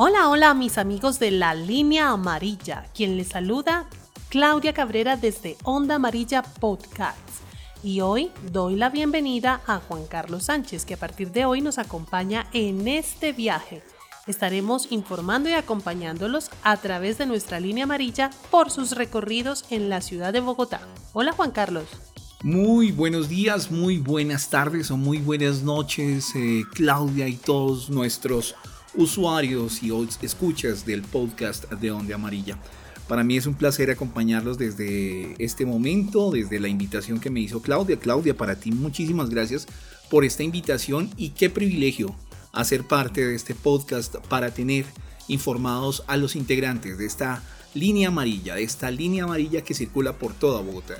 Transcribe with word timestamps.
Hola, 0.00 0.28
hola 0.28 0.54
mis 0.54 0.78
amigos 0.78 1.18
de 1.18 1.32
la 1.32 1.56
línea 1.56 2.10
amarilla, 2.10 2.84
quien 2.94 3.16
les 3.16 3.30
saluda 3.30 3.88
Claudia 4.28 4.72
Cabrera 4.72 5.16
desde 5.16 5.56
Onda 5.64 5.96
Amarilla 5.96 6.44
Podcasts. 6.44 7.40
Y 7.82 8.00
hoy 8.00 8.30
doy 8.52 8.76
la 8.76 8.90
bienvenida 8.90 9.60
a 9.66 9.80
Juan 9.80 10.06
Carlos 10.06 10.44
Sánchez, 10.44 10.84
que 10.84 10.94
a 10.94 10.98
partir 10.98 11.32
de 11.32 11.46
hoy 11.46 11.62
nos 11.62 11.78
acompaña 11.78 12.46
en 12.52 12.86
este 12.86 13.32
viaje. 13.32 13.82
Estaremos 14.28 14.92
informando 14.92 15.48
y 15.48 15.54
acompañándolos 15.54 16.52
a 16.62 16.76
través 16.76 17.18
de 17.18 17.26
nuestra 17.26 17.58
línea 17.58 17.82
amarilla 17.82 18.30
por 18.52 18.70
sus 18.70 18.92
recorridos 18.92 19.64
en 19.70 19.88
la 19.88 20.00
ciudad 20.00 20.32
de 20.32 20.38
Bogotá. 20.38 20.80
Hola 21.12 21.32
Juan 21.32 21.50
Carlos. 21.50 21.88
Muy 22.44 22.92
buenos 22.92 23.28
días, 23.28 23.72
muy 23.72 23.98
buenas 23.98 24.48
tardes 24.48 24.92
o 24.92 24.96
muy 24.96 25.18
buenas 25.18 25.62
noches, 25.62 26.36
eh, 26.36 26.62
Claudia 26.72 27.26
y 27.26 27.34
todos 27.34 27.90
nuestros 27.90 28.54
usuarios 28.98 29.80
y 29.80 29.92
escuchas 30.22 30.84
del 30.84 31.02
podcast 31.02 31.70
de 31.70 31.92
Onda 31.92 32.16
Amarilla. 32.16 32.58
Para 33.06 33.22
mí 33.22 33.36
es 33.36 33.46
un 33.46 33.54
placer 33.54 33.92
acompañarlos 33.92 34.58
desde 34.58 35.36
este 35.38 35.64
momento, 35.64 36.32
desde 36.32 36.58
la 36.58 36.66
invitación 36.66 37.20
que 37.20 37.30
me 37.30 37.38
hizo 37.38 37.62
Claudia. 37.62 38.00
Claudia, 38.00 38.36
para 38.36 38.56
ti 38.56 38.72
muchísimas 38.72 39.30
gracias 39.30 39.68
por 40.10 40.24
esta 40.24 40.42
invitación 40.42 41.10
y 41.16 41.30
qué 41.30 41.48
privilegio 41.48 42.14
hacer 42.52 42.82
parte 42.82 43.24
de 43.24 43.36
este 43.36 43.54
podcast 43.54 44.16
para 44.28 44.50
tener 44.50 44.84
informados 45.28 46.02
a 46.08 46.16
los 46.16 46.34
integrantes 46.34 46.98
de 46.98 47.06
esta 47.06 47.44
línea 47.74 48.08
amarilla, 48.08 48.56
de 48.56 48.64
esta 48.64 48.90
línea 48.90 49.24
amarilla 49.24 49.62
que 49.62 49.74
circula 49.74 50.14
por 50.14 50.34
toda 50.34 50.60
Bogotá. 50.60 50.96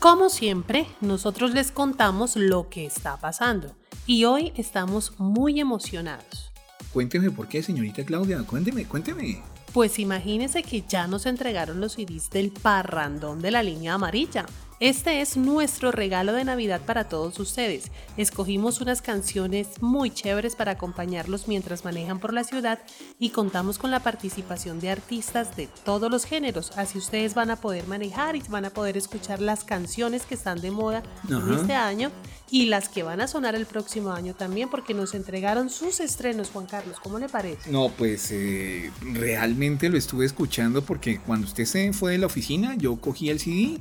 Como 0.00 0.28
siempre, 0.28 0.88
nosotros 1.00 1.52
les 1.52 1.70
contamos 1.70 2.34
lo 2.34 2.68
que 2.68 2.84
está 2.84 3.16
pasando 3.16 3.76
y 4.06 4.24
hoy 4.24 4.52
estamos 4.56 5.12
muy 5.18 5.60
emocionados. 5.60 6.47
Cuénteme 6.92 7.30
por 7.30 7.48
qué, 7.48 7.62
señorita 7.62 8.04
Claudia. 8.04 8.42
Cuénteme, 8.44 8.84
cuénteme. 8.86 9.42
Pues 9.72 9.98
imagínese 9.98 10.62
que 10.62 10.82
ya 10.88 11.06
nos 11.06 11.26
entregaron 11.26 11.80
los 11.80 11.92
CDs 11.92 12.30
del 12.30 12.50
parrandón 12.50 13.40
de 13.40 13.50
la 13.50 13.62
línea 13.62 13.94
amarilla. 13.94 14.46
Este 14.80 15.20
es 15.20 15.36
nuestro 15.36 15.90
regalo 15.90 16.32
de 16.32 16.44
Navidad 16.44 16.80
para 16.80 17.08
todos 17.08 17.40
ustedes. 17.40 17.90
Escogimos 18.16 18.80
unas 18.80 19.02
canciones 19.02 19.66
muy 19.82 20.08
chéveres 20.08 20.54
para 20.54 20.70
acompañarlos 20.70 21.48
mientras 21.48 21.84
manejan 21.84 22.20
por 22.20 22.32
la 22.32 22.44
ciudad 22.44 22.78
y 23.18 23.30
contamos 23.30 23.76
con 23.76 23.90
la 23.90 23.98
participación 24.04 24.78
de 24.78 24.90
artistas 24.90 25.56
de 25.56 25.68
todos 25.84 26.12
los 26.12 26.24
géneros. 26.24 26.70
Así 26.78 26.96
ustedes 26.96 27.34
van 27.34 27.50
a 27.50 27.56
poder 27.56 27.88
manejar 27.88 28.36
y 28.36 28.42
van 28.48 28.66
a 28.66 28.70
poder 28.70 28.96
escuchar 28.96 29.40
las 29.40 29.64
canciones 29.64 30.26
que 30.26 30.36
están 30.36 30.60
de 30.60 30.70
moda 30.70 31.02
en 31.28 31.54
este 31.54 31.74
año 31.74 32.12
y 32.48 32.66
las 32.66 32.88
que 32.88 33.02
van 33.02 33.20
a 33.20 33.26
sonar 33.26 33.56
el 33.56 33.66
próximo 33.66 34.12
año 34.12 34.34
también 34.34 34.68
porque 34.68 34.94
nos 34.94 35.12
entregaron 35.14 35.70
sus 35.70 35.98
estrenos, 35.98 36.50
Juan 36.50 36.66
Carlos. 36.66 36.98
¿Cómo 37.02 37.18
le 37.18 37.28
parece? 37.28 37.68
No, 37.68 37.88
pues 37.88 38.30
eh, 38.30 38.92
realmente 39.00 39.88
lo 39.88 39.98
estuve 39.98 40.24
escuchando 40.24 40.82
porque 40.82 41.18
cuando 41.18 41.48
usted 41.48 41.64
se 41.64 41.92
fue 41.92 42.12
de 42.12 42.18
la 42.18 42.26
oficina 42.26 42.76
yo 42.76 42.94
cogí 42.94 43.28
el 43.28 43.40
CD 43.40 43.80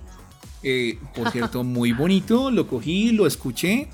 eh, 0.64 1.00
por 1.16 1.32
cierto, 1.32 1.64
muy 1.64 1.92
bonito, 1.92 2.52
lo 2.52 2.68
cogí, 2.68 3.12
lo 3.12 3.28
escuché. 3.28 3.88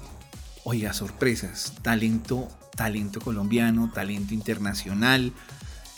Oiga, 0.63 0.93
sorpresas, 0.93 1.73
talento, 1.81 2.47
talento 2.75 3.19
colombiano, 3.19 3.91
talento 3.93 4.33
internacional, 4.33 5.33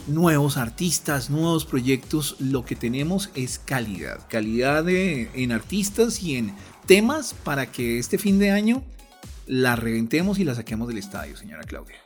nuevos 0.07 0.57
artistas, 0.57 1.29
nuevos 1.29 1.65
proyectos. 1.65 2.35
Lo 2.39 2.65
que 2.65 2.75
tenemos 2.75 3.29
es 3.35 3.59
calidad, 3.59 4.19
calidad 4.29 4.87
en 4.89 5.51
artistas 5.51 6.21
y 6.23 6.35
en 6.35 6.53
temas 6.87 7.33
para 7.33 7.71
que 7.71 7.99
este 7.99 8.17
fin 8.17 8.39
de 8.39 8.51
año 8.51 8.83
la 9.45 9.75
reventemos 9.75 10.39
y 10.39 10.43
la 10.43 10.55
saquemos 10.55 10.87
del 10.87 10.97
estadio, 10.97 11.37
señora 11.37 11.63
Claudia. 11.63 11.97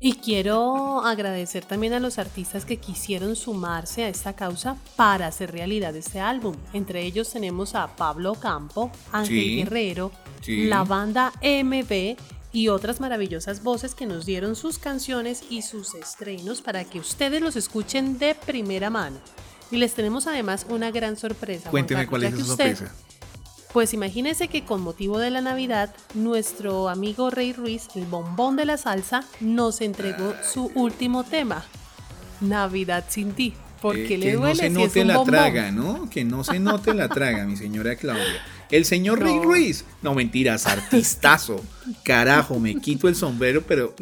Y 0.00 0.14
quiero 0.14 1.00
agradecer 1.00 1.64
también 1.64 1.92
a 1.92 1.98
los 1.98 2.18
artistas 2.18 2.64
que 2.64 2.76
quisieron 2.76 3.34
sumarse 3.34 4.04
a 4.04 4.08
esta 4.08 4.34
causa 4.34 4.76
para 4.94 5.26
hacer 5.26 5.50
realidad 5.50 5.96
este 5.96 6.20
álbum. 6.20 6.54
Entre 6.72 7.02
ellos 7.02 7.32
tenemos 7.32 7.74
a 7.74 7.96
Pablo 7.96 8.34
Campo, 8.34 8.92
Ángel 9.10 9.56
Guerrero, 9.56 10.12
la 10.46 10.84
banda 10.84 11.32
MB 11.42 12.16
y 12.52 12.68
otras 12.68 13.00
maravillosas 13.00 13.64
voces 13.64 13.96
que 13.96 14.06
nos 14.06 14.24
dieron 14.24 14.54
sus 14.54 14.78
canciones 14.78 15.42
y 15.50 15.62
sus 15.62 15.94
estrenos 15.94 16.62
para 16.62 16.84
que 16.84 17.00
ustedes 17.00 17.42
los 17.42 17.56
escuchen 17.56 18.18
de 18.18 18.36
primera 18.36 18.90
mano. 18.90 19.18
Y 19.72 19.78
les 19.78 19.94
tenemos 19.94 20.28
además 20.28 20.64
una 20.70 20.92
gran 20.92 21.16
sorpresa. 21.16 21.70
Cuénteme 21.70 22.06
cuál 22.06 22.22
es 22.22 22.34
esa 22.34 22.44
sorpresa. 22.44 22.94
Pues 23.72 23.92
imagínese 23.92 24.48
que 24.48 24.64
con 24.64 24.80
motivo 24.80 25.18
de 25.18 25.30
la 25.30 25.42
Navidad, 25.42 25.94
nuestro 26.14 26.88
amigo 26.88 27.30
Rey 27.30 27.52
Ruiz, 27.52 27.88
el 27.94 28.06
bombón 28.06 28.56
de 28.56 28.64
la 28.64 28.78
salsa, 28.78 29.24
nos 29.40 29.82
entregó 29.82 30.34
su 30.42 30.70
último 30.74 31.22
tema, 31.24 31.64
Navidad 32.40 33.04
sin 33.08 33.32
ti. 33.32 33.54
Porque 33.82 34.14
eh, 34.14 34.18
le 34.18 34.32
duele 34.32 34.70
no 34.70 34.88
se 34.88 35.04
note 35.04 35.04
la 35.04 35.22
traga, 35.22 35.70
¿no? 35.70 36.08
Que 36.10 36.24
no 36.24 36.42
se 36.44 36.58
note 36.58 36.94
la 36.94 37.08
traga, 37.08 37.44
mi 37.44 37.56
señora 37.56 37.94
Claudia. 37.96 38.42
El 38.70 38.84
señor 38.84 39.20
Rey 39.20 39.38
Ruiz. 39.38 39.84
No, 40.02 40.14
mentiras, 40.14 40.66
artistazo. 40.66 41.62
Carajo, 42.02 42.58
me 42.58 42.74
quito 42.76 43.06
el 43.06 43.14
sombrero, 43.14 43.62
pero 43.62 43.94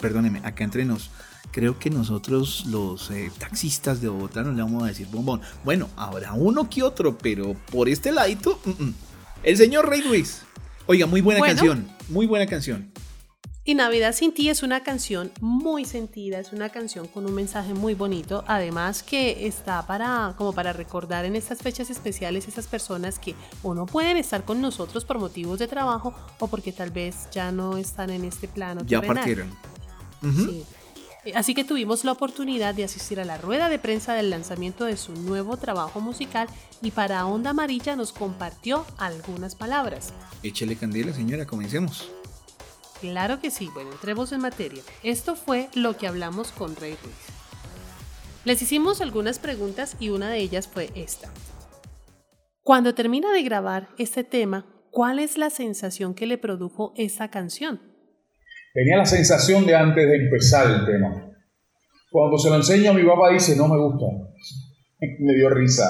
perdóneme, 0.00 0.40
acá 0.44 0.64
entre 0.64 0.84
nos. 0.84 1.10
Creo 1.50 1.78
que 1.78 1.90
nosotros 1.90 2.64
los 2.66 3.10
eh, 3.10 3.30
taxistas 3.38 4.00
de 4.00 4.08
Bogotá 4.08 4.42
no 4.42 4.52
le 4.52 4.62
vamos 4.62 4.82
a 4.84 4.86
decir 4.86 5.06
bombón. 5.10 5.42
Bueno, 5.64 5.88
habrá 5.96 6.32
uno 6.32 6.70
que 6.70 6.82
otro, 6.82 7.18
pero 7.18 7.54
por 7.70 7.88
este 7.88 8.10
ladito, 8.10 8.58
mm, 8.64 8.84
mm. 8.84 8.94
El 9.42 9.56
señor 9.56 9.88
Rey 9.88 10.02
Ruiz. 10.02 10.42
Oiga, 10.86 11.06
muy 11.06 11.20
buena 11.20 11.44
canción, 11.44 11.88
muy 12.08 12.26
buena 12.26 12.46
canción. 12.46 12.92
Y 13.64 13.74
Navidad 13.74 14.12
sin 14.12 14.32
ti 14.32 14.48
es 14.48 14.62
una 14.62 14.82
canción 14.82 15.32
muy 15.40 15.84
sentida, 15.84 16.38
es 16.38 16.52
una 16.52 16.68
canción 16.68 17.06
con 17.08 17.26
un 17.26 17.34
mensaje 17.34 17.74
muy 17.74 17.94
bonito, 17.94 18.44
además 18.46 19.02
que 19.02 19.46
está 19.46 19.86
para 19.86 20.34
como 20.36 20.52
para 20.52 20.72
recordar 20.72 21.24
en 21.24 21.36
estas 21.36 21.60
fechas 21.60 21.90
especiales 21.90 22.46
esas 22.46 22.66
personas 22.66 23.18
que 23.18 23.34
o 23.62 23.74
no 23.74 23.86
pueden 23.86 24.16
estar 24.16 24.44
con 24.44 24.60
nosotros 24.60 25.04
por 25.04 25.18
motivos 25.18 25.58
de 25.58 25.68
trabajo 25.68 26.14
o 26.38 26.48
porque 26.48 26.72
tal 26.72 26.90
vez 26.90 27.28
ya 27.32 27.50
no 27.52 27.76
están 27.76 28.10
en 28.10 28.24
este 28.24 28.46
plano. 28.48 28.82
Ya 28.86 29.02
partieron. 29.02 29.50
sí. 30.22 30.64
Así 31.34 31.54
que 31.54 31.62
tuvimos 31.62 32.04
la 32.04 32.12
oportunidad 32.12 32.74
de 32.74 32.82
asistir 32.82 33.20
a 33.20 33.24
la 33.24 33.38
rueda 33.38 33.68
de 33.68 33.78
prensa 33.78 34.14
del 34.14 34.30
lanzamiento 34.30 34.84
de 34.84 34.96
su 34.96 35.12
nuevo 35.12 35.56
trabajo 35.56 36.00
musical 36.00 36.48
y 36.82 36.90
para 36.90 37.24
Onda 37.26 37.50
Amarilla 37.50 37.94
nos 37.94 38.12
compartió 38.12 38.84
algunas 38.98 39.54
palabras. 39.54 40.12
Échele 40.42 40.74
candela, 40.74 41.12
señora, 41.12 41.46
comencemos. 41.46 42.10
Claro 43.00 43.40
que 43.40 43.50
sí, 43.52 43.68
bueno, 43.72 43.92
entremos 43.92 44.32
en 44.32 44.40
materia. 44.40 44.82
Esto 45.04 45.36
fue 45.36 45.68
lo 45.74 45.96
que 45.96 46.08
hablamos 46.08 46.50
con 46.50 46.74
Rey 46.74 46.96
Ruiz. 47.02 47.14
Les 48.44 48.60
hicimos 48.60 49.00
algunas 49.00 49.38
preguntas 49.38 49.96
y 50.00 50.08
una 50.08 50.28
de 50.28 50.38
ellas 50.38 50.66
fue 50.66 50.90
esta. 50.96 51.30
Cuando 52.64 52.94
termina 52.94 53.32
de 53.32 53.42
grabar 53.42 53.88
este 53.98 54.24
tema, 54.24 54.66
¿cuál 54.90 55.20
es 55.20 55.38
la 55.38 55.50
sensación 55.50 56.14
que 56.14 56.26
le 56.26 56.38
produjo 56.38 56.92
esa 56.96 57.28
canción? 57.28 57.91
Tenía 58.72 58.96
la 58.96 59.04
sensación 59.04 59.66
de 59.66 59.74
antes 59.74 60.06
de 60.06 60.16
empezar 60.16 60.66
el 60.66 60.86
tema. 60.86 61.30
Cuando 62.10 62.38
se 62.38 62.48
lo 62.48 62.56
enseño 62.56 62.90
a 62.90 62.94
mi 62.94 63.04
papá 63.04 63.32
dice, 63.32 63.56
no 63.56 63.68
me 63.68 63.78
gusta. 63.78 64.06
me 65.20 65.34
dio 65.34 65.50
risa. 65.50 65.84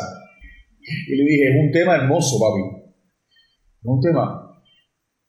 Y 0.81 1.17
le 1.17 1.25
dije, 1.25 1.45
es 1.51 1.65
un 1.65 1.71
tema 1.71 1.97
hermoso, 1.97 2.39
papi. 2.41 2.63
Es 3.81 3.85
un 3.85 4.01
tema. 4.01 4.63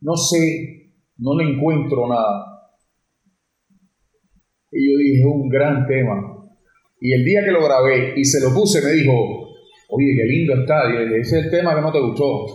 No 0.02 0.16
sé, 0.16 0.94
no 1.18 1.38
le 1.38 1.52
encuentro 1.52 2.08
nada. 2.08 2.46
Y 4.72 4.92
yo 4.92 4.98
dije, 4.98 5.20
es 5.20 5.26
un 5.26 5.50
gran 5.50 5.86
tema. 5.86 6.16
Y 7.00 7.14
el 7.14 7.24
día 7.24 7.44
que 7.46 7.52
lo 7.52 7.64
grabé 7.64 8.14
y 8.16 8.26
se 8.26 8.40
lo 8.42 8.54
puse, 8.54 8.82
me 8.82 8.94
dijo, 8.94 9.12
oye, 9.90 10.16
qué 10.18 10.24
lindo 10.26 10.54
está. 10.62 10.90
Y 10.90 11.20
ese 11.20 11.40
es 11.40 11.46
el 11.46 11.52
tema 11.52 11.76
que 11.76 11.82
no 11.82 11.92
te 11.92 12.00
gustó. 12.00 12.46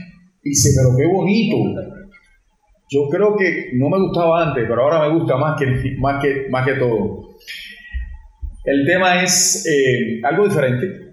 Dice, 0.48 0.70
pero 0.74 0.96
qué 0.96 1.06
bonito. 1.06 1.56
Yo 2.90 3.08
creo 3.10 3.36
que 3.36 3.70
no 3.74 3.90
me 3.90 4.00
gustaba 4.00 4.48
antes, 4.48 4.64
pero 4.66 4.82
ahora 4.82 5.06
me 5.06 5.18
gusta 5.18 5.36
más 5.36 5.58
que, 5.58 5.66
más 5.98 6.22
que, 6.22 6.46
más 6.48 6.66
que 6.66 6.74
todo. 6.74 7.34
El 8.64 8.86
tema 8.86 9.22
es 9.22 9.66
eh, 9.66 10.20
algo 10.24 10.48
diferente, 10.48 11.10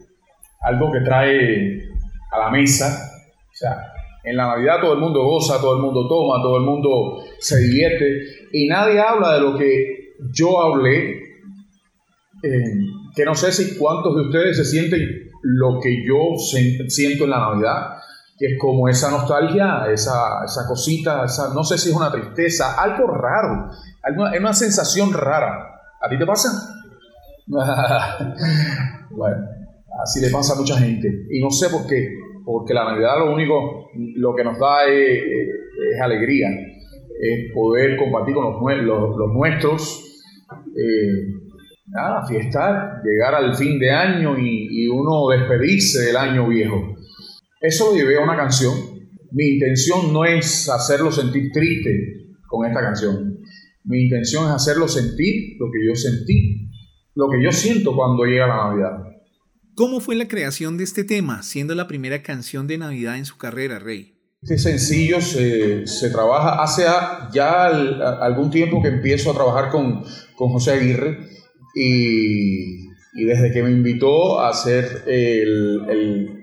algo 0.62 0.90
que 0.92 1.02
trae 1.02 1.90
a 2.32 2.40
la 2.40 2.50
mesa. 2.50 3.12
O 3.52 3.56
sea, 3.56 3.76
en 4.24 4.38
la 4.38 4.48
Navidad 4.48 4.80
todo 4.80 4.94
el 4.94 5.00
mundo 5.00 5.24
goza, 5.24 5.60
todo 5.60 5.76
el 5.76 5.82
mundo 5.82 6.08
toma, 6.08 6.42
todo 6.42 6.58
el 6.58 6.64
mundo 6.64 7.24
se 7.40 7.60
divierte 7.60 8.22
y 8.54 8.68
nadie 8.68 9.00
habla 9.00 9.34
de 9.34 9.42
lo 9.42 9.58
que 9.58 10.14
yo 10.32 10.62
hablé, 10.62 11.12
eh, 12.42 12.64
que 13.14 13.26
no 13.26 13.36
sé 13.36 13.52
si 13.52 13.78
cuántos 13.78 14.16
de 14.16 14.22
ustedes 14.22 14.58
se 14.58 14.66
sienten 14.66 15.30
lo 15.44 15.80
que 15.82 16.06
yo 16.06 16.38
siento 16.88 17.26
en 17.26 17.30
la 17.30 17.40
Navidad 17.40 18.05
que 18.38 18.48
es 18.48 18.60
como 18.60 18.90
esa 18.90 19.12
nostalgia, 19.12 19.86
esa, 19.92 20.44
esa 20.44 20.68
cosita, 20.68 21.24
esa, 21.26 21.54
no 21.54 21.64
sé 21.64 21.78
si 21.78 21.90
es 21.90 21.96
una 21.96 22.12
tristeza, 22.12 22.82
algo 22.82 23.08
raro, 23.08 23.70
es 24.34 24.40
una 24.40 24.54
sensación 24.54 25.14
rara. 25.14 25.72
¿A 26.02 26.10
ti 26.10 26.18
te 26.18 26.26
pasa? 26.26 26.50
bueno, 29.12 29.38
así 30.04 30.20
le 30.20 30.30
pasa 30.30 30.54
a 30.54 30.58
mucha 30.58 30.78
gente. 30.78 31.28
Y 31.30 31.42
no 31.42 31.50
sé 31.50 31.70
por 31.70 31.88
qué, 31.88 32.10
porque 32.44 32.74
la 32.74 32.86
Navidad 32.86 33.20
lo 33.20 33.34
único, 33.34 33.90
lo 34.16 34.36
que 34.36 34.44
nos 34.44 34.60
da 34.60 34.86
es, 34.86 35.22
alegría. 36.02 36.50
es 36.50 37.54
poder 37.54 37.98
compartir 37.98 38.36
con 38.36 38.46
los, 38.46 39.18
los, 39.18 39.34
nuestros, 39.34 40.24
eh, 40.76 41.36
nada, 41.88 42.26
fiestar, 42.26 43.02
llegar 43.04 43.36
al 43.36 43.56
fin 43.56 43.80
de 43.80 43.92
año 43.92 44.38
y, 44.38 44.88
uno 44.88 45.30
despedirse 45.30 46.06
del 46.06 46.18
año 46.18 46.48
viejo. 46.48 46.95
Eso 47.66 47.92
lo 47.92 47.98
llevé 47.98 48.18
a 48.18 48.24
una 48.24 48.36
canción. 48.36 48.74
Mi 49.32 49.54
intención 49.54 50.14
no 50.14 50.24
es 50.24 50.70
hacerlo 50.70 51.12
sentir 51.12 51.52
triste 51.52 52.36
con 52.48 52.68
esta 52.68 52.82
canción. 52.82 53.40
Mi 53.84 54.04
intención 54.04 54.46
es 54.46 54.52
hacerlo 54.52 54.88
sentir 54.88 55.58
lo 55.60 55.68
que 55.72 55.80
yo 55.88 55.96
sentí, 55.96 56.70
lo 57.16 57.30
que 57.30 57.44
yo 57.44 57.52
siento 57.52 57.96
cuando 57.96 58.26
llega 58.26 58.48
la 58.48 58.70
Navidad. 58.70 59.16
¿Cómo 59.76 60.00
fue 60.00 60.16
la 60.16 60.28
creación 60.28 60.78
de 60.78 60.86
este 60.86 61.04
tema, 61.04 61.44
siendo 61.44 61.76
la 61.76 61.88
primera 61.88 62.22
canción 62.22 62.68
de 62.68 62.78
Navidad 62.78 63.18
en 63.18 63.26
su 63.26 63.38
carrera, 63.38 63.80
Rey? 63.80 64.16
Este 64.42 64.58
sencillo 64.58 65.20
se, 65.22 66.10
trabaja 66.12 66.62
hace 66.62 66.84
ya 67.34 67.66
algún 67.66 68.52
tiempo 68.52 68.82
que 68.82 68.90
empiezo 68.90 69.32
a 69.32 69.34
trabajar 69.34 69.72
con, 69.72 70.04
con 70.36 70.50
José 70.50 70.72
Aguirre 70.74 71.30
y, 71.74 72.88
desde 73.26 73.52
que 73.52 73.64
me 73.64 73.72
invitó 73.72 74.40
a 74.40 74.50
hacer 74.50 75.04
el, 75.08 76.35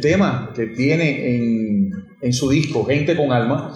tema 0.00 0.52
que 0.54 0.66
tiene 0.66 1.36
en, 1.36 1.90
en, 2.20 2.32
su 2.32 2.50
disco 2.50 2.84
Gente 2.84 3.16
con 3.16 3.32
Alma, 3.32 3.72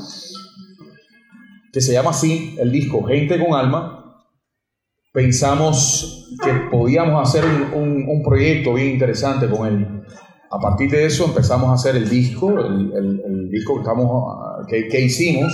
que 1.73 1.81
se 1.81 1.93
llama 1.93 2.11
así, 2.11 2.57
el 2.59 2.71
disco 2.73 3.03
Gente 3.05 3.39
con 3.39 3.55
Alma, 3.55 4.25
pensamos 5.13 6.29
que 6.43 6.53
podíamos 6.71 7.29
hacer 7.29 7.45
un, 7.45 8.09
un, 8.09 8.23
proyecto 8.23 8.75
bien 8.75 8.89
interesante 8.89 9.49
con 9.49 9.67
él. 9.67 10.03
A 10.51 10.59
partir 10.59 10.91
de 10.91 11.07
eso 11.07 11.27
empezamos 11.27 11.71
a 11.71 11.75
hacer 11.75 11.97
el 11.97 12.09
disco, 12.09 12.51
el, 12.59 13.49
disco 13.51 13.75
que, 13.75 13.81
estamos, 13.81 14.67
que, 14.69 15.01
hicimos, 15.01 15.53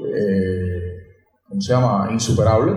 eh, 0.00 0.96
¿cómo 1.48 1.60
se 1.60 1.72
llama? 1.72 2.08
Insuperable 2.12 2.72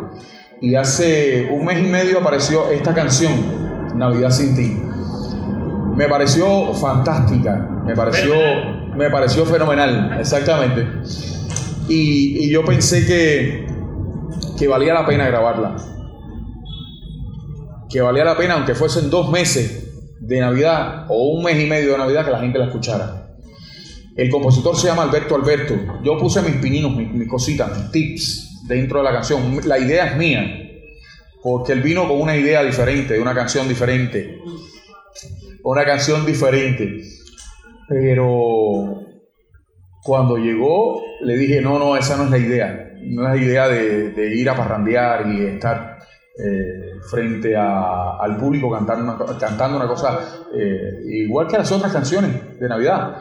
y 0.62 0.76
hace 0.76 1.50
un 1.52 1.66
mes 1.66 1.80
y 1.80 1.88
medio 1.88 2.20
apareció 2.20 2.70
esta 2.70 2.94
canción, 2.94 3.98
Navidad 3.98 4.32
sin 4.32 4.56
ti. 4.56 4.78
Me 6.00 6.08
pareció 6.08 6.74
fantástica, 6.76 7.58
me 7.86 7.94
pareció, 7.94 8.34
me 8.96 9.10
pareció 9.10 9.46
fenomenal, 9.46 10.18
exactamente. 10.18 10.88
Y, 11.90 12.50
yo 12.50 12.64
pensé 12.64 13.06
que, 13.06 13.68
que 14.58 14.66
valía 14.70 14.94
la 14.94 15.06
pena 15.06 15.28
grabarla. 15.28 15.76
Que 17.90 18.00
valía 18.00 18.24
la 18.24 18.38
pena, 18.38 18.54
aunque 18.54 18.76
fuesen 18.76 19.10
dos 19.10 19.30
meses 19.30 19.92
de 20.22 20.40
Navidad 20.40 21.06
o 21.10 21.34
un 21.34 21.44
mes 21.44 21.60
y 21.60 21.66
medio 21.66 21.92
de 21.92 21.98
Navidad, 21.98 22.24
que 22.24 22.32
la 22.32 22.40
gente 22.40 22.60
la 22.60 22.68
escuchara. 22.68 23.36
El 24.16 24.30
compositor 24.30 24.78
se 24.78 24.88
llama 24.88 25.04
Alberto 25.04 25.36
Alberto. 25.36 25.76
Yo 26.02 26.18
puse 26.18 26.42
mis 26.42 26.56
pininos, 26.62 26.96
mis, 26.96 27.12
mis 27.12 27.28
cositas, 27.28 27.78
mis 27.78 27.92
tips 27.92 28.68
dentro 28.70 29.00
de 29.00 29.04
la 29.04 29.12
canción. 29.12 29.60
La 29.66 29.78
idea 29.78 30.06
es 30.12 30.16
mía, 30.16 30.46
porque 31.44 31.74
él 31.74 31.82
vino 31.82 32.08
con 32.08 32.22
una 32.22 32.38
idea 32.38 32.64
diferente, 32.64 33.16
de 33.16 33.20
una 33.20 33.36
canción 33.36 33.68
diferente, 33.68 34.40
una 35.64 35.86
canción 35.86 36.26
diferente. 36.26 37.02
Pero 37.88 39.02
cuando 40.04 40.38
llegó, 40.38 41.02
le 41.22 41.38
dije, 41.38 41.62
no, 41.62 41.80
no, 41.80 41.96
esa 41.98 42.18
no 42.18 42.26
es 42.26 42.32
la 42.32 42.38
idea. 42.38 42.94
No 43.02 43.28
es 43.28 43.40
la 43.40 43.46
idea 43.46 43.68
de, 43.68 44.36
ir 44.36 44.50
a 44.50 44.56
parrandear 44.56 45.28
y 45.28 45.46
estar 45.46 45.98
eh, 46.38 47.00
frente 47.10 47.56
al 47.56 48.38
público 48.38 48.70
cantando 48.72 49.78
una, 49.78 49.88
cosa 49.88 50.20
eh, 50.54 51.02
igual 51.06 51.48
que 51.48 51.58
las 51.58 51.72
otras 51.72 51.92
canciones 51.92 52.60
de 52.60 52.68
Navidad. 52.68 53.18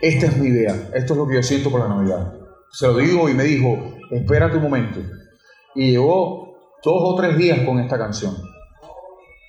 Esta 0.00 0.26
es 0.26 0.36
mi 0.36 0.48
idea, 0.48 0.74
esto 0.94 1.12
es 1.12 1.18
lo 1.18 1.28
que 1.28 1.36
yo 1.36 1.42
siento 1.42 1.70
por 1.70 1.80
la 1.80 1.88
Navidad. 1.88 2.32
Se 2.72 2.86
lo 2.86 2.96
digo 2.96 3.28
y 3.28 3.34
me 3.34 3.44
dijo, 3.44 3.98
espérate 4.10 4.56
un 4.56 4.64
momento. 4.64 4.98
Y 5.74 5.92
llevó 5.92 6.56
dos 6.82 6.96
o 7.04 7.14
tres 7.16 7.36
días 7.36 7.60
con 7.60 7.78
esta 7.78 7.98
canción. 7.98 8.34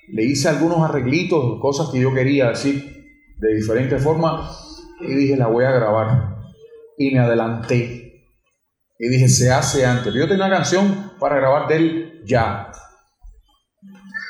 Le 0.08 0.24
hice 0.24 0.48
algunos 0.48 0.78
arreglitos, 0.88 1.60
cosas 1.60 1.88
que 1.90 2.00
yo 2.00 2.12
quería 2.12 2.48
decir 2.48 2.82
de 3.38 3.54
diferentes 3.54 4.02
formas 4.02 4.82
y 5.00 5.14
dije, 5.14 5.36
la 5.36 5.48
voy 5.48 5.64
a 5.64 5.70
grabar. 5.70 6.36
Y 6.96 7.12
me 7.12 7.20
adelanté. 7.20 8.28
Y 8.98 9.08
dije, 9.08 9.28
se 9.28 9.50
hace 9.50 9.84
antes. 9.84 10.14
Yo 10.14 10.28
tenía 10.28 10.46
una 10.46 10.56
canción 10.56 11.12
para 11.18 11.36
grabar 11.36 11.68
de 11.68 11.76
él 11.76 12.22
ya. 12.24 12.70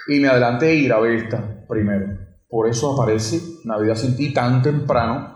Y 0.08 0.20
me 0.20 0.28
adelanté 0.28 0.74
y 0.74 0.86
grabé 0.86 1.16
esta 1.16 1.66
primero. 1.66 2.18
Por 2.48 2.68
eso 2.68 2.92
aparece 2.92 3.40
Navidad 3.64 3.96
sin 3.96 4.16
ti 4.16 4.32
tan 4.32 4.62
temprano, 4.62 5.34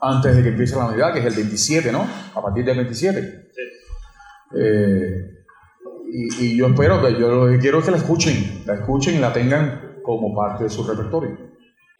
antes 0.00 0.36
de 0.36 0.42
que 0.42 0.48
empiece 0.50 0.76
la 0.76 0.86
Navidad, 0.86 1.12
que 1.12 1.20
es 1.20 1.26
el 1.26 1.34
27, 1.34 1.92
¿no? 1.92 2.06
A 2.34 2.42
partir 2.42 2.64
del 2.64 2.76
27. 2.76 3.48
Eh, 4.56 5.37
y, 6.10 6.56
yo 6.56 6.66
espero 6.66 7.02
que 7.02 7.20
yo 7.20 7.46
quiero 7.60 7.82
que 7.82 7.90
la 7.90 7.96
escuchen, 7.96 8.62
la 8.66 8.74
escuchen 8.74 9.16
y 9.16 9.18
la 9.18 9.32
tengan 9.32 10.00
como 10.02 10.34
parte 10.34 10.64
de 10.64 10.70
su 10.70 10.82
repertorio. 10.84 11.36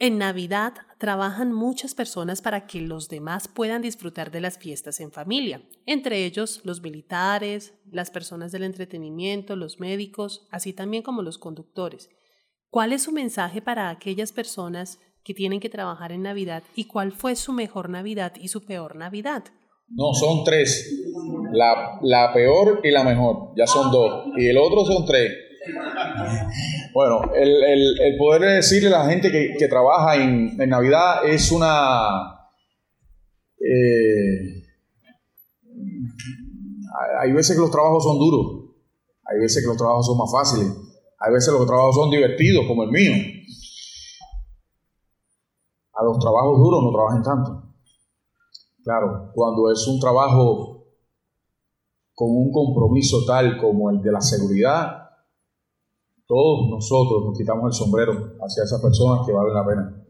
En 0.01 0.17
Navidad 0.17 0.75
trabajan 0.97 1.51
muchas 1.51 1.93
personas 1.93 2.41
para 2.41 2.67
que 2.67 2.79
los 2.79 3.09
demás 3.09 3.49
puedan 3.49 3.81
disfrutar 3.81 4.31
de 4.31 4.39
las 4.39 4.57
fiestas 4.57 5.01
en 5.01 5.11
familia, 5.11 5.61
entre 5.85 6.23
ellos 6.25 6.61
los 6.63 6.81
militares, 6.81 7.73
las 7.91 8.09
personas 8.09 8.53
del 8.53 8.63
entretenimiento, 8.63 9.57
los 9.57 9.81
médicos, 9.81 10.47
así 10.51 10.71
también 10.71 11.03
como 11.03 11.21
los 11.21 11.37
conductores. 11.37 12.09
¿Cuál 12.69 12.93
es 12.93 13.03
su 13.03 13.11
mensaje 13.11 13.61
para 13.61 13.89
aquellas 13.89 14.31
personas 14.31 14.99
que 15.23 15.33
tienen 15.33 15.59
que 15.59 15.69
trabajar 15.69 16.13
en 16.13 16.23
Navidad 16.23 16.63
y 16.75 16.85
cuál 16.85 17.11
fue 17.11 17.35
su 17.35 17.51
mejor 17.51 17.89
Navidad 17.89 18.33
y 18.39 18.47
su 18.47 18.63
peor 18.63 18.95
Navidad? 18.95 19.43
No, 19.91 20.13
son 20.13 20.43
tres. 20.43 20.95
La, 21.51 22.31
peor 22.33 22.81
y 22.83 22.91
la 22.91 23.03
mejor. 23.03 23.53
Ya 23.55 23.65
son 23.65 23.91
dos. 23.91 24.27
Y 24.37 24.47
el 24.47 24.57
otro 24.57 24.85
son 24.85 25.05
tres. 25.05 25.31
Bueno, 26.93 27.21
el, 27.35 28.15
poder 28.17 28.55
decirle 28.55 28.89
a 28.89 29.03
la 29.03 29.05
gente 29.05 29.31
que, 29.31 29.67
trabaja 29.67 30.15
en, 30.15 30.57
Navidad 30.57 31.25
es 31.25 31.51
una... 31.51 32.35
Eh, 33.59 34.63
hay 37.19 37.31
veces 37.31 37.55
que 37.55 37.61
los 37.61 37.71
trabajos 37.71 38.03
son 38.03 38.17
duros. 38.17 38.75
Hay 39.25 39.39
veces 39.39 39.63
que 39.63 39.67
los 39.67 39.77
trabajos 39.77 40.05
son 40.05 40.17
más 40.17 40.31
fáciles. 40.31 40.73
Hay 41.19 41.33
veces 41.33 41.51
que 41.51 41.59
los 41.59 41.67
trabajos 41.67 41.95
son 41.95 42.09
divertidos, 42.09 42.65
como 42.65 42.83
el 42.83 42.91
mío. 42.91 43.11
A 45.93 46.03
los 46.03 46.17
trabajos 46.17 46.57
duros 46.57 46.81
no 46.83 46.91
trabajen 46.91 47.23
tanto. 47.23 47.68
Claro, 48.83 49.31
cuando 49.33 49.71
es 49.71 49.85
un 49.87 49.99
trabajo 49.99 50.85
con 52.13 52.29
un 52.31 52.51
compromiso 52.51 53.25
tal 53.25 53.57
como 53.57 53.89
el 53.89 54.01
de 54.01 54.11
la 54.11 54.21
seguridad, 54.21 55.09
todos 56.27 56.69
nosotros 56.69 57.25
nos 57.25 57.37
quitamos 57.37 57.65
el 57.65 57.73
sombrero 57.73 58.13
hacia 58.41 58.63
esas 58.63 58.81
personas 58.81 59.25
que 59.25 59.33
valen 59.33 59.53
la 59.53 59.65
pena. 59.65 60.05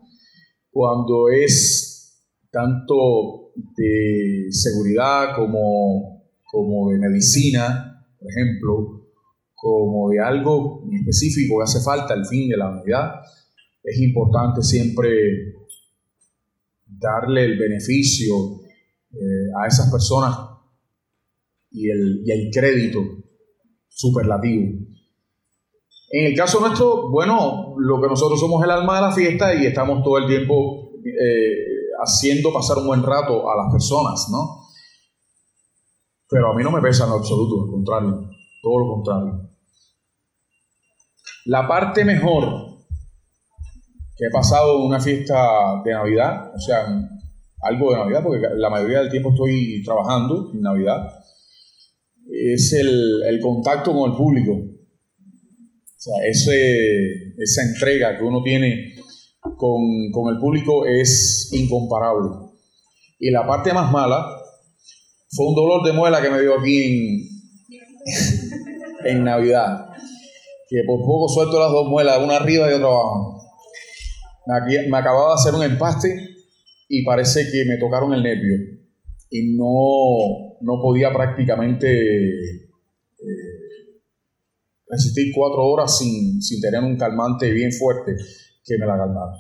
Cuando 0.72 1.30
es 1.30 2.26
tanto 2.52 3.52
de 3.56 4.48
seguridad 4.52 5.36
como, 5.36 6.24
como 6.44 6.90
de 6.90 6.98
medicina, 6.98 8.06
por 8.20 8.28
ejemplo, 8.32 9.08
como 9.56 10.10
de 10.10 10.20
algo 10.20 10.84
específico 10.92 11.58
que 11.58 11.64
hace 11.64 11.82
falta 11.82 12.14
al 12.14 12.26
fin 12.26 12.50
de 12.50 12.58
la 12.58 12.70
unidad, 12.70 13.22
es 13.84 14.00
importante 14.00 14.62
siempre 14.62 15.10
darle 16.86 17.46
el 17.46 17.58
beneficio 17.58 18.59
eh, 19.12 19.50
a 19.62 19.68
esas 19.68 19.92
personas 19.92 20.38
y 21.72 21.90
el, 21.90 22.24
y 22.26 22.52
crédito 22.52 23.00
superlativo. 23.88 24.80
En 26.12 26.26
el 26.26 26.36
caso 26.36 26.60
nuestro, 26.60 27.10
bueno, 27.10 27.76
lo 27.78 28.02
que 28.02 28.08
nosotros 28.08 28.40
somos 28.40 28.64
el 28.64 28.72
alma 28.72 28.96
de 28.96 29.02
la 29.02 29.12
fiesta 29.12 29.54
y 29.54 29.66
estamos 29.66 30.04
todo 30.04 30.18
el 30.18 30.28
tiempo 30.28 30.92
eh, 31.06 31.70
haciendo 32.02 32.52
pasar 32.52 32.78
un 32.78 32.88
buen 32.88 33.04
rato 33.04 33.50
a 33.50 33.56
las 33.56 33.72
personas, 33.72 34.28
¿no? 34.32 34.68
Pero 36.30 36.52
a 36.52 36.56
mí 36.56 36.64
no 36.64 36.72
me 36.72 36.82
pesa 36.82 37.06
en 37.06 37.12
absoluto, 37.12 37.64
al 37.64 37.72
contrario, 37.72 38.30
todo 38.62 38.80
lo 38.80 38.94
contrario. 38.94 39.50
La 41.46 41.68
parte 41.68 42.06
mejor 42.06 42.70
que 44.16 44.26
he 44.26 44.32
pasado 44.32 44.78
en 44.78 44.88
una 44.88 45.00
fiesta 45.00 45.82
de 45.84 45.94
Navidad, 45.94 46.52
o 46.56 46.60
sea, 46.60 46.86
algo 47.62 47.92
de 47.92 47.98
Navidad, 47.98 48.24
porque 48.24 48.48
la 48.56 48.70
mayoría 48.70 49.00
del 49.00 49.10
tiempo 49.10 49.32
estoy 49.32 49.82
trabajando 49.84 50.52
en 50.54 50.62
Navidad, 50.62 50.98
es 52.32 52.74
el, 52.74 53.40
contacto 53.42 53.94
con 53.94 54.12
el 54.12 54.18
público. 54.18 54.52
O 54.54 56.02
sea, 56.02 56.14
ese, 56.28 57.34
esa 57.38 57.64
entrega 57.64 58.18
que 58.18 58.24
uno 58.24 58.42
tiene 58.44 58.96
con, 59.58 60.34
el 60.34 60.40
público 60.40 60.86
es 60.86 61.50
incomparable. 61.54 62.30
Y 63.20 63.32
la 63.32 63.46
parte 63.46 63.74
más 63.74 63.92
mala 63.92 64.26
fue 65.32 65.48
un 65.48 65.56
dolor 65.56 65.86
de 65.86 65.94
muela 65.94 66.22
que 66.22 66.30
me 66.30 66.42
dio 66.42 66.60
aquí 66.60 66.84
en, 66.84 67.30
en 69.06 69.24
Navidad. 69.24 69.90
Que 70.70 70.84
por 70.86 71.00
poco 71.02 71.28
suelto 71.28 71.60
las 71.60 71.72
dos 71.72 71.88
muelas, 71.90 72.20
una 72.24 72.38
arriba 72.38 72.70
y 72.70 72.74
otra 72.74 72.88
abajo 72.88 73.40
me, 74.90 74.98
acababa 74.98 75.30
de 75.30 75.34
hacer 75.36 75.54
un 75.54 75.64
empaste 75.64 76.29
y 76.90 77.06
parece 77.06 77.46
que 77.52 77.64
me 77.66 77.78
tocaron 77.78 78.14
el 78.14 78.24
nervio. 78.24 78.58
y 79.30 79.56
no, 79.56 80.58
no 80.62 80.82
podía 80.82 81.14
prácticamente 81.14 81.88
eh, 81.88 83.60
resistir 84.88 85.32
cuatro 85.36 85.64
horas 85.66 86.00
sin, 86.00 86.42
sin 86.42 86.60
tener 86.60 86.84
un 86.84 86.98
calmante 86.98 87.52
bien 87.52 87.72
fuerte 87.72 88.16
que 88.66 88.78
me 88.80 88.88
la 88.88 88.98
calmara. 88.98 89.34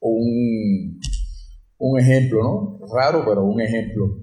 Un, 0.00 1.00
un 1.78 2.00
ejemplo, 2.00 2.42
¿no? 2.42 2.80
Raro, 2.92 3.24
pero 3.24 3.44
un 3.44 3.60
ejemplo. 3.60 4.18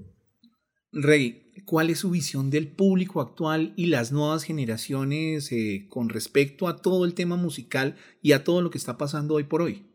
Rey, 0.92 1.50
¿cuál 1.64 1.88
es 1.88 2.00
su 2.00 2.10
visión 2.10 2.50
del 2.50 2.68
público 2.68 3.22
actual 3.22 3.72
y 3.76 3.86
las 3.86 4.12
nuevas 4.12 4.44
generaciones 4.44 5.50
eh, 5.52 5.86
con 5.88 6.10
respecto 6.10 6.68
a 6.68 6.76
todo 6.76 7.06
el 7.06 7.14
tema 7.14 7.36
musical 7.36 7.96
y 8.20 8.32
a 8.32 8.44
todo 8.44 8.60
lo 8.60 8.68
que 8.68 8.76
está 8.76 8.98
pasando 8.98 9.34
hoy 9.34 9.44
por 9.44 9.62
hoy? 9.62 9.86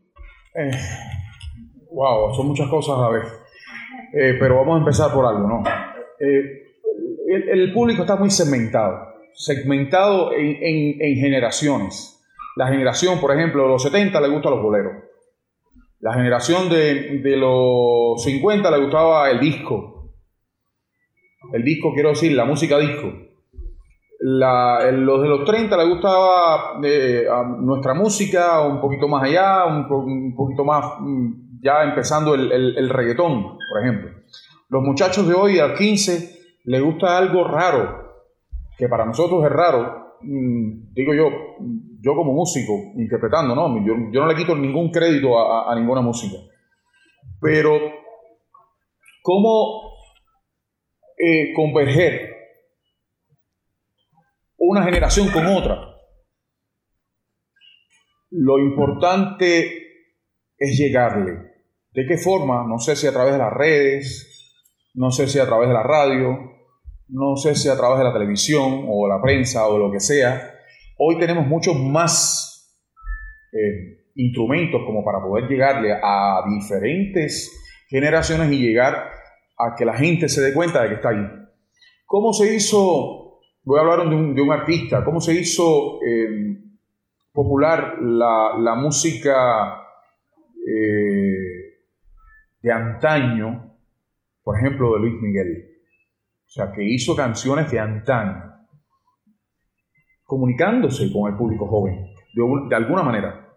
Eh, 0.58 0.72
wow, 1.92 2.34
son 2.34 2.48
muchas 2.48 2.68
cosas 2.68 2.98
a 2.98 3.02
la 3.02 3.10
vez. 3.10 3.26
Eh, 4.14 4.36
pero 4.40 4.56
vamos 4.56 4.76
a 4.76 4.80
empezar 4.80 5.12
por 5.14 5.26
algo, 5.26 5.48
¿no? 5.48 5.64
El, 6.20 7.50
el, 7.50 7.74
público 7.74 8.02
está 8.02 8.16
muy 8.16 8.32
segmentado, 8.32 9.14
segmentado 9.34 10.34
en, 10.34 10.58
en, 10.62 11.02
en, 11.02 11.16
generaciones. 11.18 12.20
La 12.56 12.68
generación, 12.68 13.20
por 13.20 13.36
ejemplo, 13.36 13.64
de 13.64 13.70
los 13.70 13.84
70 13.84 14.20
le 14.20 14.30
gustan 14.30 14.54
los 14.54 14.64
boleros. 14.64 14.94
La 16.00 16.14
generación 16.14 16.70
de 16.70 17.36
los 17.38 18.24
50 18.24 18.72
le 18.72 18.78
gustaba 18.80 19.30
el 19.30 19.40
disco, 19.40 19.98
el 21.54 21.64
disco, 21.64 21.94
quiero 21.94 22.10
decir, 22.10 22.34
la 22.34 22.46
música 22.46 22.78
disco. 22.78 23.27
La, 24.20 24.92
los 24.92 25.22
de 25.22 25.28
los 25.28 25.46
30 25.46 25.78
les 25.78 25.90
gustaba 25.90 26.80
eh, 26.84 27.28
nuestra 27.60 27.94
música, 27.94 28.62
un 28.62 28.82
poquito 28.82 29.08
más 29.08 29.24
allá, 29.24 29.66
un, 29.66 30.34
poquito 30.36 30.64
más, 30.64 30.86
mm, 31.00 31.62
ya 31.62 31.84
empezando 31.84 32.34
el, 32.34 32.90
reggaetón, 32.90 33.58
por 33.70 33.82
ejemplo. 33.82 34.12
Los 34.70 34.84
muchachos 34.84 35.28
de 35.28 35.36
hoy, 35.36 35.60
al 35.60 35.76
15, 35.76 36.62
les 36.66 36.82
gusta 36.82 37.18
algo 37.18 37.44
raro, 37.44 38.08
que 38.78 38.88
para 38.88 39.06
nosotros 39.06 39.44
es 39.46 39.52
raro, 39.52 40.18
mm, 40.22 40.94
digo 40.94 41.14
yo, 41.14 41.30
yo 42.02 42.16
como 42.16 42.34
músico, 42.34 42.74
interpretando, 42.96 43.54
¿no? 43.54 43.86
Yo, 43.86 43.94
yo 44.12 44.22
no 44.22 44.28
le 44.28 44.36
quito 44.36 44.56
ningún 44.56 44.90
crédito 44.90 45.38
a, 45.38 45.72
a 45.72 45.76
ninguna 45.76 46.02
música. 46.02 46.38
Pero, 47.40 47.80
¿cómo 49.22 49.88
eh, 51.20 51.52
converger 51.56 52.37
una 54.68 54.84
generación 54.84 55.30
con 55.30 55.46
otra. 55.46 55.78
Lo 58.30 58.60
importante 58.60 59.72
es 60.58 60.78
llegarle. 60.78 61.32
¿De 61.94 62.06
qué 62.06 62.18
forma? 62.18 62.66
No 62.68 62.78
sé 62.78 62.96
si 62.96 63.08
a 63.08 63.14
través 63.14 63.34
de 63.34 63.40
las 63.40 63.54
redes, 63.54 64.54
no 64.94 65.10
sé 65.12 65.28
si 65.28 65.40
a 65.40 65.46
través 65.46 65.70
de 65.70 65.74
la 65.74 65.84
radio, 65.84 66.38
no 67.08 67.38
sé 67.38 67.56
si 67.56 67.70
a 67.70 67.78
través 67.78 68.00
de 68.00 68.04
la 68.04 68.14
televisión 68.14 68.86
o 68.90 69.08
la 69.08 69.22
prensa 69.22 69.68
o 69.68 69.78
lo 69.78 69.92
que 69.92 70.00
sea. 70.00 70.54
Hoy 70.98 71.18
tenemos 71.18 71.48
muchos 71.48 71.80
más 71.80 72.78
eh, 73.54 74.12
instrumentos 74.16 74.82
como 74.86 75.06
para 75.06 75.22
poder 75.22 75.48
llegarle 75.48 75.94
a 75.94 76.44
diferentes 76.50 77.52
generaciones 77.88 78.52
y 78.52 78.60
llegar 78.60 78.96
a 79.58 79.76
que 79.78 79.86
la 79.86 79.96
gente 79.96 80.28
se 80.28 80.42
dé 80.42 80.54
cuenta 80.54 80.84
de 80.84 80.90
que 80.90 80.96
está 80.96 81.10
ahí. 81.10 81.26
¿Cómo 82.06 82.34
se 82.34 82.54
hizo, 82.54 83.27
voy 83.68 83.80
a 83.80 83.82
hablar 83.82 84.10
de 84.10 84.42
un, 84.42 84.52
artista, 84.52 85.04
cómo 85.04 85.20
se 85.20 85.34
hizo 85.34 86.00
eh, 86.02 86.58
popular 87.34 87.98
la, 88.02 88.76
música 88.76 89.84
eh, 90.66 91.76
de 92.62 92.72
antaño, 92.72 93.78
por 94.42 94.58
ejemplo, 94.58 94.94
de 94.94 95.00
Luis 95.00 95.22
Miguel? 95.22 95.68
O 96.46 96.50
sea, 96.50 96.72
que 96.72 96.82
hizo 96.82 97.14
canciones 97.14 97.70
de 97.70 97.78
antaño, 97.78 98.42
comunicándose 100.24 101.12
con 101.12 101.30
el 101.30 101.38
público 101.38 101.68
joven, 101.68 102.06
de, 102.34 102.44
de 102.70 102.76
alguna 102.76 103.04
manera. 103.04 103.54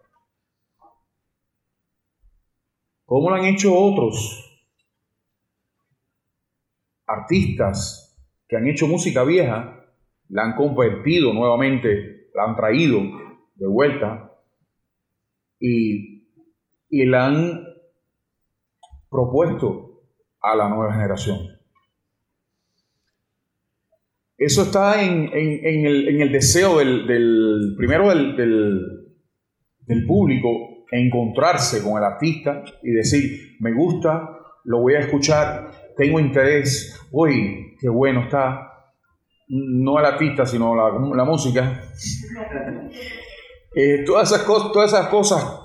¿Cómo 3.05 3.31
lo 3.31 3.37
han 3.37 3.45
hecho 3.45 3.73
otros 3.73 4.61
artistas 7.07 8.21
que 8.49 8.57
han 8.57 8.67
hecho 8.67 8.88
música 8.88 9.23
vieja, 9.23 9.79
la 10.30 10.44
han 10.44 10.54
convertido 10.54 11.32
nuevamente, 11.32 12.28
la 12.34 12.44
han 12.44 12.56
traído 12.56 13.00
de 13.56 13.66
vuelta 13.66 14.32
y, 15.58 16.25
y 16.88 17.04
la 17.06 17.26
han 17.26 17.64
propuesto 19.10 20.02
a 20.40 20.56
la 20.56 20.68
nueva 20.68 20.92
generación. 20.92 21.38
Eso 24.38 24.62
está 24.62 25.02
en, 25.02 25.28
el, 25.34 26.32
deseo 26.32 26.78
del, 26.78 27.75
primero 27.76 28.08
del, 28.08 28.37
del, 29.87 30.06
público, 30.06 30.87
encontrarse 30.90 31.82
con 31.82 31.99
el 31.99 32.04
artista 32.04 32.64
y 32.82 32.90
decir, 32.92 33.56
me 33.60 33.75
gusta, 33.75 34.30
lo 34.64 34.80
voy 34.80 34.94
a 34.94 35.00
escuchar, 35.00 35.92
tengo 35.94 36.18
interés, 36.18 36.99
uy, 37.10 37.76
qué 37.78 37.90
bueno 37.90 38.22
está, 38.22 38.70
no 39.50 39.99
el 39.99 40.04
artista, 40.04 40.47
sino 40.47 40.75
la, 40.76 41.25
música. 41.25 41.83
Eh, 43.75 44.04
todas, 44.04 44.30
esas 44.30 44.47
todas 44.47 44.92
esas 44.92 45.09
cosas 45.09 45.61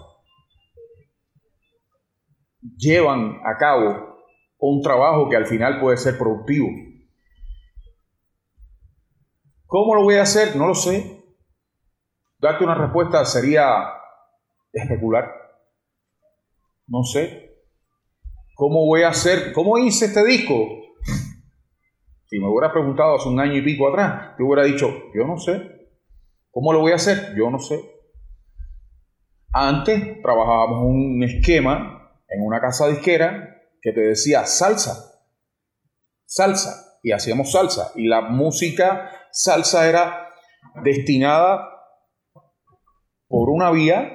llevan 2.77 3.39
a 3.45 3.57
cabo 3.57 4.17
un 4.59 4.81
trabajo 4.81 5.29
que 5.29 5.35
al 5.35 5.45
final 5.45 5.79
puede 5.79 5.97
ser 5.97 6.17
productivo. 6.17 6.67
¿Cómo 9.67 9.95
lo 9.95 10.03
voy 10.03 10.15
a 10.15 10.23
hacer? 10.23 10.55
No 10.55 10.67
lo 10.67 10.73
sé. 10.73 11.23
Darte 12.39 12.63
una 12.63 12.75
respuesta 12.75 13.23
sería 13.25 13.91
especular. 14.71 15.31
No 16.87 17.03
sé. 17.03 17.63
¿Cómo 18.55 18.85
voy 18.85 19.03
a 19.03 19.09
hacer? 19.09 19.53
¿Cómo 19.53 19.77
hice 19.77 20.05
este 20.05 20.23
disco? 20.25 20.84
Si 22.35 22.41
me 22.41 22.49
hubiera 22.49 22.73
preguntado 22.73 23.15
hace 23.15 23.29
un 23.29 23.39
año 23.39 23.55
y 23.55 23.61
pico 23.61 23.87
atrás, 23.87 24.35
te 24.35 24.43
hubiera 24.43 24.65
dicho, 24.65 24.89
yo 25.13 25.25
no 25.25 25.37
sé. 25.37 25.87
¿Cómo 26.51 26.73
lo 26.73 26.81
voy 26.81 26.91
a 26.91 26.95
hacer? 26.95 27.33
Yo 27.37 27.49
no 27.49 27.59
sé. 27.59 27.79
Antes 29.53 30.21
trabajábamos 30.21 30.83
un 30.83 31.23
esquema 31.23 32.11
en 32.27 32.45
una 32.45 32.59
casa 32.59 32.89
disquera 32.89 33.55
que 33.81 33.93
te 33.93 34.01
decía 34.01 34.45
salsa, 34.45 35.17
salsa, 36.25 36.99
y 37.01 37.13
hacíamos 37.13 37.53
salsa. 37.53 37.93
Y 37.95 38.05
la 38.09 38.19
música 38.19 39.09
salsa 39.31 39.87
era 39.87 40.27
destinada 40.83 41.69
por 43.29 43.49
una 43.49 43.71
vía 43.71 44.11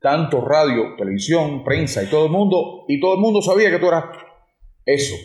tanto 0.00 0.40
radio, 0.40 0.94
televisión, 0.96 1.64
prensa 1.64 2.04
y 2.04 2.06
todo 2.06 2.26
el 2.26 2.30
mundo, 2.30 2.84
y 2.86 3.00
todo 3.00 3.14
el 3.14 3.20
mundo 3.20 3.42
sabía 3.42 3.72
que 3.72 3.80
tú 3.80 3.88
eras 3.88 4.04
eso. 4.84 5.16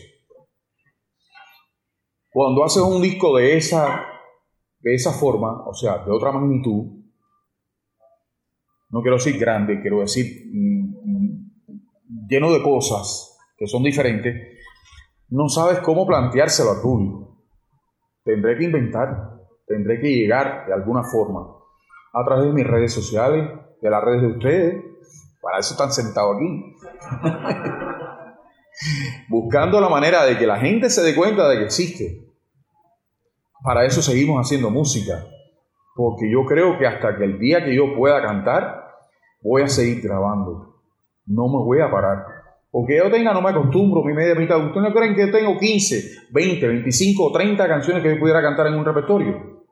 Cuando 2.35 2.65
haces 2.65 2.83
un 2.83 3.01
disco 3.01 3.37
de 3.37 3.55
esa, 3.55 4.03
de 4.81 4.93
esa 4.93 5.13
forma, 5.13 5.63
o 5.65 5.73
sea, 5.73 5.99
de 5.99 6.11
otra 6.11 6.33
magnitud, 6.33 7.01
no 8.89 9.01
quiero 9.01 9.15
decir 9.15 9.39
grande, 9.39 9.79
quiero 9.81 10.01
decir 10.01 10.43
mm, 10.51 12.27
lleno 12.27 12.51
de 12.51 12.61
cosas 12.61 13.37
que 13.57 13.67
son 13.67 13.83
diferentes, 13.83 14.35
no 15.29 15.47
sabes 15.47 15.79
cómo 15.79 16.05
planteárselo 16.05 16.71
al 16.71 16.81
público. 16.81 17.45
Tendré 18.25 18.57
que 18.57 18.65
inventar, 18.65 19.39
tendré 19.65 20.01
que 20.01 20.09
llegar 20.09 20.65
de 20.67 20.73
alguna 20.73 21.03
forma 21.03 21.39
a 22.11 22.25
través 22.25 22.47
de 22.47 22.51
mis 22.51 22.67
redes 22.67 22.91
sociales, 22.91 23.49
de 23.81 23.89
las 23.89 24.03
redes 24.03 24.23
de 24.23 24.27
ustedes. 24.27 24.83
Para 25.41 25.59
eso 25.59 25.73
están 25.73 25.93
sentados 25.93 26.35
aquí. 26.35 26.75
Buscando 29.29 29.79
la 29.79 29.87
manera 29.87 30.25
de 30.25 30.37
que 30.37 30.45
la 30.45 30.59
gente 30.59 30.89
se 30.89 31.01
dé 31.01 31.15
cuenta 31.15 31.47
de 31.47 31.59
que 31.59 31.63
existe. 31.63 32.24
Para 33.65 33.83
eso 33.83 34.03
seguimos 34.03 34.39
haciendo 34.39 34.69
música. 34.69 35.25
Porque 35.95 36.29
yo 36.31 36.45
creo 36.45 36.77
que 36.77 36.85
hasta 36.85 37.17
que 37.17 37.23
el 37.23 37.39
día 37.39 37.65
que 37.65 37.75
yo 37.75 37.95
pueda 37.95 38.21
cantar, 38.21 38.85
voy 39.41 39.63
a 39.63 39.67
seguir 39.67 40.03
grabando. 40.03 40.75
No 41.25 41.47
me 41.47 41.57
voy 41.65 41.79
a 41.81 41.89
parar. 41.89 42.25
Porque 42.69 42.97
yo 42.97 43.09
tenga, 43.09 43.33
no 43.33 43.41
me 43.41 43.49
acostumbro, 43.49 44.03
mi 44.03 44.13
media 44.13 44.35
mitad. 44.35 44.63
¿Ustedes 44.63 44.87
no 44.87 44.93
creen 44.93 45.15
que 45.15 45.27
tengo 45.27 45.57
15, 45.57 46.27
20, 46.31 46.67
25 46.67 47.25
o 47.25 47.31
30 47.31 47.67
canciones 47.67 48.03
que 48.03 48.13
yo 48.13 48.19
pudiera 48.19 48.39
cantar 48.39 48.67
en 48.67 48.75
un 48.75 48.85
repertorio? 48.85 49.63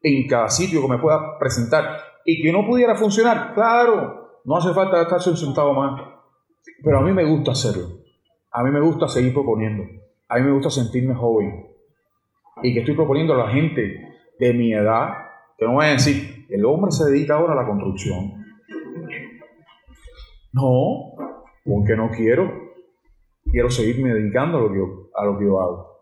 En 0.00 0.28
cada 0.28 0.48
sitio 0.48 0.80
que 0.80 0.88
me 0.88 0.98
pueda 0.98 1.36
presentar 1.40 1.98
y 2.24 2.40
que 2.40 2.52
no 2.52 2.64
pudiera 2.64 2.94
funcionar, 2.94 3.54
claro, 3.54 4.40
no 4.44 4.56
hace 4.56 4.72
falta 4.72 5.02
estarse 5.02 5.36
sentado 5.36 5.72
más. 5.72 6.00
Pero 6.84 6.98
a 6.98 7.02
mí 7.02 7.10
me 7.10 7.24
gusta 7.24 7.50
hacerlo. 7.52 7.88
A 8.52 8.62
mí 8.62 8.70
me 8.70 8.80
gusta 8.80 9.08
seguir 9.08 9.34
proponiendo. 9.34 9.82
A 10.28 10.36
mí 10.36 10.42
me 10.42 10.52
gusta 10.52 10.70
sentirme 10.70 11.16
joven. 11.16 11.71
Y 12.62 12.72
que 12.72 12.80
estoy 12.80 12.94
proponiendo 12.94 13.34
a 13.34 13.46
la 13.46 13.52
gente 13.52 14.12
de 14.38 14.52
mi 14.52 14.72
edad, 14.72 15.08
que 15.58 15.66
no 15.66 15.76
vayan 15.76 15.94
a 15.94 15.96
decir, 15.96 16.46
el 16.48 16.64
hombre 16.64 16.92
se 16.92 17.10
dedica 17.10 17.34
ahora 17.34 17.54
a 17.54 17.56
la 17.56 17.66
construcción. 17.66 18.44
No, 20.52 21.14
porque 21.64 21.96
no 21.96 22.10
quiero. 22.10 22.50
quiero 23.50 23.70
seguirme 23.70 24.14
dedicando 24.14 24.58
a 24.58 24.60
lo 24.62 24.72
que 24.72 24.78
a 25.14 25.24
lo 25.24 25.38
que 25.38 25.44
yo 25.44 25.60
hago. 25.60 25.92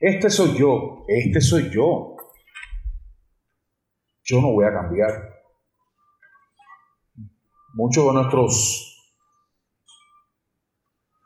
Este 0.00 0.30
soy 0.30 0.56
yo, 0.56 1.04
este 1.08 1.40
soy 1.40 1.70
yo. 1.70 2.16
Yo 4.22 4.40
no 4.40 4.52
voy 4.52 4.64
a 4.64 4.72
cambiar. 4.72 5.10
Muchos 7.74 8.06
de 8.06 8.12
nuestros 8.12 9.12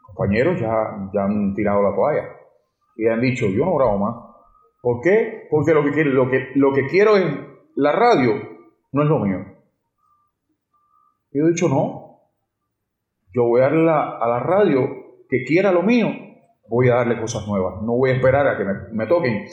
compañeros 0.07 0.61
ya, 0.61 1.11
ya 1.13 1.25
han 1.25 1.55
tirado 1.55 1.83
la 1.83 1.95
toalla 1.95 2.38
y 2.99 3.07
han 3.07 3.23
dicho, 3.23 3.47
yo 3.47 3.65
no 3.65 3.77
grabo 3.77 3.99
más. 3.99 4.17
¿Por 4.83 5.01
qué? 5.01 5.47
Porque 5.51 5.73
lo 5.73 5.83
que, 5.83 6.05
lo 6.05 6.31
que, 6.31 6.51
lo 6.55 6.73
que 6.75 6.87
quiero 6.87 7.17
es 7.17 7.25
la 7.75 7.93
radio, 7.93 8.35
no 8.93 9.03
es 9.03 9.09
lo 9.09 9.19
mío. 9.21 9.39
Y 11.33 11.39
yo 11.39 11.47
he 11.47 11.51
dicho, 11.51 11.69
no, 11.69 12.21
yo 13.33 13.45
voy 13.45 13.63
a 13.63 13.65
darle 13.65 13.91
a 13.91 14.27
la 14.27 14.41
radio 14.41 14.89
que 15.31 15.45
quiera 15.45 15.73
lo 15.73 15.83
mío 15.83 16.09
voy 16.69 16.89
a 16.89 16.97
darle 16.97 17.21
cosas 17.21 17.47
nuevas. 17.47 17.83
No 17.83 17.97
voy 17.97 18.11
a 18.11 18.15
esperar 18.15 18.47
a 18.47 18.57
que 18.57 18.65
me, 18.93 19.07
toquen 19.07 19.47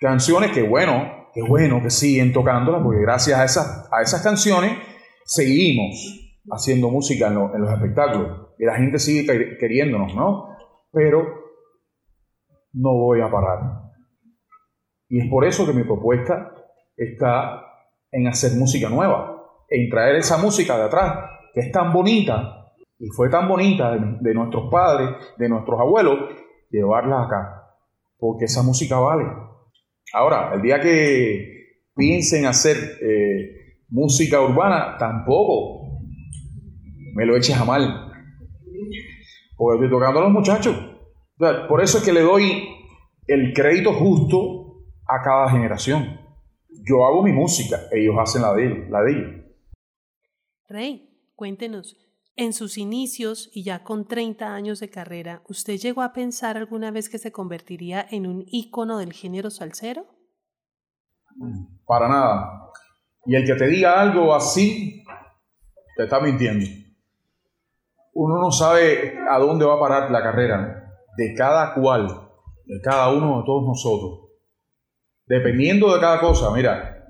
canciones 0.00 0.52
que, 0.52 0.62
bueno, 0.62 1.28
que 1.34 1.42
bueno 1.42 1.82
que 1.82 1.90
siguen 1.90 2.32
tocándolas, 2.32 2.82
porque 2.82 3.02
gracias 3.02 3.38
a 3.38 3.44
esas, 3.44 3.88
a 3.92 4.02
esas 4.02 4.22
canciones 4.22 4.72
seguimos 5.24 6.32
haciendo 6.50 6.90
música 6.90 7.26
en, 7.28 7.34
los 7.34 7.72
espectáculos 7.72 8.54
y 8.58 8.64
la 8.64 8.76
gente 8.76 8.98
sigue 8.98 9.56
queriéndonos, 9.58 10.14
¿no? 10.14 10.56
Pero 10.92 11.37
no 12.78 12.94
voy 12.94 13.20
a 13.20 13.30
parar. 13.30 13.58
Y 15.08 15.20
es 15.20 15.30
por 15.30 15.44
eso 15.44 15.66
que 15.66 15.72
mi 15.72 15.84
propuesta 15.84 16.52
está 16.96 17.62
en 18.10 18.26
hacer 18.26 18.52
música 18.58 18.88
nueva, 18.88 19.42
en 19.68 19.88
traer 19.90 20.16
esa 20.16 20.38
música 20.38 20.76
de 20.76 20.84
atrás, 20.84 21.30
que 21.52 21.60
es 21.60 21.72
tan 21.72 21.92
bonita, 21.92 22.72
y 22.98 23.08
fue 23.08 23.28
tan 23.28 23.48
bonita 23.48 23.96
de, 23.96 24.34
nuestros 24.34 24.70
padres, 24.70 25.10
de 25.36 25.48
nuestros 25.48 25.78
abuelos, 25.80 26.18
llevarla 26.70 27.24
acá, 27.24 27.74
porque 28.18 28.46
esa 28.46 28.62
música 28.62 28.98
vale. 28.98 29.24
Ahora, 30.12 30.52
el 30.54 30.62
día 30.62 30.80
que 30.80 31.84
piensen 31.94 32.46
hacer 32.46 32.76
eh, 33.02 33.76
música 33.88 34.40
urbana, 34.40 34.96
tampoco 34.98 36.00
me 37.14 37.26
lo 37.26 37.36
eches 37.36 37.56
a 37.56 37.64
mal, 37.64 38.12
porque 39.56 39.84
estoy 39.84 39.98
tocando 39.98 40.20
a 40.20 40.22
los 40.24 40.32
muchachos. 40.32 40.87
Por 41.38 41.80
eso 41.82 41.98
es 41.98 42.04
que 42.04 42.12
le 42.12 42.22
doy 42.22 42.68
el 43.28 43.52
crédito 43.52 43.92
justo 43.92 44.82
a 45.06 45.22
cada 45.22 45.50
generación. 45.50 46.20
Yo 46.68 47.06
hago 47.06 47.22
mi 47.22 47.32
música, 47.32 47.78
ellos 47.92 48.16
hacen 48.18 48.42
la 48.42 48.54
de, 48.54 48.88
la 48.88 49.02
de 49.02 49.12
ellos. 49.12 49.44
Rey, 50.68 51.32
cuéntenos, 51.36 51.96
en 52.34 52.52
sus 52.52 52.76
inicios 52.76 53.50
y 53.52 53.62
ya 53.64 53.84
con 53.84 54.06
30 54.06 54.52
años 54.52 54.80
de 54.80 54.90
carrera, 54.90 55.42
¿usted 55.48 55.76
llegó 55.76 56.02
a 56.02 56.12
pensar 56.12 56.56
alguna 56.56 56.90
vez 56.90 57.08
que 57.08 57.18
se 57.18 57.32
convertiría 57.32 58.06
en 58.10 58.26
un 58.26 58.44
ícono 58.46 58.98
del 58.98 59.12
género 59.12 59.50
salsero? 59.50 60.06
Para 61.86 62.08
nada. 62.08 62.70
Y 63.26 63.36
el 63.36 63.44
que 63.44 63.54
te 63.54 63.66
diga 63.66 64.00
algo 64.00 64.34
así, 64.34 65.04
te 65.96 66.04
está 66.04 66.20
mintiendo. 66.20 66.66
Uno 68.14 68.40
no 68.40 68.50
sabe 68.50 69.16
a 69.30 69.38
dónde 69.38 69.64
va 69.64 69.74
a 69.74 69.80
parar 69.80 70.10
la 70.10 70.22
carrera 70.22 70.77
de 71.18 71.34
cada 71.34 71.74
cual, 71.74 72.06
de 72.64 72.80
cada 72.80 73.12
uno 73.12 73.40
de 73.40 73.44
todos 73.44 73.66
nosotros. 73.66 74.30
Dependiendo 75.26 75.92
de 75.92 76.00
cada 76.00 76.20
cosa, 76.20 76.52
mira, 76.54 77.04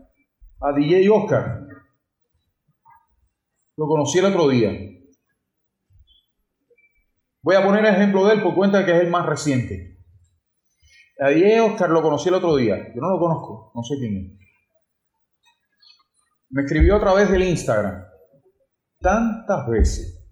a 0.61 0.73
DJ 0.73 1.11
Oscar 1.11 1.67
lo 3.77 3.87
conocí 3.87 4.19
el 4.19 4.25
otro 4.25 4.49
día 4.49 4.73
Voy 7.43 7.55
a 7.55 7.63
poner 7.63 7.85
el 7.85 7.95
ejemplo 7.95 8.27
de 8.27 8.35
él 8.35 8.43
por 8.43 8.55
cuenta 8.55 8.85
que 8.85 8.97
es 8.97 9.03
el 9.03 9.11
más 9.11 9.25
reciente. 9.25 10.03
A 11.21 11.29
Diego 11.29 11.67
Oscar 11.67 11.91
lo 11.91 12.03
conocí 12.03 12.29
el 12.29 12.35
otro 12.35 12.57
día. 12.57 12.77
Yo 12.95 13.01
no 13.01 13.11
lo 13.11 13.19
conozco, 13.19 13.73
no 13.75 13.83
sé 13.83 13.97
quién 13.99 14.17
es. 14.17 14.39
Me 16.51 16.63
escribió 16.63 16.97
a 16.97 17.01
través 17.01 17.31
del 17.31 17.43
Instagram. 17.43 18.05
Tantas 19.01 19.69
veces, 19.69 20.29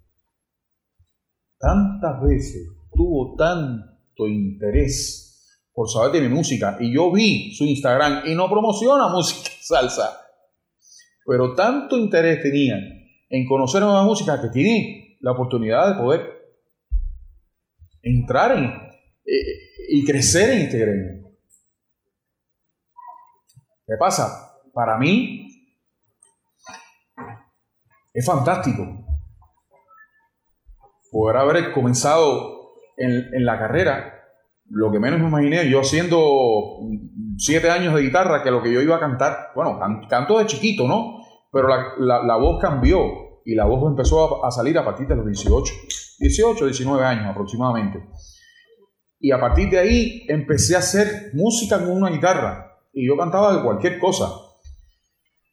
tantas 1.57 2.21
veces 2.21 2.76
tuvo 2.97 3.35
tanto 3.35 4.27
interés 4.27 5.27
por 5.71 5.87
saber 5.89 6.11
de 6.11 6.27
mi 6.27 6.35
música. 6.35 6.77
Y 6.79 6.93
yo 6.93 7.11
vi 7.11 7.53
su 7.55 7.63
Instagram 7.63 8.23
y 8.25 8.33
no 8.35 8.49
promociona 8.49 9.07
música 9.13 9.51
salsa. 9.61 10.19
Pero 11.25 11.53
tanto 11.53 11.97
interés 11.97 12.41
tenía 12.41 12.75
en 13.29 13.45
conocer 13.47 13.81
nueva 13.81 14.03
música 14.03 14.41
que 14.41 14.49
tiene 14.49 15.17
la 15.21 15.33
oportunidad 15.33 15.93
de 15.93 16.01
poder 16.01 16.21
entrar 18.01 18.57
en, 18.57 18.65
eh, 18.65 19.67
y 19.89 20.03
crecer 20.05 20.49
en 20.51 20.59
este 20.61 20.79
gremio. 20.79 21.29
¿Qué 23.85 23.95
pasa? 23.99 24.53
Para 24.73 24.97
mí 24.97 25.47
es 28.13 28.25
fantástico 28.25 29.05
poder 31.11 31.37
haber 31.37 31.71
comenzado 31.71 32.56
en, 32.97 33.45
la 33.45 33.57
carrera 33.57 34.13
lo 34.69 34.91
que 34.91 34.99
menos 34.99 35.19
me 35.19 35.27
imaginé, 35.27 35.69
yo 35.69 35.79
haciendo 35.79 36.79
siete 37.37 37.69
años 37.69 37.95
de 37.95 38.01
guitarra, 38.01 38.43
que 38.43 38.51
lo 38.51 38.61
que 38.61 38.73
yo 38.73 38.81
iba 38.81 38.97
a 38.97 38.99
cantar, 38.99 39.51
bueno, 39.55 39.79
canto 40.09 40.39
de 40.39 40.45
chiquito, 40.45 40.87
¿no? 40.87 41.21
Pero 41.53 41.69
la, 41.99 42.35
voz 42.35 42.61
cambió 42.61 43.41
y 43.45 43.55
la 43.55 43.65
voz 43.65 43.89
empezó 43.89 44.43
a, 44.43 44.47
a, 44.47 44.51
salir 44.51 44.77
a 44.77 44.83
partir 44.83 45.07
de 45.07 45.15
los 45.15 45.25
18. 45.25 45.73
18, 46.19 46.65
19 46.65 47.05
años 47.05 47.27
aproximadamente. 47.27 48.09
Y 49.19 49.31
a 49.31 49.39
partir 49.39 49.69
de 49.69 49.79
ahí 49.79 50.25
empecé 50.27 50.75
a 50.75 50.79
hacer 50.79 51.31
música 51.33 51.79
con 51.79 51.91
una 51.91 52.09
guitarra. 52.09 52.77
Y 52.91 53.07
yo 53.07 53.15
cantaba 53.15 53.55
de 53.55 53.63
cualquier 53.63 53.99
cosa. 53.99 54.29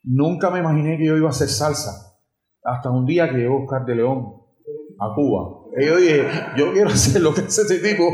Nunca 0.02 0.50
me 0.50 0.58
imaginé 0.58 0.98
que 0.98 1.06
yo 1.06 1.16
iba 1.16 1.28
a 1.28 1.30
hacer 1.30 1.48
salsa. 1.48 2.18
Hasta 2.64 2.90
un 2.90 3.06
día 3.06 3.30
que 3.30 3.36
llegó 3.36 3.62
Oscar 3.62 3.84
de 3.86 3.94
León 3.94 4.43
a 4.98 5.14
Cuba. 5.14 5.64
Yo 5.80 5.96
dije, 5.96 6.28
yo 6.56 6.72
quiero 6.72 6.88
hacer 6.90 7.22
lo 7.22 7.34
que 7.34 7.42
hace 7.42 7.62
ese 7.62 7.78
tipo. 7.78 8.04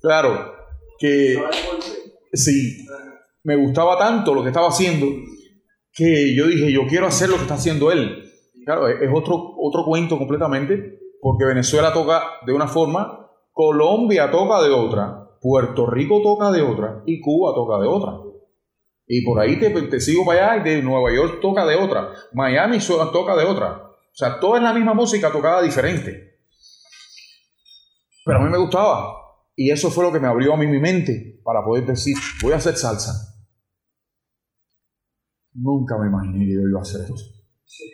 claro, 0.00 0.54
que 0.98 1.42
sí, 2.32 2.86
me 3.44 3.56
gustaba 3.56 3.98
tanto 3.98 4.34
lo 4.34 4.42
que 4.42 4.48
estaba 4.48 4.68
haciendo 4.68 5.06
que 5.92 6.34
yo 6.34 6.46
dije, 6.46 6.72
yo 6.72 6.86
quiero 6.86 7.06
hacer 7.06 7.28
lo 7.28 7.36
que 7.36 7.42
está 7.42 7.54
haciendo 7.54 7.92
él. 7.92 8.24
Claro, 8.64 8.88
es 8.88 9.10
otro, 9.12 9.54
otro 9.58 9.84
cuento 9.84 10.18
completamente, 10.18 11.00
porque 11.20 11.44
Venezuela 11.44 11.92
toca 11.92 12.22
de 12.46 12.52
una 12.52 12.66
forma, 12.66 13.28
Colombia 13.52 14.30
toca 14.30 14.62
de 14.62 14.70
otra, 14.70 15.28
Puerto 15.40 15.86
Rico 15.86 16.22
toca 16.22 16.50
de 16.50 16.62
otra 16.62 17.02
y 17.04 17.20
Cuba 17.20 17.54
toca 17.54 17.78
de 17.78 17.88
otra. 17.88 18.18
Y 19.06 19.24
por 19.24 19.40
ahí 19.40 19.58
te, 19.58 19.70
te 19.70 20.00
sigo 20.00 20.24
para 20.24 20.52
allá 20.52 20.62
y 20.62 20.70
de 20.70 20.82
Nueva 20.82 21.12
York 21.12 21.40
toca 21.42 21.66
de 21.66 21.76
otra, 21.76 22.12
Miami 22.32 22.78
toca 22.78 23.36
de 23.36 23.44
otra. 23.44 23.91
O 24.12 24.14
sea, 24.14 24.38
toda 24.38 24.58
es 24.58 24.62
la 24.62 24.74
misma 24.74 24.92
música 24.92 25.32
tocada 25.32 25.62
diferente. 25.62 26.40
Pero 28.24 28.38
a 28.38 28.42
mí 28.42 28.50
me 28.50 28.58
gustaba. 28.58 29.16
Y 29.56 29.70
eso 29.70 29.90
fue 29.90 30.04
lo 30.04 30.12
que 30.12 30.20
me 30.20 30.28
abrió 30.28 30.52
a 30.52 30.56
mí 30.56 30.66
mi 30.66 30.78
mente 30.78 31.40
para 31.42 31.64
poder 31.64 31.86
decir, 31.86 32.16
voy 32.42 32.52
a 32.52 32.56
hacer 32.56 32.76
salsa. 32.76 33.12
Nunca 35.54 35.98
me 35.98 36.08
imaginé 36.08 36.46
que 36.46 36.54
yo 36.54 36.68
iba 36.68 36.78
a 36.78 36.82
hacer 36.82 37.02
esto. 37.02 37.14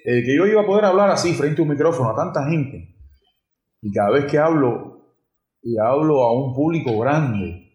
Eh, 0.04 0.22
que 0.24 0.36
yo 0.36 0.46
iba 0.46 0.62
a 0.62 0.66
poder 0.66 0.84
hablar 0.84 1.10
así 1.10 1.34
frente 1.34 1.60
a 1.60 1.64
un 1.64 1.70
micrófono 1.70 2.10
a 2.10 2.16
tanta 2.16 2.48
gente. 2.48 2.96
Y 3.80 3.92
cada 3.92 4.10
vez 4.10 4.26
que 4.26 4.38
hablo, 4.38 5.16
y 5.62 5.78
hablo 5.78 6.22
a 6.22 6.32
un 6.32 6.54
público 6.54 6.98
grande, 6.98 7.68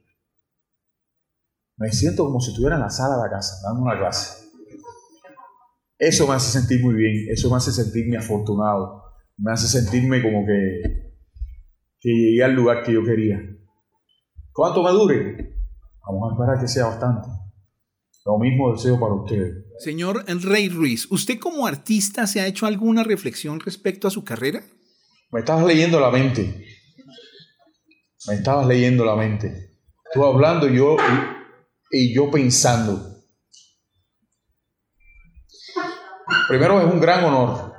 me 1.78 1.92
siento 1.92 2.26
como 2.26 2.40
si 2.40 2.52
estuviera 2.52 2.76
en 2.76 2.82
la 2.82 2.90
sala 2.90 3.16
de 3.16 3.24
la 3.24 3.30
casa, 3.30 3.56
dando 3.68 3.82
una 3.82 3.98
clase. 3.98 4.43
Eso 5.98 6.28
me 6.28 6.34
hace 6.34 6.60
sentir 6.60 6.84
muy 6.84 6.96
bien, 6.96 7.28
eso 7.32 7.50
me 7.50 7.58
hace 7.58 7.72
sentirme 7.72 8.18
afortunado, 8.18 9.04
me 9.38 9.52
hace 9.52 9.68
sentirme 9.68 10.22
como 10.22 10.46
que, 10.46 10.82
que 12.00 12.10
llegué 12.10 12.44
al 12.44 12.54
lugar 12.54 12.84
que 12.84 12.94
yo 12.94 13.04
quería. 13.04 13.40
¿Cuánto 14.52 14.84
me 14.84 14.92
dure? 14.92 15.56
Vamos 16.06 16.30
a 16.30 16.34
esperar 16.34 16.60
que 16.60 16.68
sea 16.68 16.86
bastante. 16.88 17.30
Lo 18.26 18.38
mismo 18.38 18.74
deseo 18.74 19.00
para 19.00 19.14
ustedes. 19.14 19.66
Señor 19.80 20.26
Rey 20.28 20.70
Ruiz, 20.70 21.08
¿usted 21.12 21.40
como 21.40 21.68
artista 21.68 22.28
se 22.28 22.40
ha 22.40 22.48
hecho 22.48 22.66
alguna 22.66 23.04
reflexión 23.04 23.60
respecto 23.60 24.08
a 24.08 24.12
su 24.12 24.24
carrera? 24.24 24.64
Me 25.32 25.40
estabas 25.40 25.66
leyendo 25.66 26.00
la 26.00 26.12
mente. 26.12 26.66
Me 28.28 28.36
estabas 28.36 28.68
leyendo 28.68 29.04
la 29.04 29.16
mente. 29.16 29.72
Tú 30.14 30.24
hablando 30.24 30.70
yo, 30.70 30.96
y 31.94 32.14
yo 32.14 32.30
pensando. 32.32 33.13
Primero 36.48 36.80
es 36.80 36.92
un 36.92 37.00
gran 37.00 37.24
honor. 37.24 37.74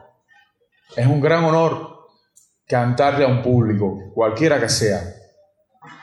Es 0.97 1.07
un 1.07 1.21
gran 1.21 1.45
honor 1.45 2.09
cantarle 2.67 3.25
a 3.25 3.29
un 3.29 3.43
público, 3.43 4.13
cualquiera 4.15 4.61
que 4.61 4.69
sea. 4.69 5.03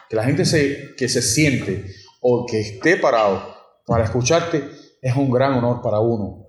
Que 0.09 0.15
la 0.15 0.23
gente 0.23 0.45
se, 0.45 0.95
que 0.97 1.07
se 1.07 1.21
siente 1.21 1.85
o 2.21 2.45
que 2.45 2.59
esté 2.59 2.97
parado 2.97 3.55
para 3.85 4.03
escucharte 4.03 4.69
es 5.01 5.15
un 5.15 5.31
gran 5.31 5.53
honor 5.53 5.81
para 5.81 5.99
uno. 5.99 6.47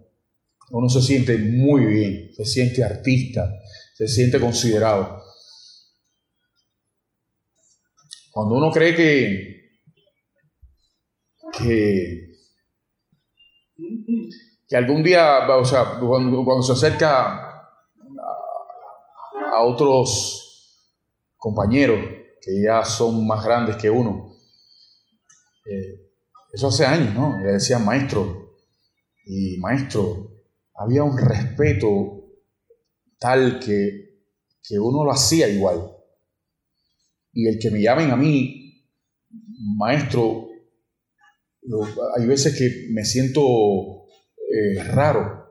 Uno 0.70 0.88
se 0.88 1.02
siente 1.02 1.36
muy 1.36 1.84
bien, 1.86 2.34
se 2.34 2.44
siente 2.44 2.82
artista, 2.82 3.50
se 3.94 4.08
siente 4.08 4.40
considerado. 4.40 5.22
cuando 8.32 8.54
uno 8.54 8.70
cree 8.70 8.94
que, 8.96 9.78
que, 11.58 12.32
que 14.72 14.78
algún 14.78 15.02
día, 15.02 15.46
o 15.54 15.64
sea, 15.66 15.98
cuando, 16.00 16.62
se 16.62 16.72
acerca 16.72 17.68
a, 19.52 19.62
otros 19.64 20.88
compañeros 21.36 21.98
que 22.40 22.62
ya 22.64 22.82
son 22.82 23.26
más 23.26 23.44
grandes 23.44 23.76
que 23.76 23.90
uno, 23.90 24.34
eh, 25.66 26.08
eso 26.54 26.68
hace 26.68 26.86
años, 26.86 27.12
¿no? 27.14 27.38
Le 27.38 27.52
decían 27.52 27.84
maestro, 27.84 28.54
y 29.26 29.58
maestro, 29.58 30.40
había 30.74 31.02
un 31.02 31.18
respeto 31.18 32.30
tal 33.18 33.60
que, 33.60 34.24
que 34.66 34.78
uno 34.78 35.04
lo 35.04 35.12
hacía 35.12 35.50
igual. 35.50 35.86
Y 37.34 37.46
el 37.46 37.58
que 37.58 37.70
me 37.70 37.82
llamen 37.82 38.10
a 38.10 38.16
mí, 38.16 38.88
maestro, 39.76 40.48
hay 42.16 42.26
veces 42.26 42.56
que 42.56 42.86
me 42.90 43.04
siento 43.04 44.01
eh, 44.52 44.84
raro, 44.92 45.50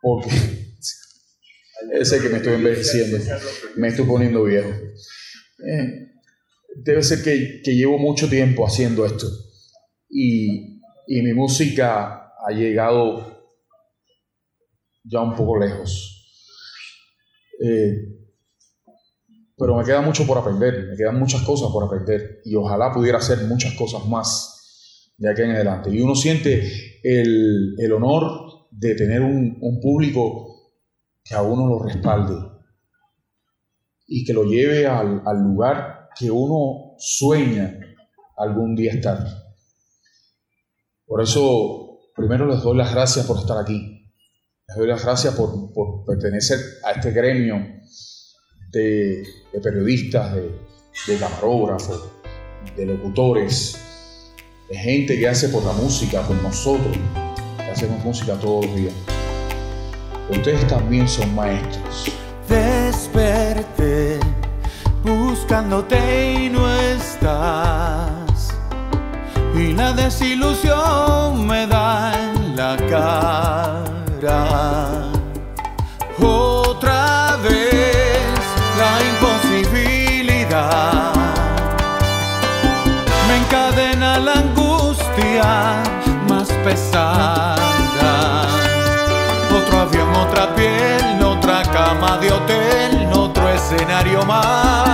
porque 0.00 0.30
sé 2.04 2.20
que 2.20 2.28
me 2.28 2.36
estoy 2.36 2.54
envejeciendo, 2.54 3.18
me 3.76 3.88
estoy 3.88 4.06
poniendo 4.06 4.44
viejo. 4.44 4.68
Eh, 4.68 6.12
debe 6.76 7.02
ser 7.02 7.22
que, 7.22 7.60
llevo 7.64 7.98
mucho 7.98 8.28
tiempo 8.28 8.64
haciendo 8.64 9.04
esto 9.04 9.26
y, 10.08 10.80
y 11.08 11.22
mi 11.22 11.32
música 11.34 12.32
ha 12.46 12.52
llegado 12.52 13.42
ya 15.02 15.20
un 15.20 15.34
poco 15.34 15.58
lejos. 15.58 16.14
Eh, 17.60 18.18
pero 19.56 19.76
me 19.76 19.84
queda 19.84 20.00
mucho 20.00 20.24
por 20.24 20.38
aprender, 20.38 20.86
me 20.88 20.96
quedan 20.96 21.18
muchas 21.18 21.42
cosas 21.42 21.70
por 21.72 21.84
aprender 21.84 22.40
y 22.44 22.54
ojalá 22.54 22.92
pudiera 22.92 23.18
hacer 23.18 23.38
muchas 23.46 23.74
cosas 23.74 24.06
más 24.06 24.57
de 25.18 25.30
aquí 25.30 25.42
en 25.42 25.50
adelante. 25.50 25.90
Y 25.90 26.00
uno 26.00 26.14
siente 26.14 27.00
el, 27.02 27.74
el 27.78 27.92
honor 27.92 28.68
de 28.70 28.94
tener 28.94 29.20
un, 29.20 29.58
un, 29.60 29.80
público 29.80 30.72
que 31.22 31.34
a 31.34 31.42
uno 31.42 31.66
lo 31.66 31.78
respalde 31.80 32.34
y 34.06 34.24
que 34.24 34.32
lo 34.32 34.44
lleve 34.44 34.86
al, 34.86 35.22
al 35.26 35.42
lugar 35.42 36.08
que 36.18 36.30
uno 36.30 36.94
sueña 36.98 37.78
algún 38.36 38.74
día 38.74 38.92
estar. 38.92 39.18
Por 41.06 41.20
eso, 41.22 42.00
primero 42.16 42.46
les 42.46 42.62
doy 42.62 42.76
las 42.76 42.94
gracias 42.94 43.26
por 43.26 43.38
estar 43.38 43.58
aquí 43.58 43.98
les 44.68 44.76
doy 44.76 44.86
las 44.86 45.02
gracias 45.02 45.34
por, 45.34 45.72
por 45.72 46.04
pertenecer 46.04 46.58
a 46.84 46.92
este 46.92 47.10
gremio 47.10 47.56
de, 48.70 49.24
periodistas, 49.62 50.34
de, 50.34 51.18
camarógrafos, 51.18 52.10
de 52.76 52.84
locutores, 52.84 53.80
de 54.68 54.76
gente 54.76 55.18
que 55.18 55.28
hace 55.28 55.48
por 55.48 55.64
la 55.64 55.72
música, 55.72 56.22
por 56.22 56.36
nosotros, 56.42 56.96
hacemos 57.72 58.04
música 58.04 58.34
todos 58.34 58.66
los 58.66 58.76
días. 58.76 58.94
Ustedes 60.28 60.66
también 60.66 61.08
son 61.08 61.34
maestros. 61.34 62.12
Desperté 62.48 64.18
buscándote 65.02 66.34
y 66.34 66.50
no 66.50 66.70
estás. 66.70 68.54
Y 69.54 69.72
la 69.72 69.92
desilusión 69.92 71.46
me 71.46 71.66
da 71.66 72.12
en 72.14 72.56
la 72.56 72.76
cara 72.90 74.87
de 92.20 92.32
hotel, 92.32 93.10
otro 93.12 93.48
escenario 93.48 94.24
más. 94.24 94.87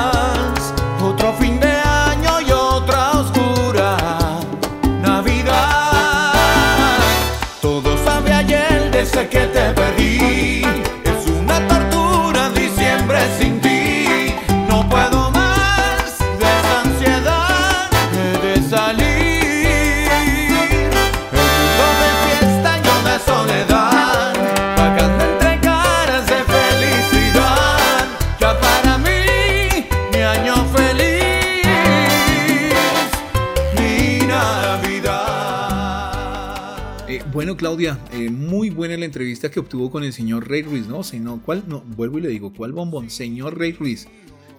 Bueno, 37.54 37.56
Claudia, 37.56 37.98
eh, 38.12 38.30
muy 38.30 38.70
buena 38.70 38.96
la 38.96 39.04
entrevista 39.04 39.50
que 39.50 39.60
obtuvo 39.60 39.90
con 39.90 40.02
el 40.02 40.12
señor 40.12 40.48
Rey 40.48 40.62
Ruiz, 40.62 40.88
¿no? 40.88 41.04
Sino, 41.04 41.40
¿cuál? 41.40 41.62
No, 41.68 41.82
vuelvo 41.82 42.18
y 42.18 42.22
le 42.22 42.28
digo, 42.28 42.52
¿cuál 42.52 42.72
bombón? 42.72 43.10
Señor 43.10 43.56
Rey 43.56 43.72
Ruiz. 43.72 44.08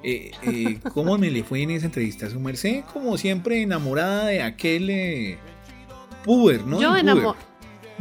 Eh, 0.02 0.32
eh, 0.44 0.80
¿Cómo 0.94 1.18
me 1.18 1.30
le 1.30 1.44
fue 1.44 1.62
en 1.62 1.72
esa 1.72 1.88
entrevista? 1.88 2.30
Su 2.30 2.40
merced, 2.40 2.84
como 2.94 3.18
siempre, 3.18 3.62
enamorada 3.62 4.28
de 4.28 4.42
aquel 4.42 5.38
puber, 6.24 6.66
¿no? 6.66 6.80
Yo 6.80 6.96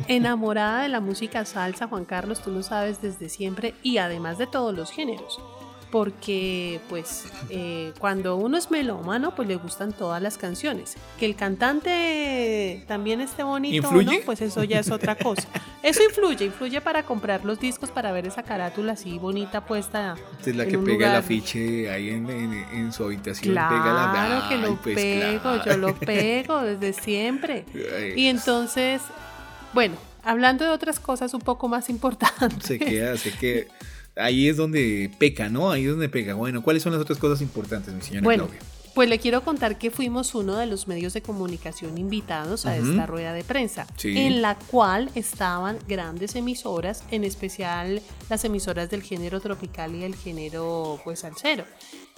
enamorada 0.06 0.82
de 0.82 0.88
la 0.88 1.00
música 1.00 1.44
salsa, 1.44 1.88
Juan 1.88 2.04
Carlos, 2.04 2.40
tú 2.42 2.50
lo 2.50 2.62
sabes 2.62 3.00
desde 3.02 3.28
siempre 3.28 3.74
y 3.82 3.98
además 3.98 4.38
de 4.38 4.46
todos 4.46 4.74
los 4.74 4.90
géneros. 4.92 5.40
Porque, 5.94 6.80
pues, 6.88 7.22
eh, 7.50 7.92
cuando 8.00 8.34
uno 8.34 8.56
es 8.56 8.68
melómano, 8.68 9.32
pues 9.36 9.46
le 9.46 9.54
gustan 9.54 9.92
todas 9.92 10.20
las 10.20 10.36
canciones. 10.38 10.96
Que 11.20 11.24
el 11.26 11.36
cantante 11.36 12.84
también 12.88 13.20
esté 13.20 13.44
bonito, 13.44 13.86
o 13.86 13.92
¿Influye? 13.92 14.18
¿no? 14.18 14.24
Pues 14.26 14.40
eso 14.40 14.64
ya 14.64 14.80
es 14.80 14.90
otra 14.90 15.14
cosa. 15.14 15.46
Eso 15.84 16.02
influye, 16.02 16.46
influye 16.46 16.80
para 16.80 17.04
comprar 17.04 17.44
los 17.44 17.60
discos, 17.60 17.90
para 17.90 18.10
ver 18.10 18.26
esa 18.26 18.42
carátula 18.42 18.94
así 18.94 19.18
bonita 19.18 19.66
puesta. 19.66 20.16
Esta 20.38 20.50
es 20.50 20.56
la 20.56 20.64
en 20.64 20.70
que 20.70 20.76
un 20.78 20.84
pega 20.84 21.10
el 21.10 21.14
afiche 21.16 21.88
ahí 21.90 22.08
en, 22.08 22.28
en- 22.28 22.52
en 22.72 22.92
su 22.92 23.04
habitación. 23.04 23.54
pega 23.54 23.92
la- 23.92 24.10
Claro 24.12 24.48
que 24.48 24.54
Ay, 24.56 24.60
lo 24.62 24.76
pues, 24.82 24.94
pego, 24.96 25.40
claro. 25.42 25.64
yo 25.64 25.76
lo 25.76 25.94
pego 25.94 26.62
desde 26.62 26.92
siempre. 26.92 27.66
Ay, 27.96 28.14
Y 28.16 28.26
entonces, 28.26 29.00
bueno, 29.72 29.94
hablando 30.24 30.64
de 30.64 30.70
otras 30.72 30.98
cosas 30.98 31.34
un 31.34 31.40
poco 31.42 31.68
más 31.68 31.88
importantes. 31.88 32.64
Se 32.64 32.80
queda, 32.80 33.16
se 33.16 33.30
queda. 33.30 33.66
Ahí 34.16 34.48
es 34.48 34.56
donde 34.56 35.10
peca, 35.18 35.48
¿no? 35.48 35.70
Ahí 35.70 35.84
es 35.84 35.90
donde 35.90 36.08
pega. 36.08 36.34
Bueno, 36.34 36.62
¿cuáles 36.62 36.82
son 36.82 36.92
las 36.92 37.00
otras 37.02 37.18
cosas 37.18 37.40
importantes, 37.40 37.92
mi 37.92 38.00
señora 38.00 38.22
Bueno, 38.24 38.44
Claudia? 38.46 38.60
pues 38.94 39.08
le 39.08 39.18
quiero 39.18 39.42
contar 39.42 39.76
que 39.76 39.90
fuimos 39.90 40.36
uno 40.36 40.54
de 40.56 40.66
los 40.66 40.86
medios 40.86 41.14
de 41.14 41.20
comunicación 41.22 41.98
invitados 41.98 42.64
a 42.64 42.76
esta 42.76 43.06
rueda 43.06 43.32
de 43.32 43.42
prensa, 43.42 43.88
Sí. 43.96 44.16
en 44.16 44.40
la 44.40 44.54
cual 44.54 45.10
estaban 45.16 45.78
grandes 45.88 46.36
emisoras, 46.36 47.02
en 47.10 47.24
especial 47.24 48.00
las 48.30 48.44
emisoras 48.44 48.88
del 48.90 49.02
género 49.02 49.40
tropical 49.40 49.96
y 49.96 50.04
el 50.04 50.14
género 50.14 51.00
pues 51.02 51.20
salsero. 51.20 51.64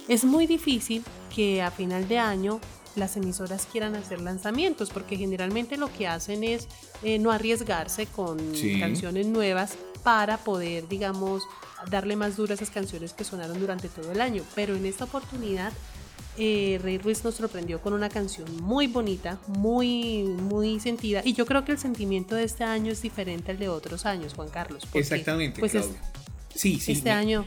Es 0.06 0.24
muy 0.24 0.46
difícil 0.46 1.02
que 1.34 1.62
a 1.62 1.70
final 1.70 2.08
de 2.08 2.18
año 2.18 2.60
las 2.94 3.16
emisoras 3.16 3.66
quieran 3.72 3.94
hacer 3.96 4.20
lanzamientos 4.20 4.90
porque 4.90 5.16
generalmente 5.16 5.78
lo 5.78 5.90
que 5.90 6.06
hacen 6.06 6.44
es 6.44 6.68
eh, 7.02 7.18
no 7.18 7.30
arriesgarse 7.30 8.04
con 8.04 8.54
Sí. 8.54 8.78
canciones 8.80 9.26
nuevas 9.26 9.76
para 10.02 10.36
poder, 10.38 10.88
digamos, 10.88 11.42
darle 11.90 12.16
más 12.16 12.36
duro 12.36 12.52
a 12.52 12.54
esas 12.54 12.70
canciones 12.70 13.12
que 13.12 13.24
sonaron 13.24 13.58
durante 13.60 13.88
todo 13.88 14.10
el 14.12 14.20
año. 14.20 14.42
Pero 14.54 14.74
en 14.76 14.86
esta 14.86 15.04
oportunidad 15.04 15.72
eh, 16.38 16.78
Rey 16.82 16.98
Ruiz 16.98 17.24
nos 17.24 17.34
sorprendió 17.36 17.80
con 17.80 17.92
una 17.94 18.08
canción 18.10 18.46
muy 18.62 18.86
bonita, 18.86 19.38
muy, 19.46 20.24
muy 20.24 20.80
sentida. 20.80 21.22
Y 21.24 21.32
yo 21.32 21.46
creo 21.46 21.64
que 21.64 21.72
el 21.72 21.78
sentimiento 21.78 22.34
de 22.34 22.44
este 22.44 22.62
año 22.64 22.92
es 22.92 23.00
diferente 23.02 23.52
al 23.52 23.58
de 23.58 23.68
otros 23.70 24.04
años, 24.04 24.34
Juan 24.34 24.48
Carlos. 24.50 24.82
porque, 24.84 24.98
Exactamente, 24.98 25.60
Pues 25.60 25.74
es- 25.74 25.82
Claudia. 25.86 26.02
sí, 26.54 26.78
sí. 26.78 26.92
este 26.92 27.04
me- 27.04 27.10
año, 27.12 27.44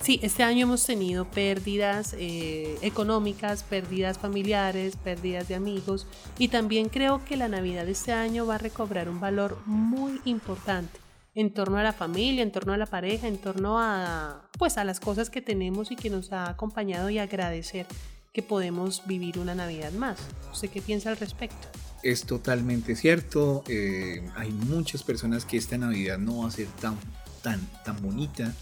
sí, 0.00 0.20
este 0.22 0.44
año 0.44 0.62
hemos 0.62 0.84
tenido 0.86 1.24
pérdidas 1.24 2.14
eh, 2.18 2.78
económicas, 2.82 3.64
pérdidas 3.64 4.18
familiares, 4.18 4.94
pérdidas 5.02 5.48
de 5.48 5.56
amigos. 5.56 6.06
Y 6.38 6.48
también 6.48 6.88
creo 6.88 7.24
que 7.24 7.36
la 7.36 7.48
Navidad 7.48 7.84
de 7.84 7.92
este 7.92 8.12
año 8.12 8.46
va 8.46 8.54
a 8.56 8.58
recobrar 8.58 9.08
un 9.08 9.18
valor 9.18 9.58
muy 9.66 10.20
importante 10.24 11.00
en 11.34 11.52
torno 11.52 11.78
a 11.78 11.82
la 11.82 11.92
familia, 11.92 12.42
en 12.42 12.52
torno 12.52 12.72
a 12.72 12.76
la 12.76 12.86
pareja, 12.86 13.28
en 13.28 13.38
torno 13.38 13.78
a 13.80 14.48
pues 14.58 14.78
a 14.78 14.84
las 14.84 15.00
cosas 15.00 15.30
que 15.30 15.40
tenemos 15.40 15.90
y 15.90 15.96
que 15.96 16.10
nos 16.10 16.32
ha 16.32 16.50
acompañado 16.50 17.10
y 17.10 17.18
agradecer 17.18 17.86
que 18.32 18.42
podemos 18.42 19.02
vivir 19.06 19.38
una 19.38 19.54
Navidad 19.54 19.92
más. 19.92 20.18
¿Usted 20.52 20.70
qué 20.70 20.80
piensa 20.80 21.10
al 21.10 21.16
respecto? 21.16 21.68
Es 22.02 22.24
totalmente 22.24 22.96
cierto. 22.96 23.64
eh, 23.68 24.28
hay 24.36 24.50
muchas 24.50 25.02
personas 25.02 25.44
que 25.44 25.56
esta 25.56 25.76
Navidad 25.78 26.18
no 26.18 26.42
va 26.42 26.48
a 26.48 26.50
ser 26.50 26.68
tan, 26.80 26.96
tan, 27.42 27.60
tan 27.84 28.00
bonita 28.00 28.52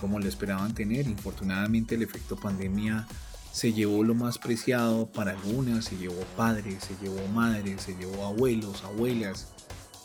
como 0.00 0.18
lo 0.18 0.28
esperaban 0.28 0.74
tener. 0.74 1.06
Infortunadamente 1.06 1.94
el 1.94 2.02
efecto 2.02 2.36
pandemia 2.36 3.06
se 3.52 3.72
llevó 3.72 4.04
lo 4.04 4.14
más 4.14 4.38
preciado 4.38 5.06
para 5.10 5.32
algunas, 5.32 5.84
se 5.84 5.96
llevó 5.96 6.22
padres, 6.36 6.84
se 6.84 6.96
llevó 7.02 7.26
madres, 7.28 7.82
se 7.82 7.96
llevó 7.96 8.26
abuelos, 8.26 8.84
abuelas, 8.84 9.48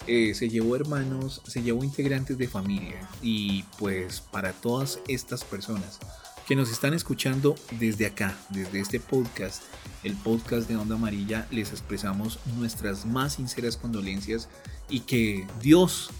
eh, 0.08 0.34
se 0.36 0.50
llevó 0.50 0.76
hermanos, 0.76 1.41
se 1.46 1.62
llevó 1.62 1.84
integrantes 1.84 2.38
de 2.38 2.48
familia. 2.48 3.10
Y 3.22 3.63
pues 3.80 4.22
para 4.22 4.54
todas 4.54 5.00
estas 5.08 5.44
personas 5.44 6.00
que 6.48 6.56
nos 6.56 6.72
están 6.72 6.94
escuchando 6.94 7.56
desde 7.80 8.06
acá, 8.06 8.38
desde 8.50 8.80
este 8.80 9.00
podcast, 9.00 9.63
el 10.04 10.13
podcast 10.13 10.70
de 10.70 10.78
Onda 10.78 10.96
Amarilla, 10.96 11.48
les 11.50 11.72
expresamos 11.72 12.39
nuestras 12.58 13.06
más 13.06 13.34
sinceras 13.34 13.78
condolencias 13.78 14.48
y 14.89 15.02
que 15.02 15.48
Dios 15.62 16.12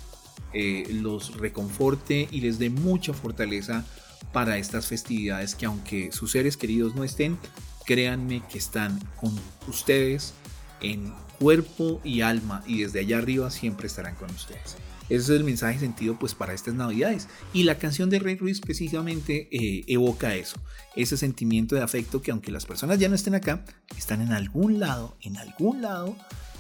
eh, 0.54 0.88
los 0.90 1.38
reconforte 1.38 2.28
y 2.32 2.42
les 2.42 2.58
dé 2.58 2.70
mucha 2.70 3.14
fortaleza 3.14 3.86
para 4.34 4.58
estas 4.58 4.88
festividades 4.88 5.54
que 5.54 5.66
aunque 5.66 6.12
sus 6.12 6.32
seres 6.32 6.58
queridos 6.58 6.96
no 6.96 7.04
estén, 7.04 7.38
créanme 7.86 8.42
que 8.50 8.58
están 8.58 9.00
con 9.20 9.34
ustedes 9.68 10.34
en 10.82 11.14
cuerpo 11.40 12.02
y 12.04 12.22
alma 12.22 12.64
y 12.66 12.84
desde 12.84 13.00
allá 13.00 13.18
arriba 13.18 13.52
siempre 13.52 13.88
estarán 13.88 14.16
con 14.16 14.30
ustedes. 14.32 14.78
Ese 15.08 15.22
es 15.22 15.30
el 15.30 15.44
mensaje 15.44 15.80
sentido 15.80 16.18
pues 16.18 16.34
para 16.34 16.54
estas 16.54 16.74
navidades. 16.74 17.28
Y 17.54 17.64
la 17.64 17.78
canción 17.78 18.10
de 18.10 18.20
Rey 18.20 18.38
Ruiz 18.38 18.60
precisamente 18.60 19.48
eh, 19.52 19.84
evoca 19.88 20.36
eso, 20.36 20.58
ese 20.96 21.16
sentimiento 21.16 21.76
de 21.76 21.84
afecto 21.84 22.22
que 22.22 22.32
aunque 22.32 22.52
las 22.52 22.66
personas 22.66 22.98
ya 22.98 23.08
no 23.08 23.16
estén 23.16 23.36
acá, 23.36 23.64
están 23.98 24.22
en 24.22 24.32
algún 24.32 24.80
lado, 24.80 25.16
en 25.22 25.38
algún 25.38 25.82
lado, 25.82 26.16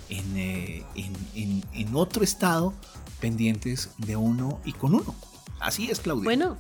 en, 0.10 0.38
eh, 0.38 0.84
en, 0.95 1.63
en 1.73 1.95
otro 1.95 2.23
estado, 2.23 2.75
pendientes 3.19 3.89
de 3.97 4.15
uno 4.15 4.62
y 4.63 4.73
con 4.73 4.93
uno. 4.93 5.15
Así 5.60 5.89
es, 5.89 5.99
Claudia. 5.99 6.25
Bueno, 6.25 6.58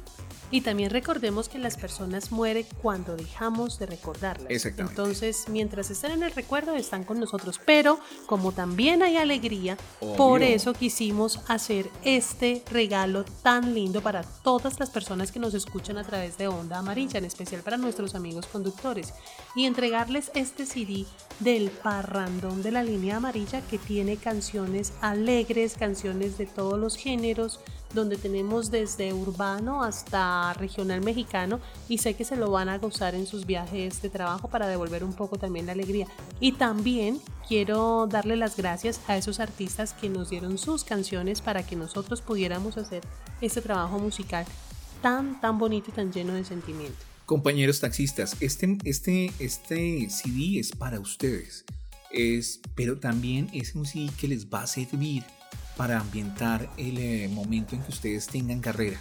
y 0.51 0.61
también 0.61 0.89
recordemos 0.89 1.49
que 1.49 1.59
las 1.59 1.75
personas 1.75 2.31
mueren 2.31 2.65
cuando 2.81 3.15
dejamos 3.15 3.79
de 3.79 3.85
recordarlas. 3.87 4.49
Exactamente. 4.49 5.01
Entonces, 5.01 5.45
mientras 5.49 5.89
están 5.89 6.11
en 6.11 6.23
el 6.23 6.31
recuerdo, 6.31 6.75
están 6.75 7.03
con 7.03 7.19
nosotros. 7.19 7.59
Pero 7.65 7.99
como 8.25 8.51
también 8.51 9.03
hay 9.03 9.17
alegría, 9.17 9.77
Obvio. 9.99 10.15
por 10.15 10.43
eso 10.43 10.73
quisimos 10.73 11.39
hacer 11.47 11.89
este 12.03 12.63
regalo 12.71 13.25
tan 13.43 13.73
lindo 13.73 14.01
para 14.01 14.23
todas 14.23 14.79
las 14.79 14.89
personas 14.89 15.31
que 15.31 15.39
nos 15.39 15.53
escuchan 15.53 15.97
a 15.97 16.03
través 16.03 16.37
de 16.37 16.47
Onda 16.47 16.77
Amarilla, 16.79 17.17
en 17.17 17.25
especial 17.25 17.61
para 17.61 17.77
nuestros 17.77 18.15
amigos 18.15 18.45
conductores. 18.45 19.13
Y 19.55 19.65
entregarles 19.65 20.31
este 20.35 20.65
CD 20.65 21.05
del 21.39 21.69
parrandón 21.69 22.63
de 22.63 22.71
la 22.71 22.83
línea 22.83 23.17
amarilla 23.17 23.61
que 23.61 23.77
tiene 23.77 24.17
canciones 24.17 24.93
alegres, 25.01 25.75
canciones 25.75 26.37
de 26.37 26.45
todos 26.45 26.79
los 26.79 26.95
géneros, 26.95 27.59
donde 27.93 28.17
tenemos 28.17 28.71
desde 28.71 29.13
urbano 29.13 29.83
hasta 29.83 30.53
regional 30.53 31.01
mexicano 31.01 31.59
y 31.87 31.97
sé 31.99 32.13
que 32.13 32.25
se 32.25 32.35
lo 32.35 32.51
van 32.51 32.69
a 32.69 32.77
gozar 32.77 33.15
en 33.15 33.25
sus 33.25 33.45
viajes 33.45 34.01
de 34.01 34.09
trabajo 34.09 34.49
para 34.49 34.67
devolver 34.67 35.03
un 35.03 35.13
poco 35.13 35.37
también 35.37 35.65
la 35.65 35.71
alegría. 35.71 36.07
Y 36.39 36.53
también 36.53 37.19
quiero 37.47 38.07
darle 38.07 38.35
las 38.35 38.57
gracias 38.57 38.99
a 39.07 39.17
esos 39.17 39.39
artistas 39.39 39.93
que 39.93 40.09
nos 40.09 40.29
dieron 40.29 40.57
sus 40.57 40.83
canciones 40.83 41.41
para 41.41 41.65
que 41.65 41.75
nosotros 41.75 42.21
pudiéramos 42.21 42.77
hacer 42.77 43.01
este 43.41 43.61
trabajo 43.61 43.97
musical 43.97 44.45
tan, 45.01 45.39
tan 45.39 45.57
bonito 45.57 45.91
y 45.91 45.93
tan 45.93 46.11
lleno 46.11 46.33
de 46.33 46.43
sentimiento. 46.43 47.14
Compañeros 47.25 47.79
taxistas, 47.79 48.37
este, 48.39 48.77
este, 48.83 49.31
este 49.39 50.07
CD 50.11 50.59
es 50.59 50.71
para 50.71 50.99
ustedes, 50.99 51.65
es, 52.11 52.59
pero 52.75 52.99
también 52.99 53.49
es 53.51 53.73
un 53.73 53.87
CD 53.87 54.11
que 54.15 54.27
les 54.27 54.45
va 54.47 54.61
a 54.61 54.67
servir 54.67 55.23
para 55.75 55.99
ambientar 55.99 56.69
el 56.77 56.99
eh, 56.99 57.27
momento 57.27 57.75
en 57.75 57.81
que 57.81 57.89
ustedes 57.89 58.27
tengan 58.27 58.59
carrera. 58.59 58.99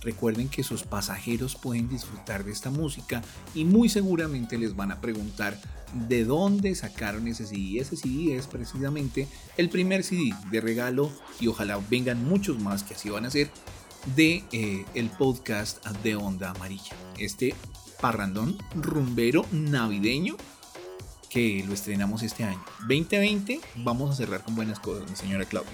Recuerden 0.00 0.48
que 0.48 0.62
sus 0.62 0.84
pasajeros 0.84 1.54
pueden 1.54 1.86
disfrutar 1.90 2.44
de 2.44 2.52
esta 2.52 2.70
música 2.70 3.22
y 3.54 3.66
muy 3.66 3.90
seguramente 3.90 4.56
les 4.56 4.74
van 4.74 4.90
a 4.90 5.02
preguntar 5.02 5.60
de 6.08 6.24
dónde 6.24 6.74
sacaron 6.74 7.28
ese 7.28 7.44
CD. 7.44 7.78
Ese 7.78 7.96
CD 7.96 8.36
es 8.36 8.46
precisamente 8.46 9.28
el 9.58 9.68
primer 9.68 10.02
CD 10.02 10.34
de 10.50 10.62
regalo 10.62 11.12
y 11.40 11.48
ojalá 11.48 11.78
vengan 11.90 12.24
muchos 12.24 12.58
más 12.58 12.82
que 12.84 12.94
así 12.94 13.10
van 13.10 13.26
a 13.26 13.30
ser 13.30 13.50
de 14.14 14.44
eh, 14.52 14.84
el 14.94 15.10
podcast 15.10 15.84
de 16.02 16.14
Onda 16.14 16.50
Amarilla. 16.50 16.94
Este 17.18 17.54
parrandón 18.00 18.56
rumbero 18.74 19.44
navideño 19.50 20.36
que 21.28 21.64
lo 21.66 21.74
estrenamos 21.74 22.22
este 22.22 22.44
año. 22.44 22.64
2020 22.80 23.60
vamos 23.76 24.10
a 24.10 24.14
cerrar 24.14 24.44
con 24.44 24.54
buenas 24.54 24.78
cosas, 24.78 25.10
mi 25.10 25.16
señora 25.16 25.44
Claudia. 25.44 25.72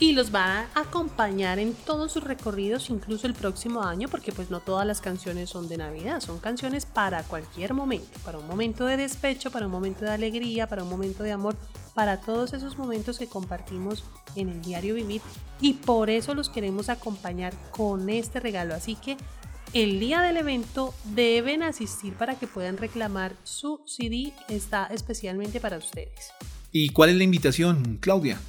y 0.00 0.12
los 0.12 0.34
va 0.34 0.66
a 0.74 0.80
acompañar 0.80 1.58
en 1.58 1.74
todos 1.74 2.12
sus 2.12 2.24
recorridos, 2.24 2.88
incluso 2.88 3.26
el 3.26 3.34
próximo 3.34 3.82
año, 3.82 4.08
porque 4.08 4.32
pues 4.32 4.50
no 4.50 4.60
todas 4.60 4.86
las 4.86 5.02
canciones 5.02 5.50
son 5.50 5.68
de 5.68 5.76
Navidad, 5.76 6.20
son 6.20 6.38
canciones 6.38 6.86
para 6.86 7.22
cualquier 7.22 7.74
momento, 7.74 8.18
para 8.24 8.38
un 8.38 8.46
momento 8.46 8.86
de 8.86 8.96
despecho, 8.96 9.50
para 9.50 9.66
un 9.66 9.72
momento 9.72 10.06
de 10.06 10.10
alegría, 10.10 10.66
para 10.66 10.82
un 10.82 10.88
momento 10.88 11.22
de 11.22 11.32
amor, 11.32 11.54
para 11.94 12.20
todos 12.20 12.52
esos 12.52 12.78
momentos 12.78 13.18
que 13.18 13.26
compartimos 13.26 14.04
en 14.36 14.48
el 14.48 14.62
diario 14.62 14.94
vivir 14.94 15.22
y 15.60 15.74
por 15.74 16.10
eso 16.10 16.34
los 16.34 16.48
queremos 16.48 16.88
acompañar 16.88 17.54
con 17.70 18.08
este 18.08 18.40
regalo. 18.40 18.74
Así 18.74 18.94
que 18.96 19.16
el 19.72 20.00
día 20.00 20.20
del 20.20 20.36
evento 20.36 20.94
deben 21.04 21.62
asistir 21.62 22.14
para 22.14 22.34
que 22.34 22.46
puedan 22.46 22.76
reclamar 22.76 23.36
su 23.44 23.82
CD, 23.86 24.32
está 24.48 24.86
especialmente 24.86 25.60
para 25.60 25.78
ustedes. 25.78 26.32
¿Y 26.72 26.90
cuál 26.90 27.10
es 27.10 27.16
la 27.16 27.24
invitación, 27.24 27.98
Claudia? 28.00 28.40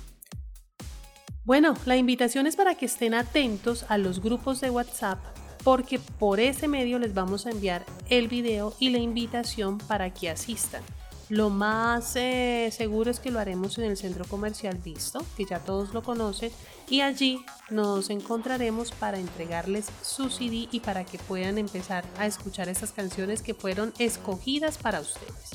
Bueno, 1.44 1.74
la 1.86 1.98
invitación 1.98 2.48
es 2.48 2.56
para 2.56 2.76
que 2.76 2.86
estén 2.86 3.14
atentos 3.14 3.86
a 3.90 3.98
los 3.98 4.22
grupos 4.22 4.62
de 4.62 4.70
WhatsApp 4.70 5.20
porque 5.64 6.00
por 6.00 6.40
ese 6.40 6.68
medio 6.68 7.00
les 7.00 7.14
vamos 7.14 7.46
a 7.46 7.52
enviar 7.52 7.86
el 8.10 8.28
video 8.28 8.74
y 8.80 8.90
la 8.90 9.00
invitación 9.00 9.78
para 9.78 10.14
que 10.14 10.30
asistan. 10.30 10.82
Lo 11.32 11.50
más 11.50 12.18
eh, 12.18 12.68
seguro 12.76 13.10
es 13.10 13.22
que 13.22 13.32
lo 13.32 13.40
haremos 13.40 13.78
en 13.78 13.86
el 13.86 13.96
centro 13.96 14.26
comercial 14.26 14.78
Visto, 14.84 15.26
que 15.38 15.46
ya 15.46 15.60
todos 15.60 15.94
lo 15.94 16.04
conocen, 16.04 16.52
y 16.90 17.00
allí 17.00 17.46
nos 17.70 18.10
encontraremos 18.10 18.92
para 18.92 19.18
entregarles 19.18 19.86
su 20.02 20.30
CD 20.30 20.68
y 20.70 20.82
para 20.82 21.06
que 21.06 21.20
puedan 21.20 21.58
empezar 21.58 22.04
a 22.18 22.26
escuchar 22.26 22.68
estas 22.68 22.92
canciones 22.92 23.42
que 23.42 23.54
fueron 23.54 23.94
escogidas 23.98 24.78
para 24.78 25.00
ustedes. 25.00 25.52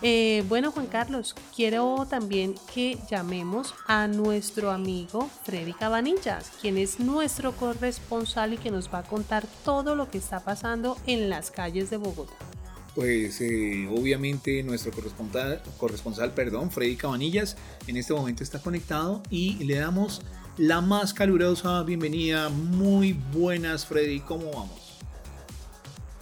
Eh, 0.00 0.46
bueno, 0.48 0.72
Juan 0.72 0.86
Carlos, 0.86 1.34
quiero 1.54 2.06
también 2.08 2.54
que 2.72 2.98
llamemos 3.10 3.74
a 3.86 4.08
nuestro 4.08 4.70
amigo 4.70 5.28
Freddy 5.44 5.74
Cabanillas, 5.74 6.50
quien 6.62 6.78
es 6.78 7.00
nuestro 7.00 7.52
corresponsal 7.52 8.54
y 8.54 8.56
que 8.56 8.70
nos 8.70 8.88
va 8.88 9.00
a 9.00 9.04
contar 9.04 9.46
todo 9.62 9.94
lo 9.94 10.08
que 10.08 10.16
está 10.16 10.40
pasando 10.40 10.96
en 11.06 11.28
las 11.28 11.50
calles 11.50 11.90
de 11.90 11.98
Bogotá. 11.98 12.51
Pues 12.94 13.40
eh, 13.40 13.88
obviamente 13.90 14.62
nuestro 14.62 14.92
corresponsal, 14.92 15.62
corresponsal, 15.78 16.34
perdón, 16.34 16.70
Freddy 16.70 16.96
Cabanillas, 16.96 17.56
en 17.86 17.96
este 17.96 18.12
momento 18.12 18.42
está 18.42 18.60
conectado 18.60 19.22
y 19.30 19.64
le 19.64 19.76
damos 19.76 20.20
la 20.58 20.82
más 20.82 21.14
calurosa 21.14 21.82
bienvenida. 21.84 22.50
Muy 22.50 23.14
buenas, 23.32 23.86
Freddy, 23.86 24.20
¿cómo 24.20 24.50
vamos? 24.52 24.98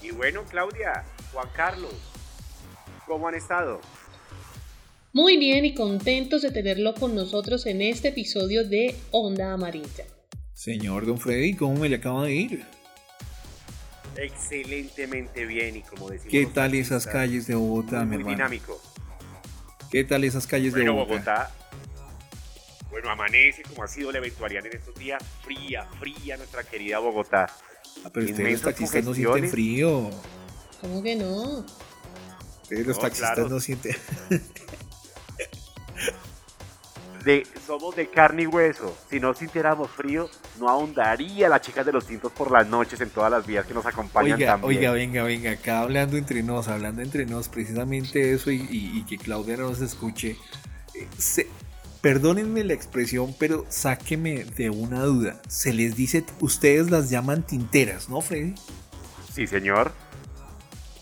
Y 0.01 0.13
bueno, 0.13 0.45
Claudia, 0.49 1.05
Juan 1.33 1.49
Carlos, 1.57 1.95
¿cómo 3.07 3.27
han 3.27 3.35
estado? 3.35 3.81
Muy 5.13 5.39
bien 5.39 5.65
y 5.65 5.75
contentos 5.75 6.43
de 6.43 6.53
tenerlo 6.53 6.95
con 6.95 7.17
nosotros 7.17 7.67
en 7.67 7.83
este 7.83 8.09
episodio 8.09 8.69
de 8.69 8.95
Onda 9.11 9.53
Amarilla. 9.53 10.05
Señor 10.55 11.05
Don 11.05 11.19
Freddy, 11.19 11.55
¿cómo 11.55 11.75
me 11.81 11.89
le 11.89 11.97
acaba 11.97 12.27
de 12.27 12.35
ir? 12.35 12.80
Excelentemente 14.17 15.47
bien 15.47 15.77
y 15.77 15.83
como 15.83 16.09
decimos 16.11 16.31
¿Qué 16.31 16.47
tal 16.47 16.75
esas 16.75 17.07
calles 17.07 17.47
de 17.47 17.55
Bogotá, 17.55 18.01
mi 18.01 18.07
muy 18.07 18.17
hermano? 18.17 18.37
dinámico. 18.37 18.81
¿Qué 19.91 20.05
tal 20.05 20.25
esas 20.25 20.47
calles 20.47 20.73
Bueno, 20.73 20.93
de 20.93 20.99
Bogotá? 20.99 21.15
Bogotá, 21.15 21.55
bueno, 22.91 23.11
amanece 23.11 23.63
como 23.63 23.85
ha 23.85 23.89
sido 23.89 24.11
la 24.13 24.19
eventualidad 24.19 24.67
en 24.67 24.77
estos 24.77 24.95
días, 24.97 25.23
fría, 25.43 25.87
fría 25.99 26.37
nuestra 26.37 26.65
querida 26.65 26.99
Bogotá. 26.99 27.47
Ah, 28.05 28.11
pero 28.13 28.27
ustedes 28.27 28.53
los 28.53 28.63
taxistas 28.63 29.05
no 29.05 29.15
sienten 29.15 29.49
frío. 29.49 30.11
¿Cómo 30.81 31.03
que 31.03 31.15
no? 31.17 31.65
Ustedes 32.63 32.87
los 32.87 32.97
No, 32.97 33.03
taxistas 33.03 33.35
claro. 33.35 33.49
no 33.49 33.61
sienten. 33.61 33.97
De, 37.25 37.47
somos 37.67 37.95
de 37.97 38.09
carne 38.09 38.43
y 38.43 38.47
hueso. 38.47 38.97
Si 39.11 39.21
no 39.21 39.35
sintiéramos 39.35 39.91
frío, 39.91 40.29
no 40.59 40.69
ahondaría 40.69 41.49
las 41.49 41.61
chicas 41.61 41.85
de 41.85 41.93
los 41.93 42.07
tintos 42.07 42.33
por 42.33 42.51
las 42.51 42.67
noches 42.67 43.01
en 43.01 43.11
todas 43.11 43.31
las 43.31 43.47
vías 43.47 43.67
que 43.67 43.75
nos 43.75 43.85
acompañan 43.87 44.35
Oiga, 44.39 44.53
también. 44.53 44.79
oiga, 44.79 44.93
venga, 44.93 45.23
venga, 45.25 45.51
acá 45.53 45.81
hablando 45.81 46.17
entre 46.17 46.43
nos, 46.43 46.69
hablando 46.69 47.03
entre 47.03 47.27
nos, 47.27 47.49
precisamente 47.49 48.33
eso 48.33 48.51
y, 48.51 48.57
y- 48.71 48.99
y 48.99 49.05
que 49.05 49.19
Claudia 49.19 49.57
no 49.59 49.69
nos 49.69 49.81
escuche. 49.81 50.37
eh, 50.95 51.07
se- 51.19 51.47
perdónenme 52.01 52.65
la 52.65 52.73
expresión, 52.73 53.35
pero 53.39 53.67
sáqueme 53.69 54.45
de 54.45 54.71
una 54.71 55.03
duda. 55.03 55.41
Se 55.49 55.73
les 55.75 55.97
dice, 55.97 56.25
ustedes 56.41 56.91
las 56.91 57.11
llaman 57.11 57.43
tinteras, 57.47 58.09
¿no, 58.09 58.23
Freddy? 58.23 58.55
Sí, 59.35 59.47
señor. 59.47 59.93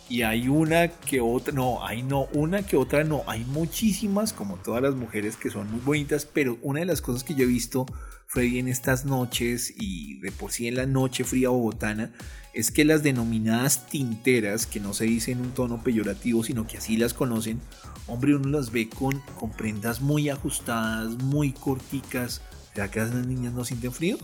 Y 0.09 0.23
hay 0.23 0.49
una 0.49 0.88
que 0.88 1.21
otra, 1.21 1.53
no, 1.53 1.87
hay 1.87 2.03
no, 2.03 2.29
una 2.33 2.62
que 2.62 2.77
otra 2.77 3.05
no, 3.05 3.25
hay 3.27 3.44
muchísimas, 3.44 4.33
como 4.33 4.57
todas 4.57 4.83
las 4.83 4.94
mujeres 4.94 5.37
que 5.37 5.51
son 5.51 5.71
muy 5.71 5.81
bonitas, 5.81 6.25
pero 6.25 6.59
una 6.62 6.81
de 6.81 6.87
las 6.87 7.03
cosas 7.03 7.25
que 7.25 7.35
yo 7.35 7.44
he 7.44 7.47
visto, 7.47 7.85
Freddy, 8.27 8.59
en 8.59 8.68
estas 8.68 9.05
noches 9.05 9.75
y 9.77 10.18
de 10.21 10.33
por 10.33 10.51
sí 10.51 10.66
en 10.66 10.77
la 10.77 10.87
noche 10.87 11.25
fría 11.25 11.51
bogotana, 11.51 12.12
es 12.55 12.71
que 12.71 12.85
las 12.85 13.03
denominadas 13.03 13.87
tinteras, 13.87 14.66
que 14.66 14.81
no 14.81 14.94
se 14.94 15.05
dice 15.05 15.33
en 15.33 15.40
un 15.40 15.51
tono 15.51 15.83
peyorativo, 15.83 16.42
sino 16.42 16.66
que 16.66 16.79
así 16.79 16.97
las 16.97 17.12
conocen, 17.12 17.61
hombre, 18.07 18.35
uno 18.35 18.49
las 18.49 18.73
ve 18.73 18.88
con, 18.88 19.21
con 19.38 19.51
prendas 19.51 20.01
muy 20.01 20.31
ajustadas, 20.31 21.23
muy 21.23 21.53
corticas. 21.53 22.40
¿Será 22.75 22.90
que 22.90 23.01
las 23.01 23.12
niñas 23.12 23.53
no 23.53 23.64
sienten 23.64 23.92
frío? 23.92 24.18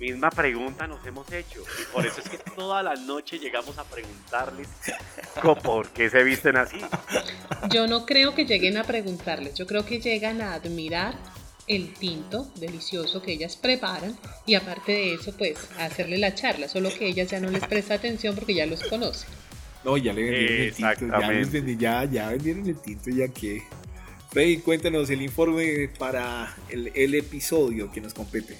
Misma 0.00 0.30
pregunta 0.30 0.86
nos 0.86 1.06
hemos 1.06 1.30
hecho. 1.30 1.62
Y 1.78 1.92
por 1.92 2.06
eso 2.06 2.22
es 2.22 2.30
que 2.30 2.38
toda 2.38 2.82
la 2.82 2.94
noche 2.94 3.38
llegamos 3.38 3.76
a 3.76 3.84
preguntarles 3.84 4.66
por 5.62 5.90
qué 5.90 6.08
se 6.08 6.24
visten 6.24 6.56
así. 6.56 6.78
Yo 7.68 7.86
no 7.86 8.06
creo 8.06 8.34
que 8.34 8.46
lleguen 8.46 8.78
a 8.78 8.84
preguntarles, 8.84 9.54
yo 9.56 9.66
creo 9.66 9.84
que 9.84 10.00
llegan 10.00 10.40
a 10.40 10.54
admirar 10.54 11.16
el 11.66 11.92
tinto 11.92 12.50
delicioso 12.56 13.20
que 13.20 13.32
ellas 13.32 13.56
preparan 13.56 14.18
y 14.46 14.54
aparte 14.54 14.92
de 14.92 15.14
eso 15.14 15.36
pues 15.36 15.68
a 15.78 15.84
hacerle 15.84 16.16
la 16.16 16.34
charla, 16.34 16.66
solo 16.66 16.88
que 16.88 17.06
ellas 17.06 17.28
ya 17.28 17.38
no 17.38 17.50
les 17.50 17.64
presta 17.66 17.92
atención 17.92 18.34
porque 18.34 18.54
ya 18.54 18.64
los 18.64 18.82
conocen. 18.84 19.28
No, 19.84 19.98
ya 19.98 20.14
le 20.14 20.22
vendieron 20.22 20.66
el 20.66 21.50
tinto, 21.50 21.72
ya, 21.78 22.04
ya, 22.04 22.28
vendieron 22.30 22.66
el 22.66 22.80
tinto, 22.80 23.10
ya 23.10 23.28
que... 23.28 23.62
Freddy, 24.30 24.58
cuéntanos 24.58 25.10
el 25.10 25.20
informe 25.20 25.90
para 25.98 26.56
el, 26.70 26.90
el 26.94 27.14
episodio 27.16 27.90
que 27.92 28.00
nos 28.00 28.14
compete. 28.14 28.56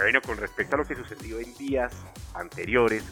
Bueno, 0.00 0.22
con 0.22 0.38
respecto 0.38 0.76
a 0.76 0.78
lo 0.78 0.86
que 0.86 0.94
sucedió 0.94 1.38
en 1.40 1.54
días 1.58 1.92
anteriores, 2.32 3.04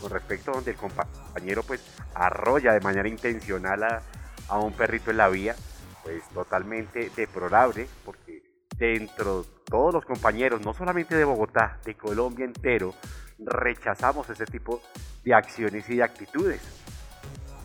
con 0.00 0.12
respecto 0.12 0.52
a 0.52 0.54
donde 0.54 0.70
el 0.70 0.76
compañero 0.76 1.64
pues 1.64 1.82
arrolla 2.14 2.72
de 2.72 2.80
manera 2.80 3.08
intencional 3.08 3.82
a, 3.82 4.02
a 4.46 4.60
un 4.60 4.72
perrito 4.72 5.10
en 5.10 5.16
la 5.16 5.28
vía, 5.28 5.56
pues 6.04 6.22
totalmente 6.28 7.10
deplorable, 7.16 7.88
porque 8.04 8.44
dentro 8.78 9.42
de 9.42 9.48
todos 9.64 9.92
los 9.92 10.04
compañeros, 10.04 10.60
no 10.60 10.72
solamente 10.72 11.16
de 11.16 11.24
Bogotá, 11.24 11.80
de 11.84 11.96
Colombia 11.96 12.44
entero, 12.44 12.94
rechazamos 13.40 14.30
ese 14.30 14.46
tipo 14.46 14.80
de 15.24 15.34
acciones 15.34 15.90
y 15.90 15.96
de 15.96 16.04
actitudes. 16.04 16.60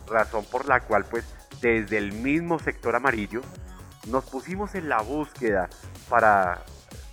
Razón 0.08 0.44
por 0.50 0.66
la 0.66 0.80
cual 0.80 1.04
pues 1.04 1.24
desde 1.60 1.98
el 1.98 2.10
mismo 2.10 2.58
sector 2.58 2.96
amarillo 2.96 3.42
nos 4.08 4.28
pusimos 4.28 4.74
en 4.74 4.88
la 4.88 5.00
búsqueda 5.02 5.70
para 6.08 6.64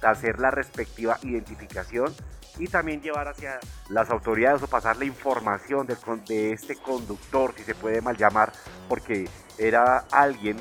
hacer 0.01 0.39
la 0.39 0.51
respectiva 0.51 1.17
identificación 1.23 2.13
y 2.57 2.67
también 2.67 3.01
llevar 3.01 3.27
hacia 3.27 3.59
las 3.89 4.09
autoridades 4.09 4.61
o 4.61 4.67
pasar 4.67 4.97
la 4.97 5.05
información 5.05 5.87
de, 5.87 5.95
de 6.27 6.51
este 6.51 6.75
conductor, 6.75 7.53
si 7.57 7.63
se 7.63 7.75
puede 7.75 8.01
mal 8.01 8.17
llamar, 8.17 8.51
porque 8.87 9.29
era 9.57 10.05
alguien 10.11 10.57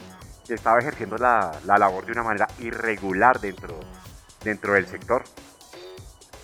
que 0.47 0.55
estaba 0.55 0.79
ejerciendo 0.79 1.19
la, 1.19 1.59
la 1.65 1.77
labor 1.79 2.07
de 2.07 2.13
una 2.13 2.23
manera 2.23 2.49
irregular 2.61 3.41
dentro, 3.41 3.79
dentro 4.45 4.75
del 4.75 4.87
sector. 4.87 5.25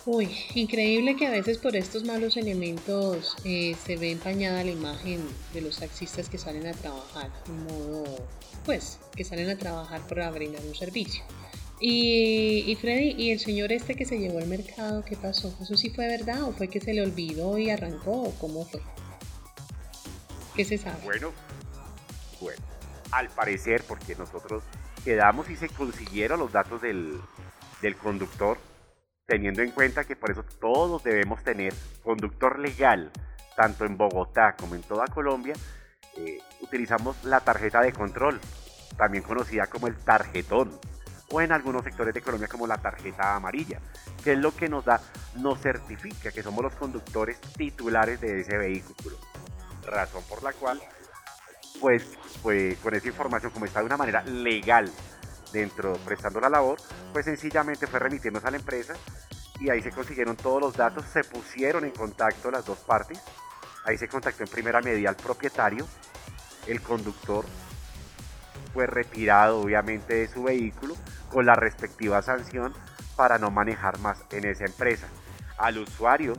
Uy, 0.07 0.29
increíble 0.55 1.17
que 1.17 1.27
a 1.27 1.31
veces 1.31 1.57
por 1.57 1.75
estos 1.77 2.05
malos 2.05 2.37
elementos 2.37 3.37
eh, 3.45 3.75
se 3.87 3.97
ve 3.97 4.13
empañada 4.13 4.63
la 4.63 4.71
imagen 4.71 5.27
de 5.55 5.63
los 5.63 5.79
taxistas 5.79 6.29
que 6.29 6.37
salen 6.37 6.67
a 6.67 6.75
trabajar, 6.75 7.31
en 7.47 7.65
modo, 7.65 8.05
pues, 8.67 8.99
que 9.17 9.25
salen 9.25 9.49
a 9.49 9.57
trabajar 9.57 10.03
para 10.03 10.31
brindar 10.31 10.63
un 10.63 10.75
servicio. 10.75 11.25
Y, 11.81 12.77
Freddy, 12.81 13.15
¿y 13.19 13.33
el 13.33 13.41
señor 13.41 13.73
este 13.73 13.95
que 13.95 14.05
se 14.05 14.19
llevó 14.19 14.39
al 14.39 14.47
mercado, 14.47 15.05
qué 15.05 15.17
pasó? 15.17 15.57
¿Eso 15.61 15.77
sí 15.77 15.91
fue 15.91 16.07
verdad 16.07 16.43
o 16.45 16.53
fue 16.53 16.69
que 16.69 16.81
se 16.81 16.95
le 16.95 17.03
olvidó 17.03 17.59
y 17.59 17.71
arrancó 17.71 18.13
o 18.13 18.35
cómo 18.39 18.65
fue? 18.65 18.81
¿Qué 20.55 20.65
se 20.65 20.79
sabe? 20.79 20.97
Bueno, 21.05 21.33
bueno, 22.41 22.63
al 23.11 23.29
parecer, 23.29 23.83
porque 23.89 24.15
nosotros 24.15 24.63
quedamos 25.05 25.51
y 25.51 25.57
se 25.57 25.69
consiguieron 25.69 26.39
los 26.39 26.53
datos 26.53 26.81
del, 26.81 27.21
del 27.83 27.97
conductor, 27.97 28.57
teniendo 29.27 29.63
en 29.63 29.73
cuenta 29.73 30.05
que 30.05 30.15
por 30.15 30.31
eso 30.31 30.45
todos 30.61 31.03
debemos 31.03 31.43
tener 31.43 31.75
conductor 32.03 32.59
legal, 32.61 33.11
tanto 33.57 33.85
en 33.85 33.97
Bogotá 33.97 34.55
como 34.57 34.77
en 34.77 34.83
toda 34.83 35.07
Colombia, 35.09 35.55
eh, 36.17 36.39
utilizamos 36.61 37.25
la 37.25 37.41
tarjeta 37.41 37.81
de 37.81 37.93
control, 37.93 38.41
también 38.97 39.25
conocida 39.25 39.67
como 39.67 39.89
el 39.89 39.97
tarjetón 39.97 40.79
o 41.31 41.41
en 41.41 41.53
algunos 41.53 41.85
sectores 41.85 42.15
de 42.15 42.21
Colombia 42.21 42.49
como 42.49 42.67
la 42.67 42.79
tarjeta 42.79 43.35
amarilla, 43.35 43.81
que 44.23 44.33
es 44.33 44.39
lo 44.39 44.55
que 44.55 44.69
nos 44.69 44.85
da, 44.85 45.01
nos 45.37 45.61
certifica 45.61 46.31
que 46.31 46.43
somos 46.43 46.63
los 46.63 46.75
conductores 46.75 47.41
titulares 47.57 48.21
de 48.21 48.41
ese 48.41 48.57
vehículo. 48.57 49.19
Razón 49.87 50.23
por 50.29 50.43
la 50.43 50.53
cual, 50.53 50.81
pues, 51.81 52.05
pues 52.43 52.79
con 52.79 52.95
esa 52.95 53.09
información, 53.09 53.53
como 53.53 53.65
está 53.65 53.81
de 53.81 53.87
una 53.87 53.97
manera 53.97 54.23
legal 54.23 54.91
dentro, 55.53 55.95
prestando 56.05 56.41
la 56.41 56.49
labor, 56.49 56.79
pues 57.13 57.25
sencillamente 57.25 57.87
fue 57.87 58.01
remitiéndose 58.01 58.47
a 58.47 58.51
la 58.51 58.57
empresa 58.57 58.95
y 59.61 59.71
ahí 59.71 59.81
se 59.83 59.91
consiguieron 59.91 60.37
todos 60.37 60.61
los 60.61 60.77
datos, 60.77 61.05
se 61.13 61.25
pusieron 61.25 61.85
en 61.85 61.93
contacto 61.93 62.51
las 62.51 62.65
dos 62.65 62.79
partes, 62.79 63.21
ahí 63.85 63.97
se 63.97 64.09
contactó 64.09 64.43
en 64.43 64.49
primera 64.49 64.81
medida 64.81 65.09
al 65.09 65.17
propietario, 65.17 65.87
el 66.67 66.81
conductor 66.81 67.45
fue 68.75 68.87
retirado 68.87 69.61
obviamente 69.61 70.15
de 70.15 70.29
su 70.29 70.43
vehículo 70.43 70.97
con 71.31 71.47
la 71.47 71.55
respectiva 71.55 72.21
sanción 72.21 72.75
para 73.17 73.39
no 73.39 73.51
manejar 73.51 73.99
más 74.01 74.19
en 74.33 74.45
esa 74.45 74.65
empresa. 74.65 75.07
Al 75.57 75.79
usuario 75.79 76.35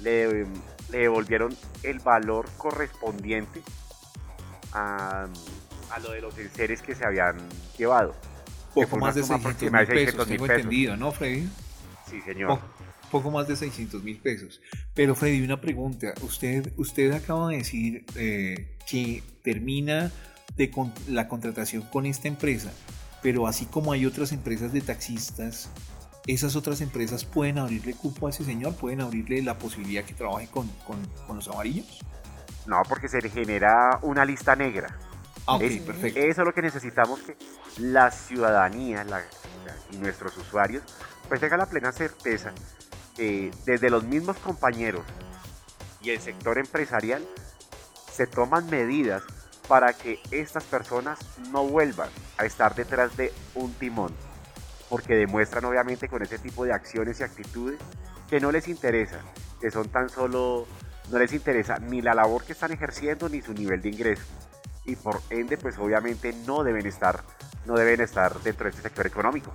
le, 0.00 0.46
devolvieron 0.90 1.54
el 1.82 1.98
valor 1.98 2.48
correspondiente 2.56 3.60
a, 4.72 5.26
lo 6.00 6.12
de 6.12 6.20
los 6.20 6.38
enseres 6.38 6.80
que 6.80 6.94
se 6.94 7.04
habían 7.04 7.36
llevado. 7.76 8.14
Poco 8.72 8.96
más 8.96 9.14
de 9.14 9.24
600 9.24 9.70
mil 9.70 9.86
pesos, 9.86 10.26
tengo 10.26 10.46
entendido, 10.46 10.96
¿no, 10.96 11.12
Freddy? 11.12 11.48
Sí, 12.08 12.20
señor. 12.20 12.60
Poco, 13.10 13.30
más 13.30 13.46
de 13.46 13.54
600 13.54 14.02
mil 14.02 14.18
pesos. 14.18 14.60
Pero, 14.92 15.14
Freddy, 15.14 15.40
una 15.42 15.60
pregunta. 15.60 16.14
Usted, 16.22 16.72
usted 16.76 17.12
acaba 17.12 17.50
de 17.50 17.58
decir 17.58 18.04
eh, 18.16 18.76
que 18.88 19.22
termina 19.44 20.10
de 20.56 20.70
la 21.08 21.28
contratación 21.28 21.82
con 21.82 22.06
esta 22.06 22.28
empresa 22.28 22.70
pero 23.24 23.46
así 23.46 23.64
como 23.64 23.90
hay 23.90 24.04
otras 24.04 24.32
empresas 24.32 24.74
de 24.74 24.82
taxistas, 24.82 25.70
esas 26.26 26.56
otras 26.56 26.82
empresas 26.82 27.24
pueden 27.24 27.56
abrirle 27.56 27.94
cupo 27.94 28.26
a 28.26 28.30
ese 28.30 28.44
señor, 28.44 28.76
pueden 28.76 29.00
abrirle 29.00 29.40
la 29.40 29.56
posibilidad 29.56 30.04
que 30.04 30.12
trabaje 30.12 30.46
con, 30.48 30.68
los 31.34 31.48
amarillos. 31.48 32.00
No, 32.66 32.82
porque 32.86 33.08
se 33.08 33.22
le 33.22 33.30
genera 33.30 33.98
una 34.02 34.26
lista 34.26 34.54
negra. 34.56 34.94
Ah, 35.46 35.58
perfecto. 35.58 36.20
Eso 36.20 36.42
es 36.42 36.46
lo 36.46 36.52
que 36.52 36.60
necesitamos 36.60 37.20
que 37.20 37.34
la 37.78 38.10
ciudadanía 38.10 39.06
y 39.90 39.96
nuestros 39.96 40.36
usuarios 40.36 40.82
pues 41.26 41.40
tengan 41.40 41.60
la 41.60 41.66
plena 41.66 41.92
certeza 41.92 42.52
que 43.16 43.50
desde 43.64 43.88
los 43.88 44.04
mismos 44.04 44.36
compañeros 44.36 45.02
y 46.02 46.10
el 46.10 46.20
sector 46.20 46.58
empresarial 46.58 47.26
se 48.12 48.26
toman 48.26 48.68
medidas 48.68 49.22
para 49.68 49.92
que 49.92 50.20
estas 50.30 50.64
personas 50.64 51.18
no 51.50 51.66
vuelvan 51.66 52.10
a 52.38 52.44
estar 52.44 52.74
detrás 52.74 53.16
de 53.16 53.32
un 53.54 53.72
timón, 53.74 54.14
porque 54.88 55.14
demuestran 55.14 55.64
obviamente 55.64 56.08
con 56.08 56.22
ese 56.22 56.38
tipo 56.38 56.64
de 56.64 56.72
acciones 56.72 57.20
y 57.20 57.22
actitudes 57.22 57.78
que 58.28 58.40
no 58.40 58.52
les 58.52 58.68
interesa, 58.68 59.20
que 59.60 59.70
son 59.70 59.88
tan 59.88 60.08
solo, 60.08 60.66
no 61.10 61.18
les 61.18 61.32
interesa 61.32 61.78
ni 61.78 62.02
la 62.02 62.14
labor 62.14 62.44
que 62.44 62.52
están 62.52 62.72
ejerciendo 62.72 63.28
ni 63.28 63.40
su 63.40 63.54
nivel 63.54 63.80
de 63.80 63.90
ingreso, 63.90 64.24
y 64.84 64.96
por 64.96 65.20
ende 65.30 65.56
pues 65.56 65.78
obviamente 65.78 66.32
no 66.46 66.62
deben 66.62 66.86
estar, 66.86 67.22
no 67.64 67.74
deben 67.74 68.00
estar 68.00 68.38
dentro 68.40 68.64
de 68.64 68.70
este 68.70 68.82
sector 68.82 69.06
económico. 69.06 69.52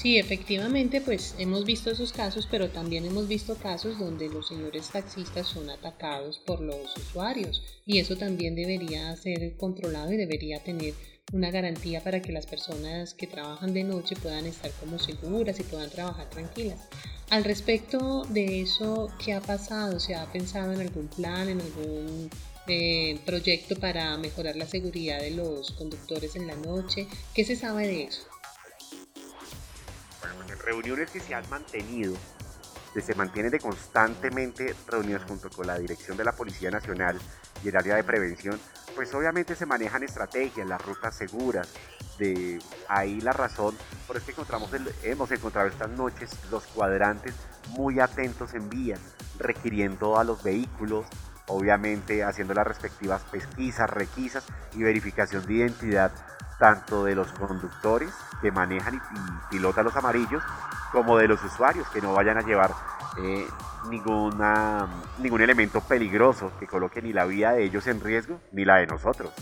Sí, 0.00 0.16
efectivamente, 0.16 1.00
pues 1.00 1.34
hemos 1.38 1.64
visto 1.64 1.90
esos 1.90 2.12
casos, 2.12 2.46
pero 2.48 2.70
también 2.70 3.04
hemos 3.04 3.26
visto 3.26 3.56
casos 3.56 3.98
donde 3.98 4.28
los 4.28 4.46
señores 4.46 4.90
taxistas 4.90 5.48
son 5.48 5.70
atacados 5.70 6.38
por 6.38 6.60
los 6.60 6.96
usuarios 6.96 7.64
y 7.84 7.98
eso 7.98 8.16
también 8.16 8.54
debería 8.54 9.16
ser 9.16 9.56
controlado 9.56 10.12
y 10.12 10.16
debería 10.16 10.62
tener 10.62 10.94
una 11.32 11.50
garantía 11.50 12.00
para 12.00 12.22
que 12.22 12.30
las 12.30 12.46
personas 12.46 13.12
que 13.12 13.26
trabajan 13.26 13.74
de 13.74 13.82
noche 13.82 14.14
puedan 14.14 14.46
estar 14.46 14.70
como 14.78 15.00
seguras 15.00 15.58
y 15.58 15.64
puedan 15.64 15.90
trabajar 15.90 16.30
tranquilas. 16.30 16.78
Al 17.30 17.42
respecto 17.42 18.24
de 18.26 18.60
eso, 18.60 19.08
¿qué 19.18 19.32
ha 19.32 19.40
pasado? 19.40 19.98
¿Se 19.98 20.14
ha 20.14 20.30
pensado 20.30 20.72
en 20.72 20.80
algún 20.80 21.08
plan, 21.08 21.48
en 21.48 21.60
algún 21.60 22.30
eh, 22.68 23.18
proyecto 23.26 23.74
para 23.74 24.16
mejorar 24.16 24.54
la 24.54 24.68
seguridad 24.68 25.20
de 25.20 25.32
los 25.32 25.72
conductores 25.72 26.36
en 26.36 26.46
la 26.46 26.54
noche? 26.54 27.08
¿Qué 27.34 27.44
se 27.44 27.56
sabe 27.56 27.88
de 27.88 28.04
eso? 28.04 28.37
Reuniones 30.68 31.10
que 31.10 31.20
se 31.20 31.34
han 31.34 31.48
mantenido, 31.48 32.14
que 32.92 33.00
se 33.00 33.14
mantienen 33.14 33.50
de 33.50 33.58
constantemente 33.58 34.74
reunidas 34.86 35.24
junto 35.24 35.48
con 35.48 35.66
la 35.66 35.78
dirección 35.78 36.16
de 36.16 36.24
la 36.24 36.32
Policía 36.32 36.70
Nacional 36.70 37.18
y 37.64 37.68
el 37.68 37.76
área 37.76 37.96
de 37.96 38.04
prevención, 38.04 38.60
pues 38.94 39.14
obviamente 39.14 39.54
se 39.54 39.64
manejan 39.64 40.02
estrategias, 40.02 40.68
las 40.68 40.84
rutas 40.84 41.16
seguras, 41.16 41.68
de 42.18 42.58
ahí 42.88 43.20
la 43.20 43.32
razón 43.32 43.76
por 44.06 44.16
es 44.16 44.24
que 44.24 44.32
encontramos 44.32 44.70
hemos 45.04 45.30
encontrado 45.30 45.68
estas 45.68 45.88
noches 45.90 46.30
los 46.50 46.64
cuadrantes 46.64 47.34
muy 47.70 48.00
atentos 48.00 48.52
en 48.54 48.68
vía, 48.68 48.96
requiriendo 49.38 50.18
a 50.18 50.24
los 50.24 50.42
vehículos, 50.42 51.06
obviamente 51.46 52.24
haciendo 52.24 52.52
las 52.52 52.66
respectivas 52.66 53.22
pesquisas, 53.22 53.88
requisas 53.88 54.44
y 54.74 54.82
verificación 54.82 55.46
de 55.46 55.54
identidad 55.54 56.12
tanto 56.58 57.04
de 57.04 57.14
los 57.14 57.28
conductores 57.32 58.10
que 58.40 58.50
manejan 58.50 58.96
y, 58.96 58.98
pilotan 59.50 59.84
los 59.84 59.96
amarillos, 59.96 60.42
como 60.92 61.16
de 61.18 61.28
los 61.28 61.42
usuarios 61.42 61.88
que 61.88 62.00
no 62.00 62.12
vayan 62.12 62.38
a 62.38 62.42
llevar 62.42 62.72
eh, 63.22 63.46
ninguna, 63.90 64.88
ningún 65.18 65.40
elemento 65.40 65.80
peligroso 65.80 66.52
que 66.58 66.66
coloque 66.66 67.02
ni 67.02 67.12
la 67.12 67.24
vida 67.24 67.52
de 67.52 67.64
ellos 67.64 67.86
en 67.86 68.00
riesgo 68.00 68.40
ni 68.52 68.64
la 68.64 68.76
de 68.76 68.86
nosotros. 68.86 69.32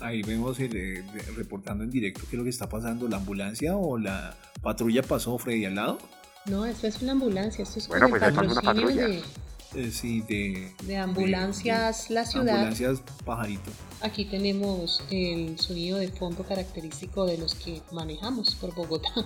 Ahí 0.00 0.22
vemos 0.22 0.58
el, 0.58 1.04
reportando 1.36 1.84
en 1.84 1.90
directo 1.90 2.22
qué 2.22 2.36
es 2.36 2.38
lo 2.38 2.44
que 2.44 2.50
está 2.50 2.68
pasando, 2.68 3.06
la 3.08 3.18
ambulancia 3.18 3.76
o 3.76 3.98
la 3.98 4.34
patrulla 4.62 5.02
pasó 5.02 5.38
Freddy 5.38 5.66
al 5.66 5.74
lado. 5.76 5.98
No, 6.46 6.64
esto 6.64 6.86
es 6.86 7.02
una 7.02 7.12
ambulancia, 7.12 7.62
esto 7.62 7.78
es 7.78 7.88
bueno, 7.88 8.06
el 8.06 8.10
pues 8.10 8.22
patrocinio 8.22 8.88
de, 8.88 9.22
eh, 9.74 9.90
sí, 9.90 10.22
de, 10.22 10.72
de 10.84 10.96
ambulancias 10.96 12.08
La 12.10 12.24
Ciudad. 12.24 12.54
Ambulancias 12.54 13.02
Pajarito. 13.24 13.70
Aquí 14.00 14.24
tenemos 14.24 15.02
el 15.10 15.58
sonido 15.58 15.98
de 15.98 16.08
fondo 16.08 16.44
característico 16.44 17.26
de 17.26 17.36
los 17.36 17.54
que 17.54 17.82
manejamos 17.92 18.54
por 18.54 18.74
Bogotá. 18.74 19.10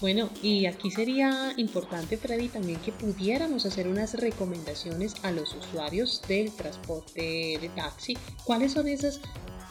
Bueno, 0.00 0.30
y 0.44 0.66
aquí 0.66 0.92
sería 0.92 1.52
importante, 1.56 2.16
Freddy, 2.16 2.48
también 2.48 2.78
que 2.78 2.92
pudiéramos 2.92 3.66
hacer 3.66 3.88
unas 3.88 4.14
recomendaciones 4.14 5.16
a 5.24 5.32
los 5.32 5.52
usuarios 5.54 6.22
del 6.28 6.52
transporte 6.52 7.58
de 7.60 7.68
taxi. 7.74 8.16
¿Cuáles 8.44 8.74
son 8.74 8.86
esas, 8.86 9.20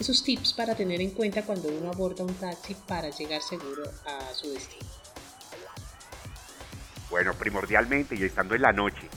esos 0.02 0.22
tips 0.26 0.52
para 0.52 0.76
tener 0.76 1.00
en 1.00 1.12
cuenta 1.12 1.44
cuando 1.44 1.70
uno 1.70 1.92
aborda 1.92 2.26
un 2.26 2.34
taxi 2.34 2.76
para 2.88 3.10
llegar 3.10 3.42
seguro 3.42 3.84
a 4.06 4.34
su 4.34 4.50
destino? 4.50 4.86
Bueno, 7.10 7.34
primordialmente, 7.34 8.16
y 8.16 8.24
estando 8.24 8.54
en 8.54 8.64
la 8.64 8.74
noche, 8.74 9.08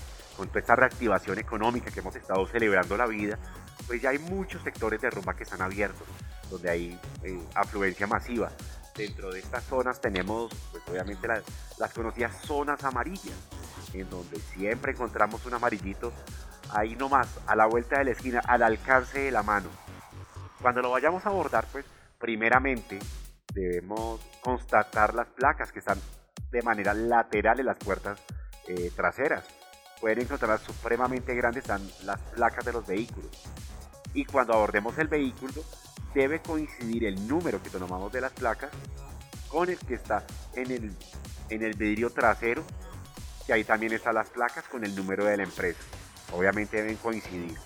con 0.41 0.49
toda 0.49 0.61
esta 0.61 0.75
reactivación 0.75 1.39
económica 1.39 1.91
que 1.91 2.01
hemos 2.01 2.17
estado 2.17 2.47
celebrando 2.47 2.97
la 2.97 3.05
vida, 3.05 3.39
pues 3.87 4.01
ya 4.01 4.09
hay 4.09 4.19
muchos 4.19 4.63
sectores 4.63 4.99
de 5.03 5.11
rumba 5.11 5.37
que 5.37 5.43
están 5.43 5.61
abiertos, 5.61 6.07
donde 6.49 6.71
hay 6.71 7.01
eh, 7.23 7.39
afluencia 7.55 8.07
masiva. 8.07 8.51
Dentro 8.97 9.31
de 9.31 9.41
estas 9.41 9.65
zonas 9.65 10.01
tenemos, 10.01 10.51
pues 10.71 10.83
obviamente 10.89 11.29
las, 11.29 11.93
conocidas 11.93 12.41
zonas 12.41 12.83
amarillas, 12.85 13.37
en 13.93 14.09
donde 14.09 14.41
siempre 14.41 14.93
encontramos 14.93 15.45
un 15.45 15.53
amarillito 15.53 16.11
ahí 16.71 16.97
nomás, 16.97 17.29
a 17.47 17.55
la 17.55 17.67
vuelta 17.67 17.99
de 17.99 18.07
la 18.07 18.13
esquina, 18.13 18.41
al 18.47 18.63
alcance 18.63 19.19
de 19.19 19.31
la 19.31 19.43
mano. 19.43 19.69
Cuando 20.63 20.81
lo 20.81 20.91
vayamos 20.91 21.27
a 21.27 21.29
abordar, 21.29 21.67
pues 21.71 21.85
primeramente 22.19 22.99
debemos 23.53 24.23
constatar 24.41 25.13
las 25.13 25.29
placas 25.29 25.71
que 25.71 25.81
están 25.81 25.99
de 26.51 26.63
manera 26.63 26.95
lateral 26.95 27.61
en 27.61 27.67
las 27.67 27.77
puertas 27.77 28.19
eh, 28.69 28.91
traseras 28.97 29.60
pueden 30.01 30.21
encontrar 30.21 30.59
supremamente 30.59 31.35
grandes 31.35 31.65
están 31.65 31.87
las 32.05 32.19
placas 32.35 32.65
de 32.65 32.73
los 32.73 32.87
vehículos. 32.87 33.31
Y 34.15 34.25
cuando 34.25 34.55
abordemos 34.55 34.97
el 34.99 35.09
vehículo, 35.09 35.63
debe 36.15 36.41
coincidir 36.41 37.05
el 37.05 37.29
número 37.29 37.63
que 37.63 37.71
tomamos 37.71 38.11
de 38.11 38.21
las 38.21 38.33
placas 38.33 38.71
con 39.49 39.69
el 39.69 39.79
que 39.79 39.95
está 39.95 40.25
en 40.55 40.71
el, 40.71 40.97
en 41.51 41.63
el 41.63 41.75
vidrio 41.75 42.11
trasero, 42.11 42.65
que 43.47 43.53
ahí 43.53 43.65
también 43.65 43.93
están 43.93 44.15
las 44.15 44.31
placas 44.31 44.65
con 44.65 44.85
el 44.85 44.95
número 44.95 45.25
de 45.25 45.37
la 45.37 45.43
empresa. 45.43 45.81
Obviamente 46.33 46.79
deben 46.79 46.97
coincidir. 46.97 47.57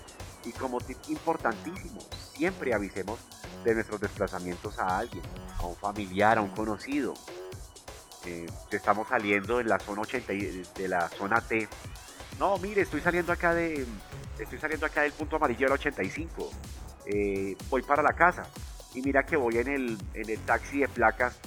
Y 0.43 0.51
como 0.51 0.79
tip 0.81 0.97
importantísimo, 1.07 2.01
siempre 2.35 2.73
avisemos 2.73 3.19
de 3.63 3.73
nuestros 3.73 3.99
desplazamientos 3.99 4.77
a 4.77 4.99
alguien, 4.99 5.23
a 5.57 5.65
un 5.65 5.75
familiar, 5.75 6.37
a 6.37 6.41
un 6.41 6.49
conocido. 6.49 7.13
Eh, 8.25 8.47
estamos 8.71 9.07
saliendo 9.07 9.59
en 9.59 9.69
la 9.69 9.79
zona 9.79 10.01
80 10.01 10.33
de 10.75 10.87
la 10.87 11.09
zona 11.09 11.41
T 11.41 11.67
no, 12.39 12.57
mire, 12.57 12.81
estoy 12.81 13.01
saliendo 13.01 13.31
acá 13.31 13.53
de. 13.53 13.85
Estoy 14.37 14.59
saliendo 14.59 14.85
acá 14.85 15.01
del 15.01 15.13
punto 15.13 15.37
amarillo 15.37 15.67
del 15.67 15.73
85. 15.73 16.51
Eh, 17.05 17.55
voy 17.69 17.81
para 17.81 18.03
la 18.03 18.13
casa. 18.13 18.47
Y 18.93 19.01
mira 19.01 19.23
que 19.23 19.37
voy 19.37 19.57
en 19.57 19.67
el, 19.67 19.97
en 20.13 20.29
el 20.29 20.39
taxi 20.39 20.79
de 20.79 20.87
placas, 20.87 21.37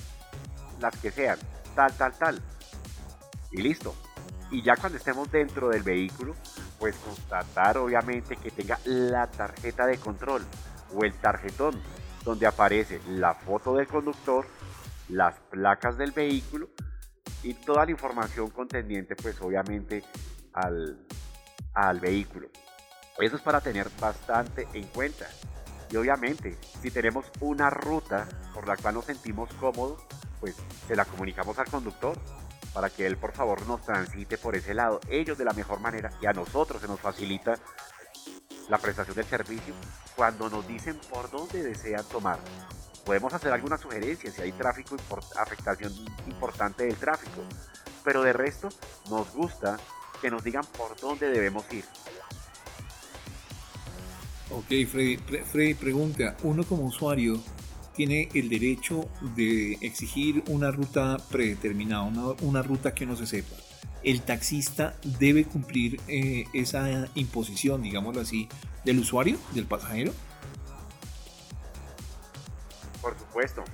las 0.80 0.96
que 0.96 1.10
sean, 1.10 1.38
tal, 1.74 1.94
tal, 1.96 2.12
tal. 2.16 2.42
Y 3.50 3.62
listo. 3.62 3.94
Y 4.50 4.62
ya 4.62 4.76
cuando 4.76 4.96
estemos 4.98 5.30
dentro 5.30 5.68
del 5.68 5.82
vehículo, 5.82 6.34
pues 6.78 6.96
constatar 6.96 7.76
obviamente 7.78 8.36
que 8.36 8.50
tenga 8.50 8.78
la 8.84 9.26
tarjeta 9.30 9.86
de 9.86 9.98
control 9.98 10.42
o 10.94 11.04
el 11.04 11.12
tarjetón 11.14 11.80
donde 12.24 12.46
aparece 12.46 13.00
la 13.08 13.34
foto 13.34 13.74
del 13.74 13.86
conductor, 13.86 14.46
las 15.08 15.34
placas 15.50 15.98
del 15.98 16.12
vehículo 16.12 16.68
y 17.42 17.54
toda 17.54 17.84
la 17.84 17.90
información 17.90 18.50
contendiente 18.50 19.16
pues 19.16 19.40
obviamente 19.40 20.02
al, 20.60 22.00
vehículo. 22.00 22.48
Eso 23.18 23.36
es 23.36 23.42
para 23.42 23.60
tener 23.60 23.88
bastante 24.00 24.68
en 24.72 24.86
cuenta. 24.88 25.26
Y 25.90 25.96
obviamente, 25.96 26.58
si 26.80 26.90
tenemos 26.90 27.26
una 27.40 27.70
ruta 27.70 28.28
por 28.52 28.68
la 28.68 28.76
cual 28.76 28.94
nos 28.94 29.06
sentimos 29.06 29.52
cómodos, 29.54 30.02
pues 30.40 30.54
se 30.86 30.94
la 30.94 31.04
comunicamos 31.04 31.58
al 31.58 31.66
conductor 31.66 32.16
para 32.74 32.90
que 32.90 33.06
él 33.06 33.16
por 33.16 33.32
favor 33.32 33.66
nos 33.66 33.82
transite 33.82 34.38
por 34.38 34.54
ese 34.54 34.74
lado. 34.74 35.00
Ellos 35.08 35.38
de 35.38 35.44
la 35.44 35.52
mejor 35.52 35.80
manera 35.80 36.10
y 36.20 36.26
a 36.26 36.32
nosotros 36.32 36.80
se 36.80 36.88
nos 36.88 37.00
facilita 37.00 37.58
la 38.68 38.78
prestación 38.78 39.16
del 39.16 39.24
servicio 39.24 39.74
cuando 40.14 40.50
nos 40.50 40.66
dicen 40.68 41.00
por 41.10 41.30
dónde 41.30 41.62
desean 41.62 42.04
tomar. 42.04 42.38
Podemos 43.04 43.32
hacer 43.32 43.52
alguna 43.52 43.78
sugerencia 43.78 44.30
si 44.30 44.42
hay 44.42 44.52
tráfico, 44.52 44.96
afectación 45.38 45.92
importante 46.26 46.84
del 46.84 46.96
tráfico. 46.96 47.42
Pero 48.04 48.22
de 48.22 48.34
resto, 48.34 48.68
nos 49.08 49.32
gusta 49.32 49.78
que 50.20 50.30
nos 50.30 50.44
digan 50.44 50.64
por 50.76 50.98
dónde 51.00 51.28
debemos 51.30 51.64
ir. 51.72 51.84
Ok, 54.50 54.66
Freddy, 54.90 55.16
Freddy 55.16 55.74
pregunta, 55.74 56.36
uno 56.42 56.64
como 56.64 56.84
usuario 56.84 57.38
tiene 57.98 58.28
el 58.32 58.48
derecho 58.48 59.10
de 59.34 59.72
exigir 59.80 60.44
una 60.46 60.70
ruta 60.70 61.16
predeterminada, 61.30 62.36
una, 62.40 62.62
ruta 62.62 62.94
que 62.94 63.04
no 63.04 63.16
se 63.16 63.26
sepa. 63.26 63.56
El 64.04 64.22
taxista 64.22 64.94
debe 65.02 65.44
cumplir 65.44 66.00
eh, 66.06 66.44
esa 66.54 67.08
imposición, 67.16 67.82
digámoslo 67.82 68.20
así, 68.20 68.48
del 68.84 69.00
usuario, 69.00 69.36
del 69.52 69.66
pasajero. 69.66 70.12
Por 73.02 73.18
supuesto. 73.18 73.64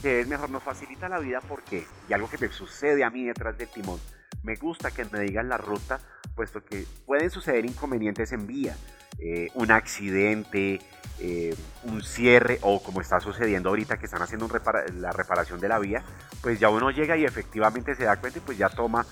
Que 0.00 0.20
es 0.20 0.28
mejor, 0.28 0.48
nos 0.48 0.62
facilita 0.62 1.08
la 1.08 1.18
vida 1.18 1.40
porque, 1.40 1.84
y 2.08 2.12
algo 2.12 2.30
que 2.30 2.38
me 2.38 2.48
sucede 2.48 3.02
a 3.02 3.10
mí 3.10 3.24
detrás 3.24 3.58
del 3.58 3.68
timón, 3.68 4.00
me 4.42 4.56
gusta 4.56 4.90
que 4.90 5.04
me 5.04 5.20
digan 5.20 5.48
la 5.48 5.56
ruta, 5.56 6.00
puesto 6.34 6.64
que 6.64 6.86
pueden 7.06 7.30
suceder 7.30 7.64
inconvenientes 7.64 8.32
en 8.32 8.46
vía, 8.46 8.76
eh, 9.18 9.48
un 9.54 9.70
accidente, 9.70 10.80
eh, 11.18 11.54
un 11.84 12.02
cierre 12.02 12.58
o 12.62 12.82
como 12.82 13.00
está 13.00 13.20
sucediendo 13.20 13.68
ahorita 13.68 13.98
que 13.98 14.06
están 14.06 14.22
haciendo 14.22 14.48
la 14.94 15.12
reparación 15.12 15.60
de 15.60 15.68
la 15.68 15.78
vía, 15.78 16.02
pues 16.40 16.58
ya 16.58 16.70
uno 16.70 16.90
llega 16.90 17.16
y 17.16 17.24
efectivamente 17.24 17.94
se 17.94 18.04
da 18.04 18.16
cuenta 18.16 18.38
y 18.38 18.42
pues 18.42 18.56
ya 18.56 18.70
toma, 18.70 19.04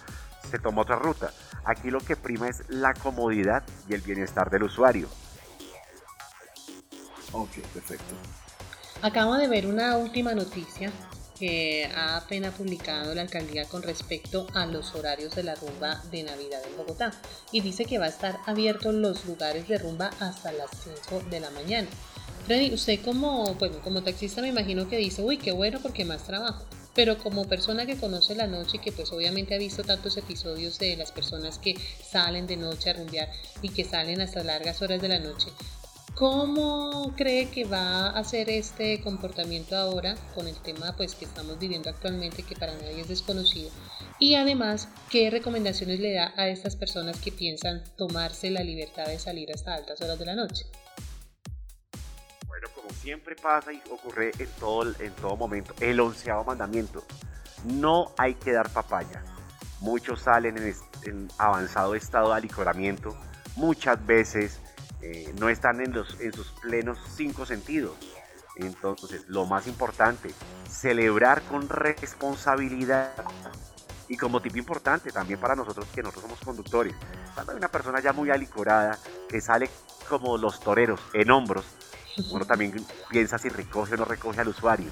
se 0.50 0.58
toma 0.58 0.82
otra 0.82 0.96
ruta. 0.96 1.30
Aquí 1.64 1.90
lo 1.90 2.00
que 2.00 2.16
prima 2.16 2.48
es 2.48 2.62
la 2.68 2.94
comodidad 2.94 3.62
y 3.88 3.94
el 3.94 4.00
bienestar 4.00 4.48
del 4.48 4.62
usuario. 4.62 5.08
Ok, 7.32 7.58
perfecto. 7.74 8.14
Acabo 9.02 9.34
de 9.34 9.46
ver 9.48 9.66
una 9.66 9.98
última 9.98 10.34
noticia 10.34 10.90
que 11.38 11.88
ha 11.94 12.16
apenas 12.16 12.54
publicado 12.54 13.14
la 13.14 13.22
alcaldía 13.22 13.64
con 13.66 13.82
respecto 13.82 14.46
a 14.54 14.66
los 14.66 14.94
horarios 14.94 15.34
de 15.34 15.42
la 15.42 15.54
rumba 15.54 16.02
de 16.10 16.22
Navidad 16.22 16.60
en 16.66 16.76
Bogotá 16.76 17.12
y 17.52 17.60
dice 17.60 17.84
que 17.84 17.98
va 17.98 18.06
a 18.06 18.10
estar 18.10 18.38
abiertos 18.46 18.94
los 18.94 19.24
lugares 19.26 19.68
de 19.68 19.78
rumba 19.78 20.10
hasta 20.20 20.52
las 20.52 20.70
5 21.08 21.24
de 21.30 21.40
la 21.40 21.50
mañana. 21.50 21.88
Freddy, 22.46 22.72
usted 22.72 23.00
como, 23.04 23.54
bueno, 23.56 23.78
como 23.84 24.02
taxista 24.02 24.40
me 24.40 24.48
imagino 24.48 24.88
que 24.88 24.96
dice, 24.96 25.22
uy, 25.22 25.36
qué 25.36 25.52
bueno 25.52 25.80
porque 25.82 26.04
más 26.04 26.24
trabajo. 26.24 26.64
Pero 26.94 27.18
como 27.18 27.44
persona 27.44 27.86
que 27.86 27.96
conoce 27.96 28.34
la 28.34 28.46
noche 28.46 28.78
y 28.78 28.80
que 28.80 28.90
pues 28.90 29.12
obviamente 29.12 29.54
ha 29.54 29.58
visto 29.58 29.84
tantos 29.84 30.16
episodios 30.16 30.78
de 30.78 30.96
las 30.96 31.12
personas 31.12 31.58
que 31.58 31.76
salen 32.10 32.46
de 32.46 32.56
noche 32.56 32.90
a 32.90 32.94
rumbear 32.94 33.30
y 33.62 33.68
que 33.68 33.84
salen 33.84 34.20
hasta 34.20 34.42
largas 34.42 34.80
horas 34.82 35.00
de 35.00 35.08
la 35.08 35.18
noche, 35.18 35.48
¿Cómo 36.18 37.14
cree 37.16 37.48
que 37.48 37.64
va 37.64 38.10
a 38.10 38.24
ser 38.24 38.50
este 38.50 39.00
comportamiento 39.00 39.76
ahora 39.76 40.16
con 40.34 40.48
el 40.48 40.56
tema 40.56 40.92
pues, 40.96 41.14
que 41.14 41.24
estamos 41.24 41.60
viviendo 41.60 41.90
actualmente 41.90 42.42
que 42.42 42.56
para 42.56 42.72
nadie 42.72 43.02
es 43.02 43.06
desconocido? 43.06 43.70
Y 44.18 44.34
además, 44.34 44.88
¿qué 45.10 45.30
recomendaciones 45.30 46.00
le 46.00 46.14
da 46.14 46.32
a 46.36 46.48
estas 46.48 46.74
personas 46.74 47.20
que 47.20 47.30
piensan 47.30 47.84
tomarse 47.96 48.50
la 48.50 48.64
libertad 48.64 49.06
de 49.06 49.20
salir 49.20 49.52
hasta 49.52 49.76
altas 49.76 50.00
horas 50.00 50.18
de 50.18 50.24
la 50.24 50.34
noche? 50.34 50.66
Bueno, 52.48 52.66
como 52.74 52.90
siempre 52.90 53.36
pasa 53.36 53.72
y 53.72 53.80
ocurre 53.88 54.32
en 54.40 54.48
todo, 54.58 54.92
en 54.98 55.12
todo 55.12 55.36
momento, 55.36 55.72
el 55.78 56.00
onceavo 56.00 56.42
mandamiento, 56.42 57.04
no 57.62 58.12
hay 58.18 58.34
que 58.34 58.50
dar 58.50 58.68
papaya. 58.70 59.22
Muchos 59.78 60.22
salen 60.22 60.58
en, 60.58 60.74
en 61.04 61.28
avanzado 61.38 61.94
estado 61.94 62.30
de 62.30 62.38
alicoramiento, 62.38 63.16
muchas 63.54 64.04
veces 64.04 64.58
eh, 65.02 65.34
no 65.38 65.48
están 65.48 65.80
en, 65.80 65.92
los, 65.92 66.20
en 66.20 66.32
sus 66.32 66.48
plenos 66.60 66.98
cinco 67.14 67.46
sentidos. 67.46 67.96
Entonces, 68.56 69.24
lo 69.28 69.46
más 69.46 69.66
importante, 69.66 70.34
celebrar 70.68 71.42
con 71.42 71.68
responsabilidad 71.68 73.12
y 74.08 74.16
como 74.16 74.40
tipo 74.40 74.58
importante 74.58 75.12
también 75.12 75.38
para 75.38 75.54
nosotros 75.54 75.86
que 75.94 76.02
nosotros 76.02 76.24
somos 76.24 76.40
conductores. 76.40 76.94
Cuando 77.34 77.52
hay 77.52 77.58
una 77.58 77.68
persona 77.68 78.00
ya 78.00 78.12
muy 78.12 78.30
alicorada 78.30 78.98
que 79.28 79.40
sale 79.40 79.70
como 80.08 80.38
los 80.38 80.60
toreros 80.60 81.00
en 81.12 81.30
hombros, 81.30 81.64
Uno 82.32 82.44
también 82.44 82.84
piensa 83.08 83.38
si 83.38 83.48
recoge 83.48 83.94
o 83.94 83.96
no 83.96 84.04
recoge 84.04 84.40
al 84.40 84.48
usuario. 84.48 84.90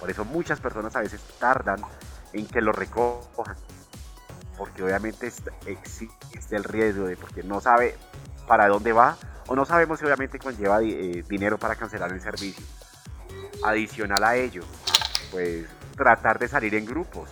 Por 0.00 0.10
eso 0.10 0.24
muchas 0.24 0.60
personas 0.60 0.96
a 0.96 1.00
veces 1.00 1.20
tardan 1.38 1.80
en 2.32 2.46
que 2.46 2.60
lo 2.60 2.72
recojan. 2.72 3.56
Porque 4.58 4.82
obviamente 4.82 5.32
existe 5.66 6.56
el 6.56 6.64
riesgo 6.64 7.06
de 7.06 7.16
porque 7.16 7.44
no 7.44 7.60
sabe 7.60 7.96
para 8.48 8.66
dónde 8.68 8.92
va 8.92 9.16
o 9.46 9.54
no 9.54 9.64
sabemos 9.64 9.98
si 9.98 10.04
obviamente 10.04 10.38
conlleva 10.38 10.82
eh, 10.82 11.24
dinero 11.28 11.58
para 11.58 11.76
cancelar 11.76 12.12
el 12.12 12.20
servicio. 12.20 12.64
Adicional 13.64 14.22
a 14.24 14.36
ello, 14.36 14.62
pues 15.30 15.66
tratar 15.96 16.38
de 16.38 16.48
salir 16.48 16.74
en 16.74 16.84
grupos. 16.84 17.30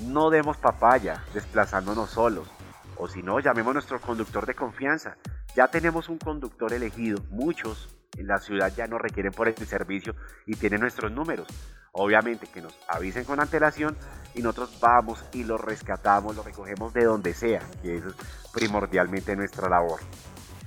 No 0.00 0.30
demos 0.30 0.56
papaya 0.56 1.24
desplazándonos 1.32 2.10
solos. 2.10 2.50
O 2.96 3.08
si 3.08 3.22
no, 3.22 3.40
llamemos 3.40 3.70
a 3.70 3.74
nuestro 3.74 4.00
conductor 4.00 4.46
de 4.46 4.54
confianza. 4.54 5.16
Ya 5.54 5.68
tenemos 5.68 6.08
un 6.08 6.18
conductor 6.18 6.72
elegido. 6.72 7.22
Muchos 7.30 7.94
en 8.16 8.26
la 8.26 8.38
ciudad 8.38 8.72
ya 8.74 8.86
no 8.86 8.98
requieren 8.98 9.32
por 9.32 9.48
este 9.48 9.66
servicio 9.66 10.14
y 10.46 10.56
tienen 10.56 10.80
nuestros 10.80 11.12
números. 11.12 11.46
Obviamente 11.92 12.46
que 12.46 12.60
nos 12.60 12.78
avisen 12.88 13.24
con 13.24 13.40
antelación 13.40 13.96
y 14.34 14.42
nosotros 14.42 14.78
vamos 14.80 15.24
y 15.32 15.44
lo 15.44 15.56
rescatamos, 15.56 16.36
lo 16.36 16.42
recogemos 16.42 16.92
de 16.92 17.04
donde 17.04 17.32
sea, 17.32 17.62
que 17.82 17.96
eso 17.96 18.08
es 18.08 18.14
primordialmente 18.52 19.34
nuestra 19.34 19.68
labor. 19.68 20.00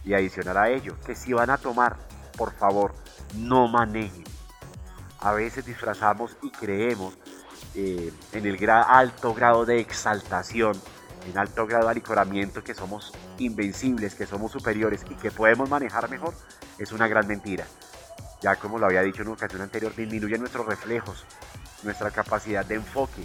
Y 0.10 0.16
adicional 0.16 0.58
a 0.58 0.70
ello, 0.72 0.98
que 1.06 1.14
si 1.14 1.34
van 1.34 1.52
a 1.52 1.60
tomar, 1.60 1.96
por 2.36 2.52
favor, 2.52 2.96
no 3.36 3.68
manejen. 3.68 4.24
A 5.20 5.34
veces 5.34 5.68
disfrazamos 5.68 6.36
y 6.42 6.50
creemos 6.50 7.16
eh, 7.76 8.12
en 8.32 8.46
el 8.48 8.70
alto 8.72 9.36
grado 9.36 9.66
de 9.66 9.80
exaltación, 9.80 10.76
en 11.28 11.38
alto 11.38 11.68
grado 11.68 11.86
de 11.86 11.92
alicoramiento 11.92 12.64
que 12.64 12.74
somos 12.74 13.14
invencibles, 13.38 14.16
que 14.16 14.26
somos 14.26 14.52
superiores 14.52 15.06
y 15.08 15.14
que 15.14 15.30
podemos 15.30 15.70
manejar 15.70 16.10
mejor, 16.10 16.34
es 16.80 16.92
una 16.92 17.08
gran 17.08 17.28
mentira. 17.28 17.68
Ya 18.42 18.56
como 18.56 18.80
lo 18.80 18.88
había 18.88 19.04
dicho 19.04 19.22
en 19.22 19.28
una 19.28 19.36
ocasión 19.38 19.62
anterior, 19.62 19.96
disminuyen 19.96 20.40
nuestros 20.40 20.66
reflejos, 20.66 21.24
nuestra 21.84 22.10
capacidad 22.10 22.66
de 22.66 22.74
enfoque. 22.74 23.22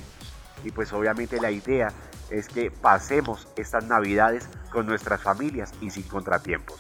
Y 0.65 0.71
pues 0.71 0.93
obviamente 0.93 1.41
la 1.41 1.51
idea 1.51 1.93
es 2.31 2.49
que 2.49 2.71
pasemos 2.71 3.47
estas 3.57 3.85
navidades 3.87 4.49
con 4.71 4.87
nuestras 4.87 5.23
familias 5.23 5.73
y 5.81 5.91
sin 5.91 6.05
contratiempos. 6.05 6.79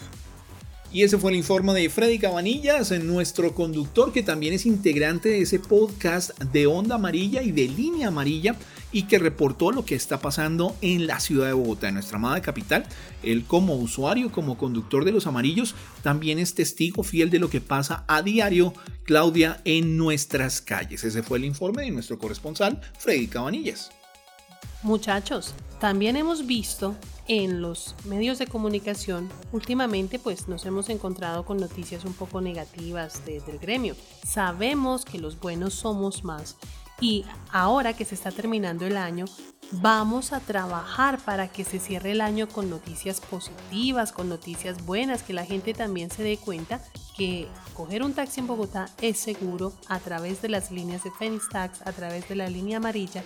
Y 0.94 1.02
ese 1.02 1.18
fue 1.18 1.32
el 1.32 1.36
informe 1.36 1.74
de 1.74 1.90
Freddy 1.90 2.20
Cabanillas, 2.20 2.92
nuestro 3.02 3.52
conductor 3.52 4.12
que 4.12 4.22
también 4.22 4.54
es 4.54 4.64
integrante 4.64 5.28
de 5.28 5.40
ese 5.40 5.58
podcast 5.58 6.38
de 6.38 6.68
Onda 6.68 6.94
Amarilla 6.94 7.42
y 7.42 7.50
de 7.50 7.66
Línea 7.66 8.08
Amarilla 8.08 8.54
y 8.94 9.02
que 9.02 9.18
reportó 9.18 9.72
lo 9.72 9.84
que 9.84 9.96
está 9.96 10.20
pasando 10.20 10.76
en 10.80 11.08
la 11.08 11.18
ciudad 11.18 11.48
de 11.48 11.52
Bogotá, 11.52 11.88
en 11.88 11.94
nuestra 11.94 12.16
amada 12.16 12.40
capital. 12.40 12.86
Él 13.24 13.44
como 13.44 13.74
usuario, 13.74 14.30
como 14.30 14.56
conductor 14.56 15.04
de 15.04 15.10
los 15.10 15.26
amarillos, 15.26 15.74
también 16.04 16.38
es 16.38 16.54
testigo 16.54 17.02
fiel 17.02 17.28
de 17.28 17.40
lo 17.40 17.50
que 17.50 17.60
pasa 17.60 18.04
a 18.06 18.22
diario, 18.22 18.72
Claudia, 19.02 19.60
en 19.64 19.96
nuestras 19.96 20.60
calles. 20.60 21.02
Ese 21.02 21.24
fue 21.24 21.38
el 21.38 21.44
informe 21.44 21.82
de 21.82 21.90
nuestro 21.90 22.20
corresponsal, 22.20 22.80
Freddy 22.96 23.26
Cabanillas. 23.26 23.90
Muchachos, 24.84 25.54
también 25.80 26.14
hemos 26.14 26.46
visto 26.46 26.94
en 27.26 27.62
los 27.62 27.96
medios 28.04 28.38
de 28.38 28.46
comunicación, 28.46 29.28
últimamente 29.50 30.20
pues 30.20 30.46
nos 30.46 30.66
hemos 30.66 30.88
encontrado 30.88 31.44
con 31.44 31.56
noticias 31.56 32.04
un 32.04 32.12
poco 32.12 32.40
negativas 32.40 33.24
del 33.26 33.58
gremio. 33.58 33.96
Sabemos 34.24 35.04
que 35.04 35.18
los 35.18 35.40
buenos 35.40 35.74
somos 35.74 36.22
más 36.22 36.56
y 37.00 37.24
ahora 37.52 37.92
que 37.92 38.04
se 38.04 38.14
está 38.14 38.30
terminando 38.30 38.86
el 38.86 38.96
año, 38.96 39.24
vamos 39.72 40.32
a 40.32 40.40
trabajar 40.40 41.18
para 41.18 41.48
que 41.48 41.64
se 41.64 41.78
cierre 41.78 42.12
el 42.12 42.20
año 42.20 42.48
con 42.48 42.70
noticias 42.70 43.20
positivas, 43.20 44.12
con 44.12 44.28
noticias 44.28 44.84
buenas, 44.84 45.22
que 45.22 45.32
la 45.32 45.44
gente 45.44 45.74
también 45.74 46.10
se 46.10 46.22
dé 46.22 46.36
cuenta 46.36 46.80
que 47.16 47.48
coger 47.74 48.02
un 48.02 48.12
taxi 48.12 48.40
en 48.40 48.46
Bogotá 48.46 48.88
es 49.00 49.18
seguro 49.18 49.72
a 49.88 49.98
través 49.98 50.42
de 50.42 50.48
las 50.48 50.70
líneas 50.70 51.04
de 51.04 51.10
Fenistax, 51.10 51.82
a 51.86 51.92
través 51.92 52.28
de 52.28 52.36
la 52.36 52.48
línea 52.48 52.78
amarilla 52.78 53.24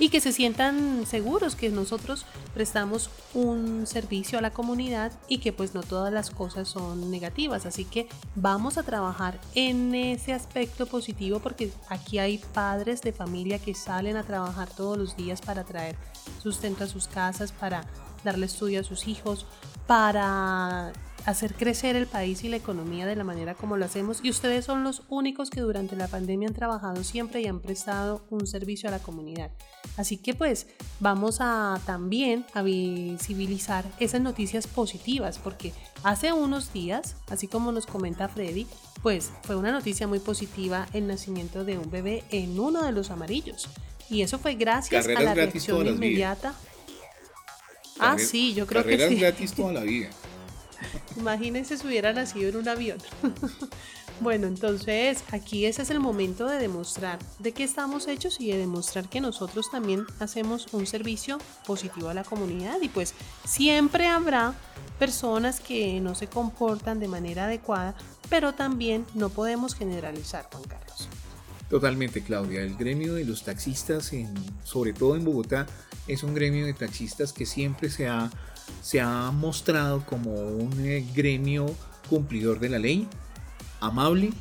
y 0.00 0.08
que 0.08 0.20
se 0.20 0.32
sientan 0.32 1.06
seguros 1.06 1.54
que 1.54 1.68
nosotros 1.68 2.24
prestamos 2.54 3.10
un 3.34 3.86
servicio 3.86 4.38
a 4.38 4.42
la 4.42 4.50
comunidad 4.50 5.12
y 5.28 5.38
que 5.38 5.52
pues 5.52 5.74
no 5.74 5.82
todas 5.82 6.12
las 6.12 6.30
cosas 6.30 6.68
son 6.68 7.10
negativas. 7.10 7.66
Así 7.66 7.84
que 7.84 8.08
vamos 8.34 8.78
a 8.78 8.82
trabajar 8.82 9.38
en 9.54 9.94
ese 9.94 10.32
aspecto 10.32 10.86
positivo 10.86 11.38
porque 11.38 11.70
aquí 11.88 12.18
hay 12.18 12.38
padres 12.38 13.02
de 13.02 13.12
familia 13.12 13.58
que 13.58 13.74
salen 13.74 14.16
a 14.16 14.24
trabajar 14.24 14.70
todos 14.70 14.96
los 14.96 15.16
días 15.16 15.42
para 15.42 15.64
traer 15.64 15.96
sustento 16.42 16.84
a 16.84 16.86
sus 16.86 17.06
casas, 17.06 17.52
para 17.52 17.84
darle 18.24 18.46
estudio 18.46 18.80
a 18.80 18.84
sus 18.84 19.06
hijos, 19.06 19.44
para 19.86 20.92
hacer 21.26 21.54
crecer 21.54 21.96
el 21.96 22.06
país 22.06 22.44
y 22.44 22.48
la 22.48 22.56
economía 22.56 23.06
de 23.06 23.16
la 23.16 23.24
manera 23.24 23.54
como 23.54 23.76
lo 23.76 23.84
hacemos 23.84 24.20
y 24.22 24.30
ustedes 24.30 24.64
son 24.64 24.84
los 24.84 25.02
únicos 25.08 25.50
que 25.50 25.60
durante 25.60 25.96
la 25.96 26.08
pandemia 26.08 26.48
han 26.48 26.54
trabajado 26.54 27.04
siempre 27.04 27.40
y 27.40 27.46
han 27.46 27.60
prestado 27.60 28.24
un 28.30 28.46
servicio 28.46 28.88
a 28.88 28.92
la 28.92 28.98
comunidad. 28.98 29.50
Así 29.96 30.16
que 30.16 30.34
pues 30.34 30.66
vamos 30.98 31.38
a 31.40 31.80
también 31.86 32.44
a 32.54 32.62
visibilizar 32.62 33.84
esas 33.98 34.20
noticias 34.20 34.66
positivas 34.66 35.38
porque 35.38 35.72
hace 36.02 36.32
unos 36.32 36.72
días, 36.72 37.16
así 37.28 37.48
como 37.48 37.72
nos 37.72 37.86
comenta 37.86 38.28
Freddy, 38.28 38.66
pues 39.02 39.30
fue 39.42 39.56
una 39.56 39.72
noticia 39.72 40.06
muy 40.06 40.18
positiva 40.18 40.86
el 40.92 41.06
nacimiento 41.06 41.64
de 41.64 41.78
un 41.78 41.90
bebé 41.90 42.24
en 42.30 42.58
uno 42.58 42.84
de 42.84 42.92
los 42.92 43.10
amarillos 43.10 43.68
y 44.08 44.22
eso 44.22 44.38
fue 44.38 44.54
gracias 44.54 45.06
a 45.06 45.20
la 45.20 45.34
reacción 45.34 45.86
inmediata. 45.86 46.54
Ah, 47.98 48.16
sí, 48.18 48.54
yo 48.54 48.66
creo 48.66 48.84
que 48.84 49.08
sí. 49.08 49.16
gratis 49.16 49.52
toda 49.52 49.72
la 49.72 49.82
vida. 49.82 50.08
Imagínense 51.16 51.76
si 51.76 51.86
hubiera 51.86 52.12
nacido 52.12 52.48
en 52.48 52.56
un 52.56 52.68
avión. 52.68 52.98
bueno, 54.20 54.46
entonces 54.46 55.22
aquí 55.32 55.66
ese 55.66 55.82
es 55.82 55.90
el 55.90 56.00
momento 56.00 56.46
de 56.46 56.58
demostrar 56.58 57.18
de 57.38 57.52
qué 57.52 57.64
estamos 57.64 58.08
hechos 58.08 58.40
y 58.40 58.50
de 58.50 58.58
demostrar 58.58 59.08
que 59.08 59.20
nosotros 59.20 59.70
también 59.70 60.04
hacemos 60.18 60.72
un 60.72 60.86
servicio 60.86 61.38
positivo 61.66 62.08
a 62.08 62.14
la 62.14 62.24
comunidad 62.24 62.80
y 62.80 62.88
pues 62.88 63.14
siempre 63.44 64.06
habrá 64.06 64.54
personas 64.98 65.60
que 65.60 66.00
no 66.00 66.14
se 66.14 66.26
comportan 66.26 67.00
de 67.00 67.08
manera 67.08 67.44
adecuada, 67.44 67.94
pero 68.28 68.54
también 68.54 69.06
no 69.14 69.30
podemos 69.30 69.74
generalizar, 69.74 70.48
Juan 70.52 70.64
Carlos. 70.64 71.08
Totalmente, 71.70 72.22
Claudia. 72.22 72.62
El 72.62 72.76
gremio 72.76 73.14
de 73.14 73.24
los 73.24 73.44
taxistas, 73.44 74.10
sobre 74.64 74.92
todo 74.92 75.14
en 75.14 75.24
Bogotá, 75.24 75.66
es 76.08 76.24
un 76.24 76.34
gremio 76.34 76.66
de 76.66 76.74
taxistas 76.74 77.32
que 77.32 77.46
siempre 77.46 77.90
se 77.90 78.08
ha 78.08 78.28
se 78.82 79.00
ha 79.00 79.30
mostrado 79.30 80.04
como 80.06 80.32
un 80.32 80.80
eh, 80.80 81.06
gremio 81.14 81.66
cumplidor 82.08 82.60
de 82.60 82.68
la 82.68 82.78
ley, 82.78 83.08
amable, 83.80 84.32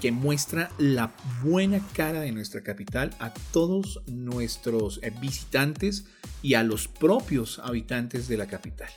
que 0.00 0.12
muestra 0.12 0.70
la 0.78 1.14
buena 1.42 1.80
cara 1.94 2.20
de 2.20 2.32
nuestra 2.32 2.62
capital 2.62 3.16
a 3.20 3.32
todos 3.52 4.02
nuestros 4.06 5.00
eh, 5.02 5.12
visitantes 5.20 6.04
y 6.42 6.54
a 6.54 6.62
los 6.62 6.88
propios 6.88 7.58
habitantes 7.58 8.28
de 8.28 8.36
la 8.36 8.46
capital. 8.46 8.90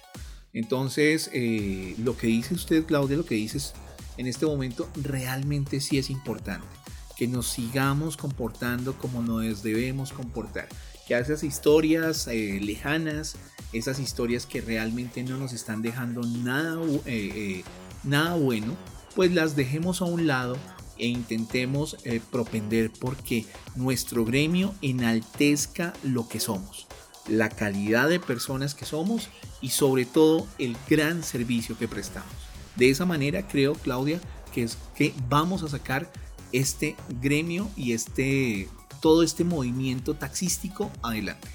Entonces, 0.54 1.30
eh, 1.34 1.96
lo 2.00 2.18
que 2.18 2.28
dice 2.28 2.56
usted, 2.56 2.86
Claudia, 2.86 3.16
lo 3.16 3.26
que 3.26 3.36
dices 3.36 3.74
en 4.18 4.28
este 4.28 4.46
momento 4.46 4.90
realmente 4.96 5.80
sí 5.80 5.98
es 5.98 6.10
importante. 6.10 6.68
Que 7.16 7.28
nos 7.28 7.48
sigamos 7.48 8.18
comportando 8.18 8.98
como 8.98 9.22
nos 9.22 9.64
debemos 9.64 10.12
comportar. 10.12 10.68
Que 11.08 11.18
esas 11.18 11.44
historias 11.44 12.28
lejanas, 12.28 13.38
esas 13.74 14.00
historias 14.00 14.46
que 14.46 14.62
realmente 14.62 15.24
no 15.24 15.38
nos 15.38 15.54
están 15.54 15.82
dejando 15.82 16.22
nada, 16.22 16.82
eh, 17.06 17.32
eh, 17.36 17.64
nada 18.04 18.36
bueno, 18.36 18.76
pues 19.16 19.34
las 19.34 19.56
dejemos 19.56 20.02
a 20.02 20.06
un 20.06 20.28
lado 20.28 20.58
e 20.98 21.08
intentemos 21.08 21.98
eh, 22.04 22.22
propender 22.32 22.92
porque 22.92 23.46
nuestro 23.76 24.26
gremio 24.26 24.74
enaltezca 24.82 25.94
lo 26.04 26.28
que 26.28 26.40
somos, 26.40 26.88
la 27.28 27.50
calidad 27.50 28.10
de 28.10 28.20
personas 28.20 28.74
que 28.74 28.86
somos 28.86 29.30
y 29.62 29.70
sobre 29.70 30.06
todo 30.06 30.48
el 30.60 30.78
gran 30.90 31.24
servicio 31.24 31.78
que 31.78 31.88
prestamos. 31.88 32.32
De 32.76 32.90
esa 32.90 33.06
manera 33.06 33.48
creo, 33.48 33.74
Claudia, 33.74 34.20
que 34.54 34.64
es 34.64 34.78
que 34.96 35.14
vamos 35.28 35.64
a 35.64 35.68
sacar 35.68 36.12
este 36.52 36.96
gremio 37.22 37.70
y 37.76 37.92
este 37.92 38.70
todo 39.00 39.24
este 39.24 39.44
movimiento 39.44 40.14
taxístico 40.14 40.92
adelante. 41.02 41.48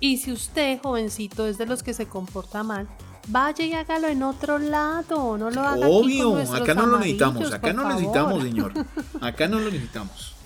Y 0.00 0.18
si 0.18 0.32
usted, 0.32 0.80
jovencito, 0.80 1.46
es 1.46 1.58
de 1.58 1.66
los 1.66 1.82
que 1.82 1.92
se 1.92 2.06
comporta 2.06 2.62
mal, 2.62 2.88
vaya 3.28 3.64
y 3.64 3.72
hágalo 3.72 4.08
en 4.08 4.22
otro 4.22 4.58
lado, 4.58 5.36
no 5.36 5.50
lo 5.50 5.62
haga 5.62 5.88
Obvio, 5.88 6.36
aquí 6.36 6.54
acá 6.62 6.74
no 6.74 6.86
lo 6.86 6.98
necesitamos, 6.98 7.52
acá 7.52 7.72
no 7.72 7.82
lo 7.82 7.88
necesitamos, 7.90 8.42
señor. 8.42 8.72
Acá 9.20 9.48
no 9.48 9.58
lo 9.58 9.70
necesitamos. 9.70 10.37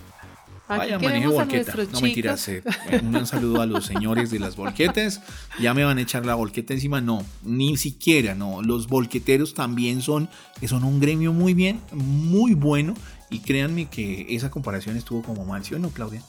Vaya, 0.77 0.99
maneje 0.99 1.27
volqueta. 1.27 1.73
No 1.91 2.01
mentiras. 2.01 2.47
Eh, 2.47 2.63
un 3.01 3.25
saludo 3.25 3.61
a 3.61 3.65
los 3.65 3.85
señores 3.85 4.31
de 4.31 4.39
las 4.39 4.55
volquetas. 4.55 5.21
Ya 5.59 5.73
me 5.73 5.83
van 5.83 5.97
a 5.97 6.01
echar 6.01 6.25
la 6.25 6.35
volqueta 6.35 6.73
encima. 6.73 7.01
No, 7.01 7.23
ni 7.43 7.77
siquiera, 7.77 8.35
no. 8.35 8.61
Los 8.61 8.87
volqueteros 8.87 9.53
también 9.53 10.01
son, 10.01 10.29
son 10.67 10.83
un 10.83 10.99
gremio 10.99 11.33
muy 11.33 11.53
bien, 11.53 11.79
muy 11.91 12.53
bueno. 12.53 12.93
Y 13.29 13.39
créanme 13.39 13.85
que 13.87 14.27
esa 14.29 14.51
comparación 14.51 14.95
estuvo 14.95 15.23
como 15.23 15.45
mal, 15.45 15.63
¿sí 15.63 15.73
o 15.73 15.79
no, 15.79 15.89
Claudia? 15.89 16.21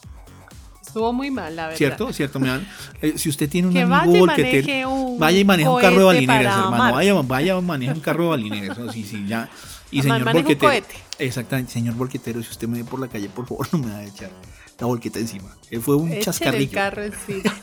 Estuvo 0.87 1.13
muy 1.13 1.31
mal, 1.31 1.57
la 1.57 1.65
verdad. 1.65 1.79
¿Cierto? 1.79 2.13
¿Cierto? 2.13 2.39
Me 2.41 2.49
dan- 2.49 2.67
eh, 3.03 3.15
si 3.17 3.29
usted 3.29 3.49
tiene 3.49 3.69
un 3.69 3.75
Que 3.75 3.83
amigo 3.83 3.97
vaya 3.97 4.19
y 4.19 4.23
maneje 4.27 4.87
un 4.87 5.19
vaya 5.19 5.39
y 5.39 5.45
maneje 5.45 5.69
un 5.69 5.81
carro 5.81 5.99
de 5.99 6.05
balineras, 6.05 6.59
hermano. 6.59 6.95
Vaya, 6.95 7.15
vaya, 7.15 7.61
maneje 7.61 7.93
un 7.93 8.01
carro 8.01 8.25
de 8.25 8.29
balineras. 8.31 8.79
Sí, 8.93 9.03
sí, 9.05 9.25
ya. 9.27 9.49
Y 9.91 10.03
señor 10.03 10.33
volquetero. 10.33 10.73
Exactamente, 11.19 11.73
señor 11.73 11.95
volquetero, 11.95 12.43
si 12.43 12.51
usted 12.51 12.67
me 12.69 12.79
ve 12.79 12.85
por 12.85 12.99
la 13.01 13.09
calle, 13.09 13.29
por 13.29 13.47
favor, 13.47 13.67
no 13.73 13.79
me 13.79 13.93
va 13.93 13.99
a 13.99 14.05
echar 14.05 14.31
la 14.79 14.87
volqueta 14.87 15.19
encima. 15.21 15.57
Fue 15.81 15.97
un 15.97 16.07
Échele 16.09 16.19
el 16.19 16.25
chascarrillo. 16.25 16.73
carro 16.73 17.03
encima. 17.05 17.55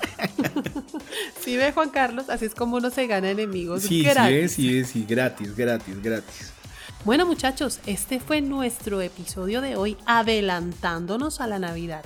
sí 1.44 1.58
ve 1.58 1.72
Juan 1.74 1.90
Carlos, 1.90 2.30
así 2.30 2.46
es 2.46 2.56
como 2.56 2.78
uno 2.78 2.90
se 2.90 3.08
gana 3.08 3.30
enemigos 3.30 3.82
Sí, 3.84 4.04
sí 4.04 4.34
es, 4.34 4.52
sí 4.54 4.84
sí, 4.86 5.06
gratis, 5.08 5.56
gratis, 5.56 6.02
gratis. 6.02 6.52
Bueno 7.04 7.26
muchachos, 7.26 7.80
este 7.88 8.20
fue 8.20 8.42
nuestro 8.42 9.02
episodio 9.02 9.60
de 9.62 9.76
hoy 9.76 9.98
adelantándonos 10.06 11.42
a 11.42 11.48
la 11.48 11.60
Navidad. 11.60 12.04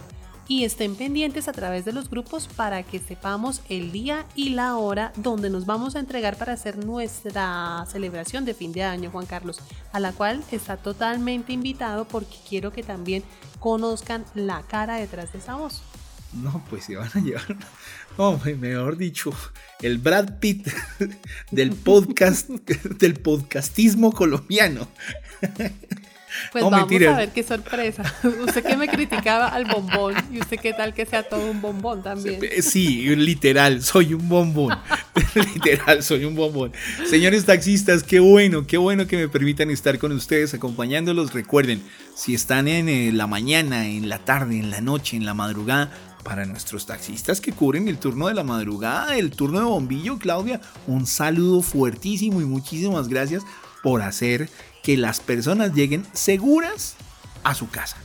Y 0.47 0.63
estén 0.63 0.95
pendientes 0.95 1.47
a 1.47 1.53
través 1.53 1.85
de 1.85 1.93
los 1.93 2.09
grupos 2.09 2.47
para 2.47 2.83
que 2.83 2.99
sepamos 2.99 3.61
el 3.67 3.91
día 3.91 4.25
y 4.35 4.49
la 4.49 4.75
hora 4.77 5.11
donde 5.15 5.49
nos 5.49 5.65
vamos 5.65 5.95
a 5.95 5.99
entregar 5.99 6.37
para 6.37 6.53
hacer 6.53 6.85
nuestra 6.85 7.83
celebración 7.89 8.45
de 8.45 8.53
fin 8.53 8.71
de 8.71 8.83
año, 8.83 9.09
Juan 9.09 9.25
Carlos, 9.25 9.59
a 9.91 9.99
la 9.99 10.11
cual 10.11 10.43
está 10.51 10.77
totalmente 10.77 11.51
invitado 11.51 12.05
porque 12.05 12.35
quiero 12.47 12.71
que 12.71 12.83
también 12.83 13.23
conozcan 13.59 14.23
la 14.35 14.61
cara 14.63 14.97
detrás 14.97 15.33
de 15.33 15.39
esa 15.39 15.55
voz. 15.55 15.81
No, 16.33 16.63
pues 16.69 16.85
se 16.85 16.95
van 16.95 17.09
a 17.13 17.19
llevar. 17.19 17.57
No, 18.17 18.39
mejor 18.57 18.97
dicho, 18.97 19.33
el 19.81 19.97
Brad 19.97 20.39
Pitt 20.39 20.67
del 21.51 21.71
podcast, 21.71 22.49
del 22.49 23.15
podcastismo 23.15 24.11
colombiano. 24.11 24.87
Pues 26.51 26.63
No, 26.63 26.69
vamos 26.69 26.89
mentiras. 26.89 27.15
a 27.15 27.17
ver 27.17 27.29
qué 27.31 27.43
sorpresa. 27.43 28.03
Usted 28.45 28.63
que 28.63 28.77
me 28.77 28.87
criticaba 28.87 29.47
al 29.47 29.65
bombón 29.65 30.15
y 30.31 30.39
usted 30.39 30.57
qué 30.59 30.73
tal 30.73 30.93
que 30.93 31.05
sea 31.05 31.23
todo 31.23 31.49
un 31.49 31.61
bombón 31.61 32.03
también. 32.03 32.39
Sí, 32.61 33.15
literal, 33.15 33.83
soy 33.83 34.13
un 34.13 34.27
bombón. 34.27 34.77
literal, 35.53 36.03
soy 36.03 36.25
un 36.25 36.35
bombón. 36.35 36.71
Señores 37.09 37.45
taxistas, 37.45 38.03
qué 38.03 38.19
bueno, 38.19 38.67
qué 38.67 38.77
bueno 38.77 39.07
que 39.07 39.17
me 39.17 39.29
permitan 39.29 39.69
estar 39.69 39.97
con 39.97 40.11
ustedes 40.11 40.53
acompañándolos. 40.53 41.33
Recuerden, 41.33 41.81
si 42.15 42.33
están 42.33 42.67
en 42.67 42.89
eh, 42.89 43.11
la 43.13 43.27
mañana, 43.27 43.87
en 43.87 44.09
la 44.09 44.19
tarde, 44.19 44.59
en 44.59 44.71
la 44.71 44.81
noche, 44.81 45.17
en 45.17 45.25
la 45.25 45.33
madrugada, 45.33 45.91
para 46.23 46.45
nuestros 46.45 46.87
taxistas 46.87 47.39
que 47.39 47.51
cubren 47.51 47.87
el 47.87 47.99
turno 47.99 48.27
de 48.27 48.33
la 48.33 48.43
madrugada, 48.43 49.15
el 49.15 49.29
turno 49.29 49.59
de 49.59 49.65
bombillo, 49.65 50.17
Claudia, 50.17 50.59
un 50.87 51.05
saludo 51.05 51.61
fuertísimo 51.61 52.41
y 52.41 52.45
muchísimas 52.45 53.07
gracias 53.07 53.43
por 53.83 54.01
hacer 54.01 54.49
que 54.85 54.97
las 54.97 55.19
personas 55.19 55.73
lleguen 55.73 56.05
seguras 56.13 56.95
a 57.43 57.55
su 57.55 57.67
casa. 57.69 57.97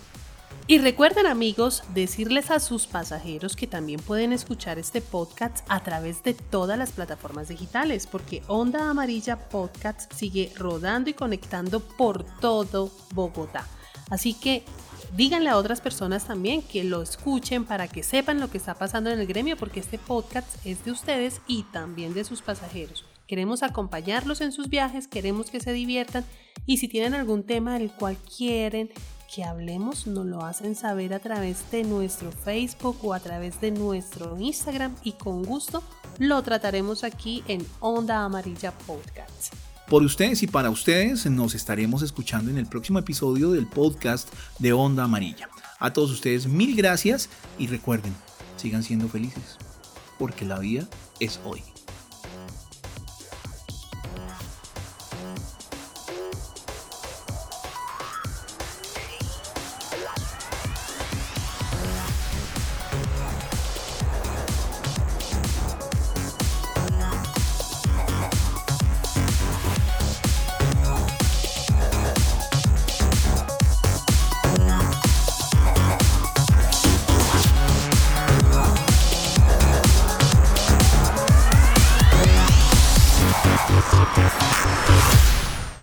Y 0.66 0.78
recuerden 0.78 1.26
amigos, 1.26 1.82
decirles 1.92 2.50
a 2.50 2.58
sus 2.58 2.86
pasajeros 2.86 3.54
que 3.54 3.66
también 3.66 4.00
pueden 4.00 4.32
escuchar 4.32 4.78
este 4.78 5.02
podcast 5.02 5.58
a 5.68 5.82
través 5.82 6.22
de 6.22 6.32
todas 6.32 6.78
las 6.78 6.92
plataformas 6.92 7.48
digitales, 7.48 8.06
porque 8.06 8.42
Onda 8.46 8.88
Amarilla 8.88 9.50
Podcast 9.50 10.10
sigue 10.14 10.52
rodando 10.56 11.10
y 11.10 11.12
conectando 11.12 11.80
por 11.80 12.24
todo 12.40 12.90
Bogotá. 13.12 13.66
Así 14.08 14.32
que 14.32 14.64
díganle 15.14 15.50
a 15.50 15.58
otras 15.58 15.82
personas 15.82 16.26
también 16.26 16.62
que 16.62 16.84
lo 16.84 17.02
escuchen 17.02 17.66
para 17.66 17.88
que 17.88 18.02
sepan 18.02 18.40
lo 18.40 18.50
que 18.50 18.56
está 18.56 18.72
pasando 18.72 19.10
en 19.10 19.20
el 19.20 19.26
gremio, 19.26 19.58
porque 19.58 19.80
este 19.80 19.98
podcast 19.98 20.48
es 20.64 20.82
de 20.86 20.92
ustedes 20.92 21.42
y 21.46 21.64
también 21.64 22.14
de 22.14 22.24
sus 22.24 22.40
pasajeros. 22.40 23.09
Queremos 23.30 23.62
acompañarlos 23.62 24.40
en 24.40 24.50
sus 24.50 24.68
viajes, 24.68 25.06
queremos 25.06 25.52
que 25.52 25.60
se 25.60 25.72
diviertan 25.72 26.24
y 26.66 26.78
si 26.78 26.88
tienen 26.88 27.14
algún 27.14 27.44
tema 27.44 27.78
del 27.78 27.92
cual 27.92 28.16
quieren 28.16 28.90
que 29.32 29.44
hablemos, 29.44 30.08
nos 30.08 30.26
lo 30.26 30.44
hacen 30.44 30.74
saber 30.74 31.14
a 31.14 31.20
través 31.20 31.70
de 31.70 31.84
nuestro 31.84 32.32
Facebook 32.32 32.96
o 33.04 33.14
a 33.14 33.20
través 33.20 33.60
de 33.60 33.70
nuestro 33.70 34.36
Instagram 34.36 34.96
y 35.04 35.12
con 35.12 35.44
gusto 35.44 35.80
lo 36.18 36.42
trataremos 36.42 37.04
aquí 37.04 37.44
en 37.46 37.64
Onda 37.78 38.24
Amarilla 38.24 38.76
Podcast. 38.76 39.54
Por 39.88 40.02
ustedes 40.02 40.42
y 40.42 40.48
para 40.48 40.68
ustedes 40.68 41.24
nos 41.26 41.54
estaremos 41.54 42.02
escuchando 42.02 42.50
en 42.50 42.58
el 42.58 42.66
próximo 42.66 42.98
episodio 42.98 43.52
del 43.52 43.68
podcast 43.68 44.28
de 44.58 44.72
Onda 44.72 45.04
Amarilla. 45.04 45.48
A 45.78 45.92
todos 45.92 46.10
ustedes 46.10 46.48
mil 46.48 46.74
gracias 46.74 47.28
y 47.60 47.68
recuerden, 47.68 48.12
sigan 48.56 48.82
siendo 48.82 49.08
felices, 49.08 49.56
porque 50.18 50.44
la 50.44 50.58
vida 50.58 50.88
es 51.20 51.38
hoy. 51.44 51.69